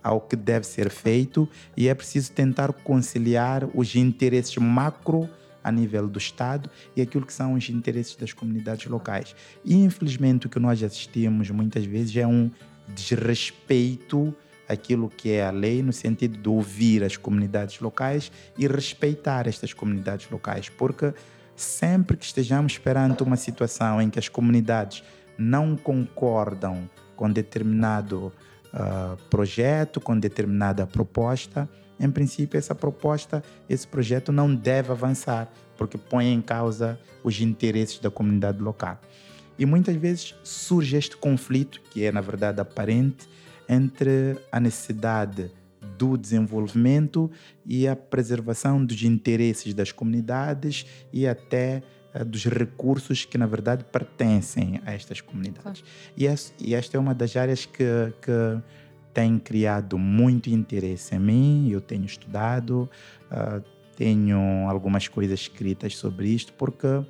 ao 0.04 0.22
que 0.22 0.36
deve 0.36 0.66
ser 0.66 0.90
feito 0.90 1.48
e 1.76 1.88
é 1.88 1.94
preciso 1.94 2.32
tentar 2.32 2.72
conciliar 2.72 3.68
os 3.74 3.96
interesses 3.96 4.56
macro 4.58 5.30
a 5.64 5.72
nível 5.72 6.08
do 6.08 6.18
Estado 6.18 6.70
e 6.96 7.02
aquilo 7.02 7.26
que 7.26 7.34
são 7.34 7.54
os 7.54 7.70
interesses 7.70 8.16
das 8.16 8.34
comunidades 8.34 8.88
locais. 8.88 9.36
E 9.64 9.76
infelizmente 9.76 10.48
o 10.48 10.50
que 10.50 10.60
nós 10.60 10.82
assistimos 10.82 11.50
muitas 11.50 11.86
vezes 11.86 12.16
é 12.16 12.26
um 12.26 12.50
desrespeito 12.88 14.34
àquilo 14.68 15.10
que 15.10 15.32
é 15.32 15.46
a 15.46 15.52
lei 15.52 15.82
no 15.82 15.92
sentido 15.92 16.38
de 16.38 16.50
ouvir 16.50 17.04
as 17.04 17.18
comunidades 17.18 17.80
locais 17.80 18.32
e 18.58 18.68
respeitar 18.68 19.48
estas 19.48 19.74
comunidades 19.74 20.30
locais, 20.30 20.70
porque 20.70 21.14
sempre 21.56 22.16
que 22.16 22.26
estejamos 22.26 22.78
perante 22.78 23.24
uma 23.24 23.36
situação 23.36 24.02
em 24.02 24.10
que 24.10 24.20
as 24.20 24.30
comunidades 24.30 25.04
não 25.38 25.76
concordam 25.76 26.90
com 27.16 27.32
determinado 27.32 28.32
uh, 28.74 29.18
projeto, 29.30 30.00
com 30.00 30.18
determinada 30.18 30.86
proposta, 30.86 31.70
em 32.00 32.10
princípio, 32.10 32.58
essa 32.58 32.74
proposta, 32.74 33.44
esse 33.68 33.86
projeto 33.86 34.32
não 34.32 34.54
deve 34.54 34.92
avançar, 34.92 35.52
porque 35.78 35.98
põe 35.98 36.28
em 36.28 36.42
causa 36.42 36.98
os 37.24 37.42
interesses 37.42 38.00
da 38.00 38.10
comunidade 38.10 38.62
local. 38.62 39.00
E 39.58 39.66
muitas 39.66 39.96
vezes 39.98 40.34
surge 40.42 40.96
este 40.96 41.18
conflito, 41.18 41.82
que 41.92 42.06
é 42.06 42.12
na 42.12 42.22
verdade 42.22 42.62
aparente, 42.62 43.28
entre 43.68 44.38
a 44.52 44.60
necessidade 44.60 45.52
do 45.98 46.18
desenvolvimento 46.18 47.30
e 47.66 47.86
a 47.86 47.96
preservação 47.96 48.84
dos 48.84 49.04
interesses 49.04 49.74
das 49.74 49.92
comunidades 49.92 50.86
e 51.12 51.28
até 51.28 51.84
dos 52.26 52.46
recursos 52.46 53.26
que, 53.26 53.38
na 53.38 53.46
verdade, 53.46 53.84
pertencem 53.84 54.82
a 54.86 54.94
estas 54.94 55.22
comunidades. 55.22 55.82
Claro. 55.82 55.94
E, 56.18 56.26
essa, 56.28 56.54
e, 56.60 56.74
esta 56.74 56.98
é 56.98 57.00
uma 57.00 57.14
das 57.14 57.36
áreas 57.36 57.66
que, 57.66 57.84
que 58.22 58.62
tem 59.14 59.38
criado 59.38 59.98
muito 59.98 60.50
interesse 60.50 61.16
em 61.16 61.20
mim, 61.20 61.70
eu 61.70 61.82
tenho 61.82 62.06
estudado, 62.06 62.90
uh, 63.32 63.64
tenho 63.96 64.40
algumas 64.70 65.08
coisas 65.08 65.42
escritas 65.42 65.96
sobre 65.98 66.30
isto, 66.30 66.54
porque 66.54 66.88
uh, 66.88 67.06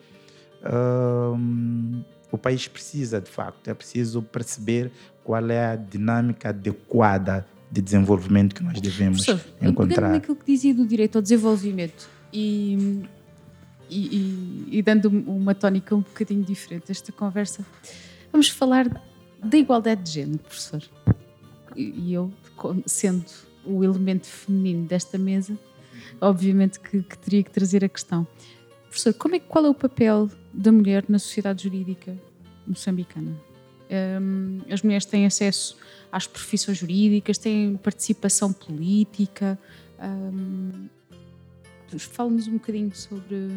o 2.32 2.38
país 2.38 2.68
precisa, 2.68 3.22
de 3.22 3.30
facto, 3.30 3.68
é 3.70 3.74
preciso 3.74 4.22
perceber 4.22 4.91
qual 5.24 5.50
é 5.50 5.74
a 5.74 5.76
dinâmica 5.76 6.50
adequada 6.50 7.45
de 7.72 7.82
desenvolvimento 7.82 8.56
que 8.56 8.64
nós 8.64 8.82
devemos 8.82 9.26
Professor, 9.26 9.54
encontrar. 9.62 9.95
Pegando 9.95 10.12
naquilo 10.14 10.36
que 10.36 10.45
dizia 10.45 10.74
do 10.74 10.86
direito 10.88 11.18
ao 11.18 11.22
desenvolvimento 11.22 12.10
e, 12.34 13.04
e, 13.89 14.67
e, 14.77 14.81
dando 14.81 15.09
uma 15.09 15.55
tónica 15.55 15.95
um 15.95 16.01
bocadinho 16.01 16.43
diferente 16.43 16.85
a 16.89 16.91
esta 16.91 17.11
conversa, 17.11 17.65
vamos 18.31 18.49
falar 18.49 19.01
da 19.43 19.57
igualdade 19.57 20.03
de 20.03 20.11
género, 20.11 20.39
professor. 20.39 20.83
E 21.75 22.13
eu, 22.13 22.31
sendo 22.85 23.25
o 23.65 23.83
elemento 23.83 24.27
feminino 24.27 24.85
desta 24.85 25.17
mesa, 25.17 25.57
obviamente 26.19 26.79
que, 26.79 27.01
que 27.01 27.17
teria 27.17 27.43
que 27.43 27.51
trazer 27.51 27.83
a 27.83 27.89
questão. 27.89 28.27
Professor, 28.89 29.13
como 29.13 29.35
é, 29.35 29.39
qual 29.39 29.65
é 29.65 29.69
o 29.69 29.73
papel 29.73 30.29
da 30.53 30.71
mulher 30.71 31.05
na 31.07 31.19
sociedade 31.19 31.63
jurídica 31.63 32.17
moçambicana? 32.65 33.35
Um, 34.21 34.59
as 34.71 34.81
mulheres 34.83 35.05
têm 35.05 35.25
acesso 35.25 35.77
às 36.11 36.27
profissões 36.27 36.77
jurídicas, 36.77 37.37
têm 37.37 37.75
participação 37.77 38.53
política. 38.53 39.57
Um, 39.99 40.87
Fale-nos 41.97 42.47
um 42.47 42.53
bocadinho 42.53 42.93
sobre, 42.95 43.49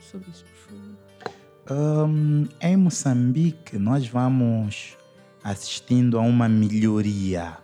sobre 0.00 0.30
isso, 0.30 0.44
por 0.44 0.74
favor. 0.74 2.08
Um, 2.08 2.46
em 2.60 2.76
Moçambique, 2.76 3.78
nós 3.78 4.06
vamos 4.06 4.96
assistindo 5.42 6.18
a 6.18 6.20
uma 6.20 6.48
melhoria 6.48 7.58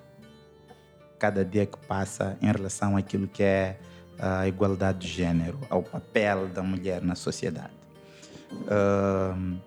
cada 1.19 1.45
dia 1.45 1.67
que 1.67 1.79
passa 1.87 2.37
em 2.41 2.51
relação 2.51 2.97
àquilo 2.97 3.29
que 3.29 3.43
é 3.43 3.79
a 4.19 4.49
igualdade 4.49 5.07
de 5.07 5.09
gênero, 5.09 5.59
ao 5.69 5.83
papel 5.83 6.49
da 6.49 6.63
mulher 6.63 7.03
na 7.03 7.15
sociedade. 7.15 7.73
Uh, 8.53 9.59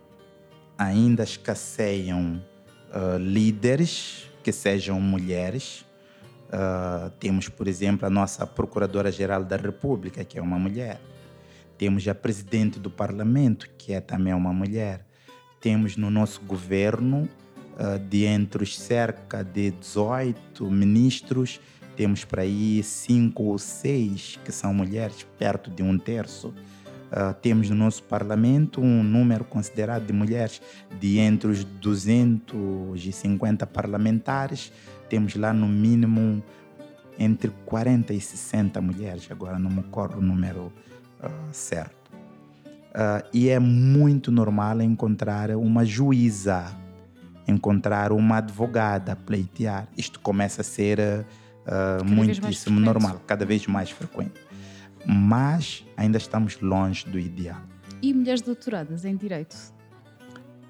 ainda 0.78 1.24
escasseiam 1.24 2.44
uh, 2.90 3.18
líderes 3.18 4.30
que 4.44 4.52
sejam 4.52 5.00
mulheres. 5.00 5.86
Uh, 6.50 7.10
temos, 7.20 7.50
por 7.50 7.68
exemplo, 7.68 8.06
a 8.06 8.10
nossa 8.10 8.46
Procuradora-Geral 8.46 9.44
da 9.44 9.58
República, 9.58 10.24
que 10.24 10.38
é 10.38 10.42
uma 10.42 10.60
mulher. 10.60 11.02
Temos 11.78 12.08
a 12.08 12.14
Presidente 12.14 12.80
do 12.80 12.92
Parlamento, 12.92 13.68
que 13.78 13.94
é 13.94 14.00
também 14.00 14.34
uma 14.34 14.54
mulher. 14.54 15.06
Temos 15.60 15.98
no 15.98 16.12
nosso 16.12 16.42
governo, 16.42 17.28
uh, 17.78 17.98
de 17.98 18.26
entre 18.26 18.64
os 18.64 18.78
cerca 18.78 19.44
de 19.44 19.72
18 19.72 20.70
ministros, 20.70 21.60
temos 21.96 22.26
para 22.26 22.42
aí 22.42 22.84
cinco 22.84 23.44
ou 23.44 23.60
seis 23.60 24.40
que 24.44 24.52
são 24.52 24.74
mulheres, 24.74 25.26
perto 25.38 25.70
de 25.70 25.84
um 25.84 25.96
terço. 25.98 26.48
Uh, 26.48 27.34
temos 27.42 27.70
no 27.70 27.76
nosso 27.76 28.02
parlamento 28.04 28.82
um 28.82 29.04
número 29.04 29.44
considerado 29.44 30.08
de 30.08 30.14
mulheres 30.14 30.60
de 31.00 31.20
entre 31.20 31.52
os 31.52 31.64
250 31.64 33.68
parlamentares, 33.68 34.72
temos 35.14 35.36
lá 35.36 35.54
no 35.54 35.68
mínimo 35.68 36.44
entre 37.20 37.52
40 37.68 38.16
e 38.16 38.20
60 38.20 38.82
mulheres, 38.82 39.28
agora 39.30 39.60
não 39.60 39.70
me 39.70 39.82
ocorre 39.82 40.16
o 40.16 40.22
número 40.22 40.74
uh, 41.22 41.30
certo. 41.52 42.12
Uh, 42.16 43.24
e 43.32 43.48
é 43.48 43.60
muito 43.60 44.32
normal 44.32 44.82
encontrar 44.82 45.52
uma 45.52 45.86
juíza, 45.86 46.66
encontrar 47.48 48.12
uma 48.12 48.38
advogada, 48.38 49.16
pleitear. 49.16 49.88
Isto 49.96 50.20
começa 50.20 50.62
a 50.62 50.64
ser 50.64 51.00
uh, 51.00 52.04
muitíssimo 52.04 52.80
normal, 52.80 53.22
cada 53.28 53.46
vez 53.46 53.68
mais 53.68 53.92
frequente. 53.92 54.42
Mas 55.06 55.86
ainda 55.96 56.18
estamos 56.18 56.60
longe 56.60 57.06
do 57.06 57.20
ideal. 57.20 57.62
E 58.02 58.12
mulheres 58.16 58.42
doutoradas 58.42 59.06
em 59.06 59.16
Direito? 59.16 59.56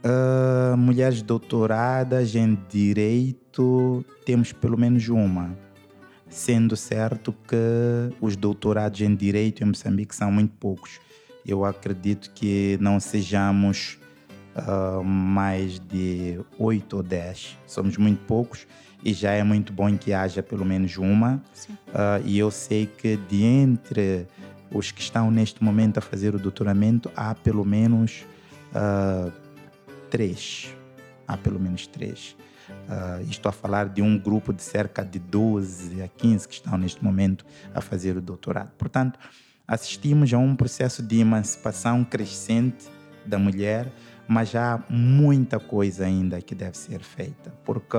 Uh, 0.04 0.76
mulheres 0.76 1.22
doutoradas 1.22 2.36
em 2.36 2.58
Direito, 2.70 4.04
temos 4.26 4.51
pelo 4.51 4.78
menos 4.78 5.08
uma. 5.08 5.58
Sendo 6.30 6.76
certo 6.76 7.34
que 7.47 7.56
os 8.20 8.36
doutorados 8.36 8.99
em 8.99 9.16
Direito 9.16 9.64
em 9.64 9.68
Moçambique 9.68 10.14
são 10.14 10.30
muito 10.32 10.54
poucos. 10.60 10.99
Eu 11.45 11.64
acredito 11.64 12.32
que 12.32 12.78
não 12.82 12.99
sejamos 12.99 13.97
uh, 14.56 15.04
mais 15.04 15.80
de 15.80 16.39
oito 16.58 16.97
ou 16.97 17.04
dez. 17.04 17.58
Somos 17.66 17.97
muito 17.97 18.26
poucos 18.26 18.68
e 19.04 19.14
já 19.14 19.32
é 19.32 19.43
muito 19.43 19.72
bom 19.72 19.95
que 19.97 20.12
haja 20.12 20.43
pelo 20.43 20.66
menos 20.66 20.97
uma. 20.97 21.41
Uh, 21.89 22.26
e 22.26 22.38
eu 22.39 22.51
sei 22.51 22.88
que 22.88 23.16
de 23.16 23.43
entre 23.43 24.28
os 24.70 24.91
que 24.91 25.01
estão 25.01 25.30
neste 25.30 25.64
momento 25.64 25.99
a 25.99 26.01
fazer 26.01 26.34
o 26.36 26.39
doutoramento, 26.39 27.12
há 27.16 27.36
pelo 27.36 27.64
menos 27.64 28.26
uh, 28.74 29.43
três. 30.14 30.72
Há 31.28 31.36
pelo 31.36 31.59
menos 31.59 31.88
três. 31.88 32.38
Uh, 32.88 33.28
estou 33.28 33.49
a 33.49 33.51
falar 33.51 33.89
de 33.89 33.99
um 33.99 34.16
grupo 34.16 34.53
de 34.53 34.61
cerca 34.61 35.03
de 35.03 35.18
12 35.18 36.03
a 36.03 36.07
15 36.07 36.47
que 36.47 36.53
estão 36.53 36.78
neste 36.78 37.03
momento 37.03 37.43
a 37.74 37.82
fazer 37.82 38.16
o 38.16 38.22
doutorado. 38.22 38.70
Portanto, 38.78 39.18
assistimos 39.68 40.32
a 40.32 40.38
um 40.38 40.55
processo 40.55 41.01
de 41.01 41.20
emancipação 41.20 42.03
crescente 42.03 42.86
da 43.26 43.39
mulher, 43.39 43.91
mas 44.28 44.55
há 44.55 44.84
muita 44.88 45.59
coisa 45.59 46.05
ainda 46.05 46.39
que 46.43 46.53
deve 46.53 46.78
ser 46.78 46.99
feita, 46.99 47.51
porque 47.66 47.97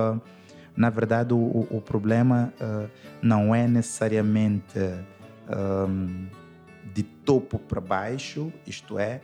na 0.73 0.89
verdade, 0.89 1.33
o, 1.33 1.67
o 1.69 1.81
problema 1.81 2.53
uh, 2.61 2.89
não 3.21 3.53
é 3.55 3.65
necessariamente 3.65 4.79
de 6.93 7.03
topo 7.03 7.59
para 7.59 7.79
baixo, 7.79 8.51
isto 8.65 8.99
é, 8.99 9.21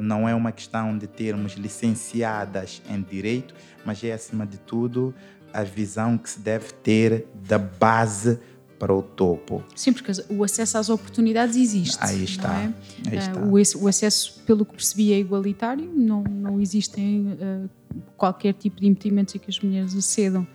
não 0.00 0.28
é 0.28 0.34
uma 0.34 0.52
questão 0.52 0.96
de 0.96 1.06
termos 1.06 1.52
licenciadas 1.52 2.82
em 2.88 3.00
direito, 3.02 3.54
mas 3.84 4.02
é, 4.02 4.12
acima 4.12 4.46
de 4.46 4.58
tudo, 4.58 5.14
a 5.52 5.62
visão 5.62 6.16
que 6.16 6.30
se 6.30 6.40
deve 6.40 6.72
ter 6.72 7.26
da 7.48 7.58
base 7.58 8.38
para 8.80 8.94
o 8.94 9.02
topo. 9.02 9.62
Sim, 9.76 9.92
porque 9.92 10.10
o 10.30 10.42
acesso 10.42 10.78
às 10.78 10.88
oportunidades 10.88 11.54
existe. 11.54 11.98
Aí 12.00 12.24
está. 12.24 12.62
É? 12.62 12.72
Aí 13.10 13.18
está. 13.18 13.38
Uh, 13.38 13.84
o, 13.84 13.88
acesso, 13.88 14.40
pelo 14.46 14.64
que 14.64 14.72
percebi, 14.72 15.12
é 15.12 15.18
igualitário, 15.18 15.84
não, 15.94 16.22
não 16.22 16.58
existem 16.58 17.26
uh, 17.26 17.68
qualquer 18.16 18.54
tipo 18.54 18.80
de 18.80 18.86
impedimentos 18.86 19.36
a 19.36 19.38
que 19.38 19.50
as 19.50 19.60
mulheres 19.60 19.94
acedam 19.94 20.46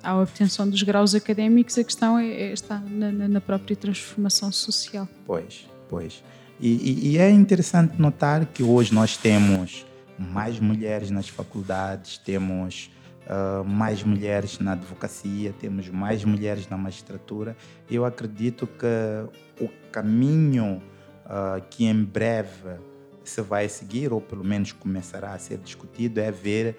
à 0.00 0.16
obtenção 0.16 0.68
dos 0.68 0.82
graus 0.84 1.16
académicos, 1.16 1.76
a 1.76 1.82
questão 1.82 2.16
é, 2.16 2.28
é 2.28 2.52
está 2.52 2.78
na, 2.78 3.10
na, 3.10 3.40
própria 3.40 3.74
transformação 3.74 4.52
social. 4.52 5.08
Pois, 5.26 5.66
pois. 5.88 6.22
E, 6.60 6.68
e, 6.68 7.08
e, 7.08 7.18
é 7.18 7.30
interessante 7.30 8.00
notar 8.00 8.46
que 8.46 8.62
hoje 8.62 8.94
nós 8.94 9.16
temos 9.16 9.84
mais 10.18 10.60
mulheres 10.60 11.10
nas 11.10 11.28
faculdades, 11.28 12.18
temos 12.18 12.90
uh, 13.26 13.64
mais 13.64 14.02
mulheres 14.04 14.58
na 14.60 14.72
advocacia, 14.72 15.52
temos 15.58 15.88
mais 15.88 16.24
mulheres 16.24 16.68
na 16.68 16.76
magistratura. 16.76 17.56
Eu 17.90 18.04
acredito 18.04 18.66
que 18.66 19.62
o 19.62 19.68
caminho 19.90 20.80
uh, 21.26 21.60
que 21.70 21.86
em 21.86 22.04
breve 22.04 22.78
se 23.24 23.40
vai 23.40 23.68
seguir, 23.68 24.12
ou 24.12 24.20
pelo 24.20 24.44
menos 24.44 24.70
começará 24.72 25.32
a 25.32 25.38
ser 25.38 25.58
discutido, 25.58 26.20
é 26.20 26.30
ver 26.30 26.76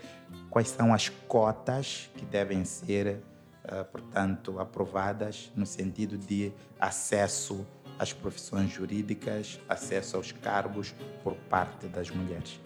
quais 0.49 0.69
são 0.69 0.93
as 0.93 1.09
cotas 1.09 2.09
que 2.15 2.26
devem 2.26 2.63
ser, 2.63 3.21
uh, 3.65 3.84
portanto, 3.91 4.59
aprovadas 4.59 5.51
no 5.55 5.65
sentido 5.65 6.17
de 6.17 6.53
acesso 6.80 7.65
às 7.97 8.13
profissões 8.13 8.71
jurídicas, 8.71 9.59
acesso 9.67 10.17
aos 10.17 10.31
cargos 10.31 10.93
por 11.23 11.33
parte 11.49 11.87
das 11.87 12.09
mulheres. 12.09 12.59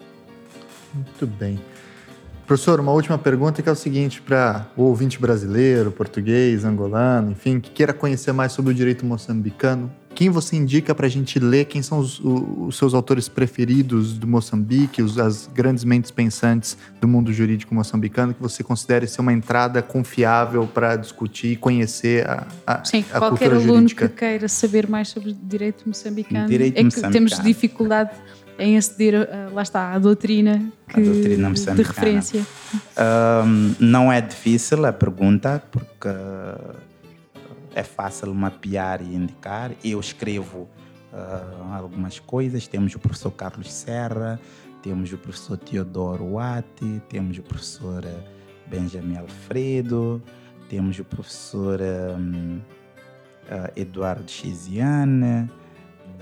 Muito 0.94 1.26
bem. 1.26 1.60
Professor, 2.46 2.80
uma 2.80 2.90
última 2.90 3.16
pergunta 3.16 3.62
que 3.62 3.68
é 3.68 3.72
o 3.72 3.76
seguinte 3.76 4.20
para 4.20 4.66
o 4.76 4.82
ouvinte 4.82 5.20
brasileiro, 5.20 5.92
português, 5.92 6.64
angolano, 6.64 7.30
enfim, 7.30 7.60
que 7.60 7.70
queira 7.70 7.92
conhecer 7.92 8.32
mais 8.32 8.50
sobre 8.50 8.72
o 8.72 8.74
direito 8.74 9.06
moçambicano, 9.06 9.90
quem 10.20 10.28
você 10.28 10.54
indica 10.54 10.94
para 10.94 11.06
a 11.06 11.08
gente 11.08 11.38
ler? 11.38 11.64
Quem 11.64 11.80
são 11.80 11.98
os, 11.98 12.20
os, 12.22 12.76
seus 12.76 12.92
autores 12.92 13.26
preferidos 13.26 14.12
do 14.18 14.26
Moçambique, 14.26 15.00
os, 15.00 15.18
as 15.18 15.46
grandes 15.46 15.82
mentes 15.82 16.10
pensantes 16.10 16.76
do 17.00 17.08
mundo 17.08 17.32
jurídico 17.32 17.74
moçambicano 17.74 18.34
que 18.34 18.42
você 18.42 18.62
considere 18.62 19.06
ser 19.06 19.22
uma 19.22 19.32
entrada 19.32 19.80
confiável 19.80 20.66
para 20.66 20.96
discutir 20.96 21.52
e 21.52 21.56
conhecer 21.56 22.28
a, 22.28 22.46
a, 22.66 22.84
Sim, 22.84 23.02
a 23.10 23.18
qualquer 23.18 23.50
aluno 23.50 23.72
jurídica. 23.72 24.10
que 24.10 24.16
queira 24.16 24.46
saber 24.46 24.86
mais 24.86 25.08
sobre 25.08 25.32
direito 25.32 25.88
moçambicano 25.88 26.46
direito 26.46 26.76
é 26.76 26.82
moçambicano. 26.82 27.12
que 27.14 27.18
temos 27.18 27.42
dificuldade 27.42 28.10
em 28.58 28.76
aceder, 28.76 29.26
a, 29.26 29.54
lá 29.54 29.62
está, 29.62 29.94
à 29.94 29.98
doutrina, 29.98 30.70
que, 30.86 31.00
A 31.00 31.02
doutrina 31.02 31.50
de 31.50 31.82
referência. 31.82 32.46
Ahm, 32.94 33.72
não 33.80 34.12
é 34.12 34.20
difícil 34.20 34.84
a 34.84 34.92
pergunta, 34.92 35.62
porque 35.72 36.10
é 37.74 37.82
fácil 37.82 38.34
mapear 38.34 39.02
e 39.02 39.14
indicar. 39.14 39.72
Eu 39.84 40.00
escrevo 40.00 40.68
ah, 41.12 41.76
algumas 41.76 42.18
coisas. 42.18 42.66
Temos 42.66 42.94
o 42.94 42.98
professor 42.98 43.30
Carlos 43.32 43.72
Serra, 43.72 44.40
temos 44.82 45.12
o 45.12 45.18
professor 45.18 45.56
Teodoro 45.56 46.24
Wati, 46.34 47.02
temos 47.08 47.38
o 47.38 47.42
professor 47.42 48.04
eh, 48.04 48.24
Benjamin 48.66 49.18
Alfredo, 49.18 50.22
temos 50.68 50.98
o 50.98 51.04
professor 51.04 51.80
ahm, 51.82 52.60
ah, 53.50 53.70
Eduardo 53.76 54.30
Chiziane, 54.30 55.50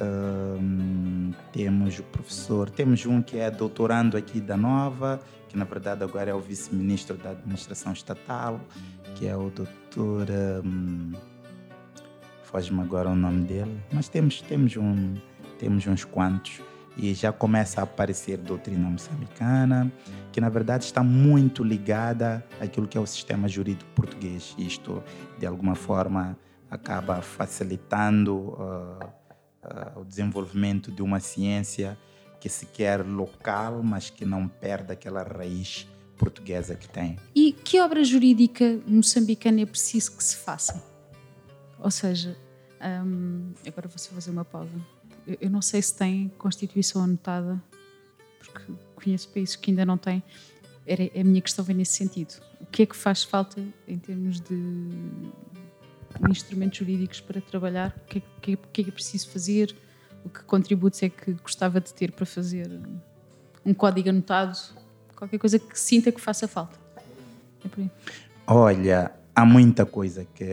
ahm, 0.01 1.32
temos 1.53 1.99
o 1.99 2.03
professor, 2.05 2.70
temos 2.70 3.05
um 3.07 3.22
que 3.22 3.38
é 3.38 3.51
doutorando 3.51 4.16
aqui 4.16 4.40
da 4.40 4.57
Nova, 4.57 5.20
que 5.49 5.57
na 5.57 5.64
verdade 5.64 6.03
agora 6.03 6.30
é 6.30 6.34
o 6.34 6.40
vice-ministro 6.40 7.16
da 7.16 7.30
administração 7.30 7.92
estatal, 7.92 8.61
que 9.14 9.26
é 9.26 9.36
o 9.36 9.51
doutor. 9.51 10.26
hum, 10.64 11.12
Foge-me 12.51 12.80
agora 12.80 13.11
o 13.11 13.14
nome 13.14 13.44
dele, 13.44 13.78
mas 13.92 14.09
temos, 14.09 14.40
temos, 14.40 14.74
um, 14.74 15.14
temos 15.59 15.86
uns 15.86 16.03
quantos. 16.03 16.62
E 16.96 17.12
já 17.12 17.30
começa 17.30 17.82
a 17.82 17.84
aparecer 17.84 18.38
doutrina 18.38 18.88
moçambicana, 18.88 19.92
que 20.32 20.40
na 20.40 20.49
verdade 20.49 20.84
está 20.84 21.03
muito 21.03 21.62
ligada 21.62 22.42
àquilo 22.59 22.88
que 22.88 22.96
é 22.96 23.01
o 23.01 23.07
sistema 23.07 23.46
jurídico 23.49 23.90
português. 23.94 24.55
Isto, 24.57 25.05
de 25.38 25.46
alguma 25.46 25.74
forma, 25.74 26.38
acaba 26.70 27.20
facilitando 27.20 28.57
ah, 28.59 29.11
ah, 29.62 29.92
o 29.96 30.05
desenvolvimento 30.05 30.90
de 30.90 31.03
uma 31.03 31.20
ciência 31.20 31.99
que 32.40 32.49
se 32.49 32.64
quer 32.64 33.05
local, 33.05 33.82
mas 33.82 34.09
que 34.09 34.24
não 34.24 34.49
perde 34.49 34.90
aquela 34.90 35.22
raiz 35.22 35.86
portuguesa 36.16 36.74
que 36.74 36.88
tem. 36.88 37.16
E 37.34 37.53
que 37.53 37.78
obra 37.78 38.03
jurídica 38.03 38.80
moçambicana 38.86 39.61
é 39.61 39.66
preciso 39.66 40.16
que 40.16 40.24
se 40.24 40.36
faça? 40.36 40.88
Ou 41.81 41.91
seja, 41.91 42.37
hum, 43.05 43.53
agora 43.66 43.89
vou 43.89 43.99
só 43.99 44.11
fazer 44.11 44.31
uma 44.31 44.45
pausa. 44.45 44.70
Eu, 45.26 45.37
eu 45.43 45.51
não 45.51 45.62
sei 45.62 45.81
se 45.83 45.95
tem 45.95 46.29
Constituição 46.39 47.03
anotada, 47.03 47.62
porque 48.39 48.72
conheço 48.97 49.29
países 49.29 49.57
que 49.57 49.70
ainda 49.70 49.85
não 49.87 49.97
têm. 49.99 50.22
Era, 50.87 51.05
a 51.20 51.24
minha 51.24 51.41
questão 51.43 51.64
vem 51.64 51.76
nesse 51.76 51.93
sentido. 51.93 52.41
O 52.61 52.66
que 52.66 52.83
é 52.83 52.87
que 52.87 52.97
faz 52.97 53.22
falta 53.22 53.62
em 53.87 53.99
termos 53.99 54.41
de 54.41 54.55
instrumentos 56.31 56.79
jurídicos 56.79 57.20
para 57.20 57.41
trabalhar? 57.41 57.95
O 57.97 58.05
que 58.07 58.18
é, 58.18 58.22
que- 58.41 58.57
que 58.72 58.81
é 58.81 58.85
que 58.85 58.91
é 58.91 58.93
preciso 58.93 59.29
fazer? 59.31 59.74
O 60.24 60.29
que 60.29 60.43
contributos 60.45 61.03
é 61.03 61.09
que 61.09 61.33
gostava 61.35 61.81
de 61.81 61.93
ter 61.95 62.11
para 62.12 62.26
fazer 62.26 62.68
um 63.64 63.72
código 63.74 64.09
anotado? 64.09 64.59
Qualquer 65.14 65.39
coisa 65.39 65.59
que 65.59 65.79
sinta 65.79 66.11
que 66.11 66.20
faça 66.20 66.49
falta. 66.49 66.79
É 67.64 67.68
por 67.68 67.81
aí. 67.81 67.91
Olha, 68.47 69.12
há 69.39 69.45
muita 69.45 69.86
coisa 69.86 70.24
que 70.24 70.45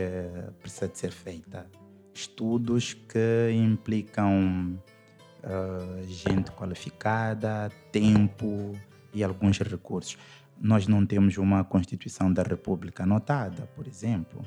precisa 0.60 0.86
de 0.86 0.96
ser 0.96 1.10
feita. 1.10 1.66
Estudos 2.14 2.94
que 2.94 3.50
implicam 3.52 4.80
ah, 5.42 6.02
gente 6.06 6.52
qualificada, 6.52 7.68
tempo 7.90 8.78
e 9.12 9.24
alguns 9.24 9.58
recursos. 9.58 10.16
Nós 10.60 10.86
não 10.86 11.04
temos 11.04 11.36
uma 11.36 11.64
Constituição 11.64 12.32
da 12.32 12.44
República 12.44 13.02
anotada, 13.02 13.68
por 13.74 13.88
exemplo. 13.88 14.44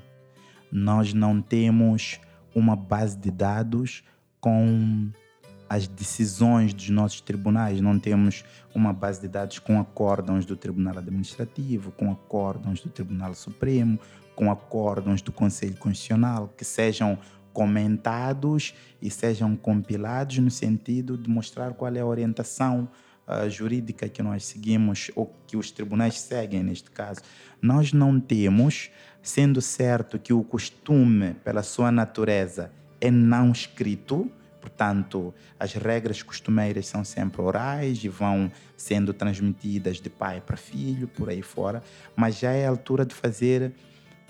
Nós 0.72 1.14
não 1.14 1.42
temos 1.42 2.22
uma 2.56 2.78
base 2.78 3.18
de 3.18 3.32
dados 3.32 4.06
com 4.40 5.12
as 5.70 5.86
decisões 5.86 6.74
dos 6.74 6.90
nossos 6.90 7.20
tribunais. 7.20 7.82
Não 7.82 8.00
temos 8.00 8.46
uma 8.74 8.94
base 8.94 9.20
de 9.20 9.28
dados 9.28 9.60
com 9.60 9.80
acórdãos 9.80 10.46
do 10.46 10.56
Tribunal 10.56 10.98
Administrativo, 10.98 11.92
com 11.92 12.10
acórdãos 12.10 12.80
do 12.80 12.90
Tribunal 12.90 13.36
Supremo, 13.36 14.00
com 14.40 14.50
acórdãos 14.50 15.22
do 15.22 15.34
Conselho 15.34 15.76
Constitucional, 15.76 16.54
que 16.56 16.64
sejam 16.64 17.20
comentados 17.52 18.74
e 19.02 19.12
sejam 19.12 19.54
compilados 19.54 20.38
no 20.38 20.50
sentido 20.50 21.18
de 21.18 21.30
mostrar 21.30 21.74
qual 21.74 21.94
é 21.94 22.00
a 22.00 22.06
orientação 22.06 22.88
ah, 23.28 23.50
jurídica 23.50 24.08
que 24.08 24.24
nós 24.24 24.46
seguimos 24.46 25.12
ou 25.14 25.30
que 25.46 25.58
os 25.58 25.72
tribunais 25.72 26.22
seguem 26.22 26.64
neste 26.64 26.90
caso. 26.90 27.20
Nós 27.62 27.92
não 27.92 28.18
temos, 28.18 28.90
sendo 29.22 29.60
certo 29.60 30.18
que 30.18 30.32
o 30.32 30.42
costume, 30.42 31.34
pela 31.44 31.62
sua 31.62 31.92
natureza, 31.92 32.72
é 33.02 33.12
não 33.12 33.52
escrito, 33.52 34.32
Portanto, 34.62 35.34
as 35.58 35.74
regras 35.74 36.22
costumeiras 36.22 36.86
são 36.86 37.04
sempre 37.04 37.42
orais 37.42 38.04
e 38.04 38.10
vão 38.10 38.52
sendo 38.76 39.14
transmitidas 39.14 40.02
de 40.02 40.10
pai 40.10 40.42
para 40.42 40.58
filho, 40.58 41.08
por 41.08 41.30
aí 41.30 41.42
fora, 41.42 41.82
mas 42.14 42.38
já 42.38 42.52
é 42.52 42.66
a 42.66 42.70
altura 42.70 43.06
de 43.06 43.16
fazer 43.16 43.74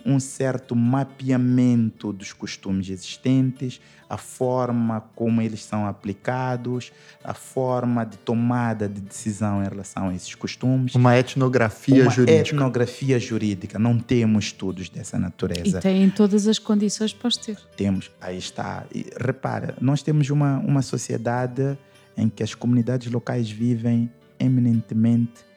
um 0.06 0.20
certo 0.20 0.76
mapeamento 0.76 2.12
dos 2.14 2.34
costumes 2.34 2.90
existentes, 2.90 3.80
a 4.10 4.18
forma 4.18 5.02
como 5.16 5.42
eles 5.42 5.64
são 5.64 5.86
aplicados, 5.86 6.92
a 7.24 7.34
forma 7.34 8.06
de 8.06 8.18
tomada 8.18 8.88
de 8.90 9.00
decisão 9.02 9.64
em 9.64 9.68
relação 9.68 10.10
a 10.10 10.16
esses 10.16 10.34
costumes. 10.34 10.96
Uma 10.96 11.18
etnografia 11.18 12.04
Uma 12.04 12.12
jurídica. 12.12 12.40
etnografia 12.56 13.20
jurídica. 13.20 13.78
Não 13.78 14.00
temos 14.00 14.46
estudos 14.46 14.90
dessa 14.90 15.18
E 15.18 15.20
natureza 15.20 15.80
têm 15.80 16.10
todas 16.10 16.48
as 16.48 16.58
condições 16.58 17.14
para 17.14 17.28
os 17.28 17.38
ter. 17.38 17.58
temos, 17.78 18.10
aí 18.20 18.38
está. 18.38 18.86
E, 18.94 19.06
repara, 19.20 19.76
nós 19.80 20.02
temos 20.02 20.30
uma, 20.30 20.58
uma 20.60 20.82
sociedade 20.82 21.78
em 22.18 22.28
que 22.30 22.42
as 22.42 22.56
comunidades 22.56 23.12
locais 23.12 23.50
vivem 23.50 24.10
eminentemente 24.40 25.48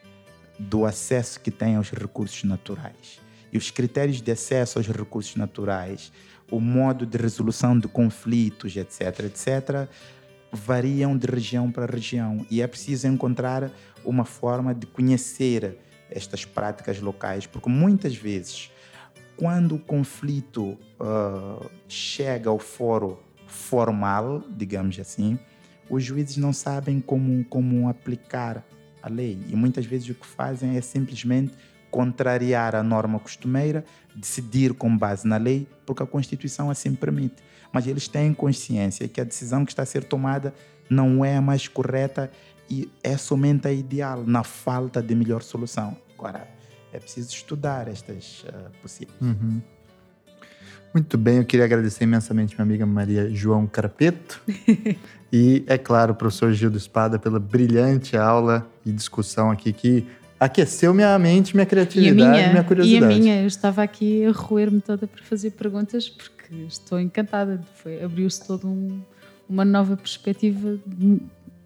do 0.59 0.85
acesso 0.85 1.39
que 1.39 1.49
têm 1.49 1.75
aos 1.75 1.89
recursos 1.89 2.43
naturais. 2.43 3.19
E 3.53 3.57
os 3.57 3.69
critérios 3.69 4.19
de 4.19 4.31
acesso 4.31 4.79
aos 4.79 4.87
recursos 4.87 5.35
naturais, 5.35 6.11
o 6.49 6.59
modo 6.59 7.05
de 7.05 7.17
resolução 7.17 7.77
de 7.77 7.87
conflitos, 7.87 8.75
etc., 8.75 9.19
etc., 9.25 9.87
variam 10.51 11.15
de 11.15 11.27
região 11.27 11.71
para 11.71 11.85
região. 11.85 12.45
E 12.49 12.61
é 12.63 12.67
preciso 12.67 13.07
encontrar 13.07 13.71
uma 14.03 14.25
forma 14.25 14.73
de 14.73 14.87
conhecer 14.87 15.77
estas 16.09 16.45
práticas 16.45 16.99
locais, 16.99 17.45
porque 17.45 17.69
muitas 17.69 18.15
vezes 18.15 18.71
quando 19.37 19.75
o 19.75 19.79
conflito 19.79 20.77
ah, 20.99 21.65
chega 21.87 22.49
ao 22.49 22.59
fórum 22.59 23.17
formal, 23.47 24.43
digamos 24.49 24.99
assim, 24.99 25.37
os 25.89 26.03
juízes 26.03 26.37
não 26.37 26.53
sabem 26.53 26.99
como, 26.99 27.43
como 27.45 27.87
aplicar 27.87 28.65
a 29.01 29.09
lei. 29.09 29.37
E 29.47 29.55
muitas 29.55 29.85
vezes 29.85 30.09
o 30.09 30.15
que 30.15 30.25
fazem 30.25 30.75
é 30.75 30.81
simplesmente 30.81 31.53
contrariar 31.93 32.73
a 32.73 32.81
norma 32.81 33.19
costumeira, 33.19 33.85
decidir 34.15 34.73
com 34.73 34.97
base 34.97 35.27
na 35.27 35.37
lei, 35.37 35.67
porque 35.85 36.01
a 36.01 36.07
Constituição 36.07 36.71
assim 36.71 36.95
permite. 36.95 37.43
Mas 37.71 37.85
eles 37.85 38.07
têm 38.07 38.33
consciência 38.33 39.07
que 39.07 39.21
a 39.21 39.23
decisão 39.23 39.63
que 39.63 39.71
está 39.71 39.83
a 39.83 39.85
ser 39.85 40.03
tomada 40.03 40.55
não 40.89 41.23
é 41.23 41.37
a 41.37 41.41
mais 41.41 41.67
correta 41.67 42.31
e 42.67 42.89
é 43.03 43.15
somente 43.15 43.67
a 43.67 43.71
ideal, 43.71 44.23
na 44.25 44.43
falta 44.43 45.03
de 45.03 45.13
melhor 45.13 45.43
solução. 45.43 45.95
Agora, 46.17 46.47
é 46.91 46.97
preciso 46.97 47.29
estudar 47.29 47.87
estas 47.87 48.43
ah, 48.51 48.71
possíveis. 48.81 49.21
Uhum. 49.21 49.61
Muito 50.95 51.15
bem, 51.15 51.37
eu 51.37 51.45
queria 51.45 51.65
agradecer 51.65 52.05
imensamente 52.05 52.55
minha 52.55 52.63
amiga 52.63 52.87
Maria 52.87 53.29
João 53.29 53.67
Carapeto 53.67 54.41
e, 55.31 55.63
é 55.67 55.77
claro, 55.77 56.13
o 56.13 56.15
professor 56.15 56.51
Gildo 56.53 56.77
Espada 56.77 57.19
pela 57.19 57.39
brilhante 57.39 58.17
aula 58.17 58.67
e 58.83 58.91
discussão 58.91 59.51
aqui 59.51 59.71
que 59.71 60.07
aqueceu 60.43 60.93
minha 60.93 61.17
mente, 61.17 61.55
minha 61.55 61.63
E 61.63 61.65
a 61.65 61.69
criatividade, 61.69 62.15
minha, 62.15 62.49
minha 62.49 62.61
e 62.61 62.63
curiosidade. 62.63 63.05
a 63.05 63.07
minha, 63.07 63.41
eu 63.41 63.47
estava 63.47 63.83
aqui 63.83 64.25
a 64.25 64.31
roer-me 64.31 64.81
toda 64.81 65.07
para 65.07 65.23
fazer 65.23 65.51
perguntas 65.51 66.09
porque 66.09 66.55
estou 66.67 66.99
encantada. 66.99 67.61
Foi, 67.75 68.03
abriu-se 68.03 68.45
toda 68.45 68.67
um, 68.67 69.01
uma 69.49 69.65
nova 69.65 69.95
perspectiva, 69.95 70.77
de 70.85 71.21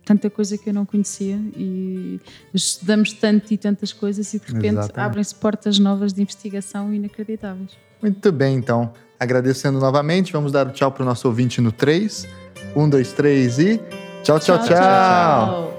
tanta 0.07 0.29
coisa 0.29 0.57
que 0.57 0.69
eu 0.69 0.73
não 0.73 0.85
conhecia 0.85 1.35
e 1.55 2.19
estudamos 2.53 3.11
tanto 3.11 3.53
e 3.53 3.57
tantas 3.57 3.91
coisas 3.91 4.33
e 4.33 4.39
de 4.39 4.45
repente 4.45 4.77
Exatamente. 4.77 4.99
abrem-se 4.99 5.35
portas 5.35 5.77
novas 5.79 6.13
de 6.13 6.21
investigação 6.21 6.93
inacreditáveis. 6.93 7.71
Muito 8.01 8.31
bem, 8.31 8.55
então. 8.55 8.93
Agradecendo 9.19 9.79
novamente, 9.79 10.31
vamos 10.31 10.51
dar 10.51 10.67
o 10.67 10.71
tchau 10.71 10.91
para 10.91 11.03
o 11.03 11.05
nosso 11.05 11.27
ouvinte 11.27 11.59
no 11.59 11.71
3. 11.71 12.27
1, 12.75 12.89
2, 12.89 13.11
3 13.13 13.59
e. 13.59 13.81
tchau, 14.23 14.39
tchau. 14.39 14.59
tchau. 14.59 14.67
tchau. 14.67 15.76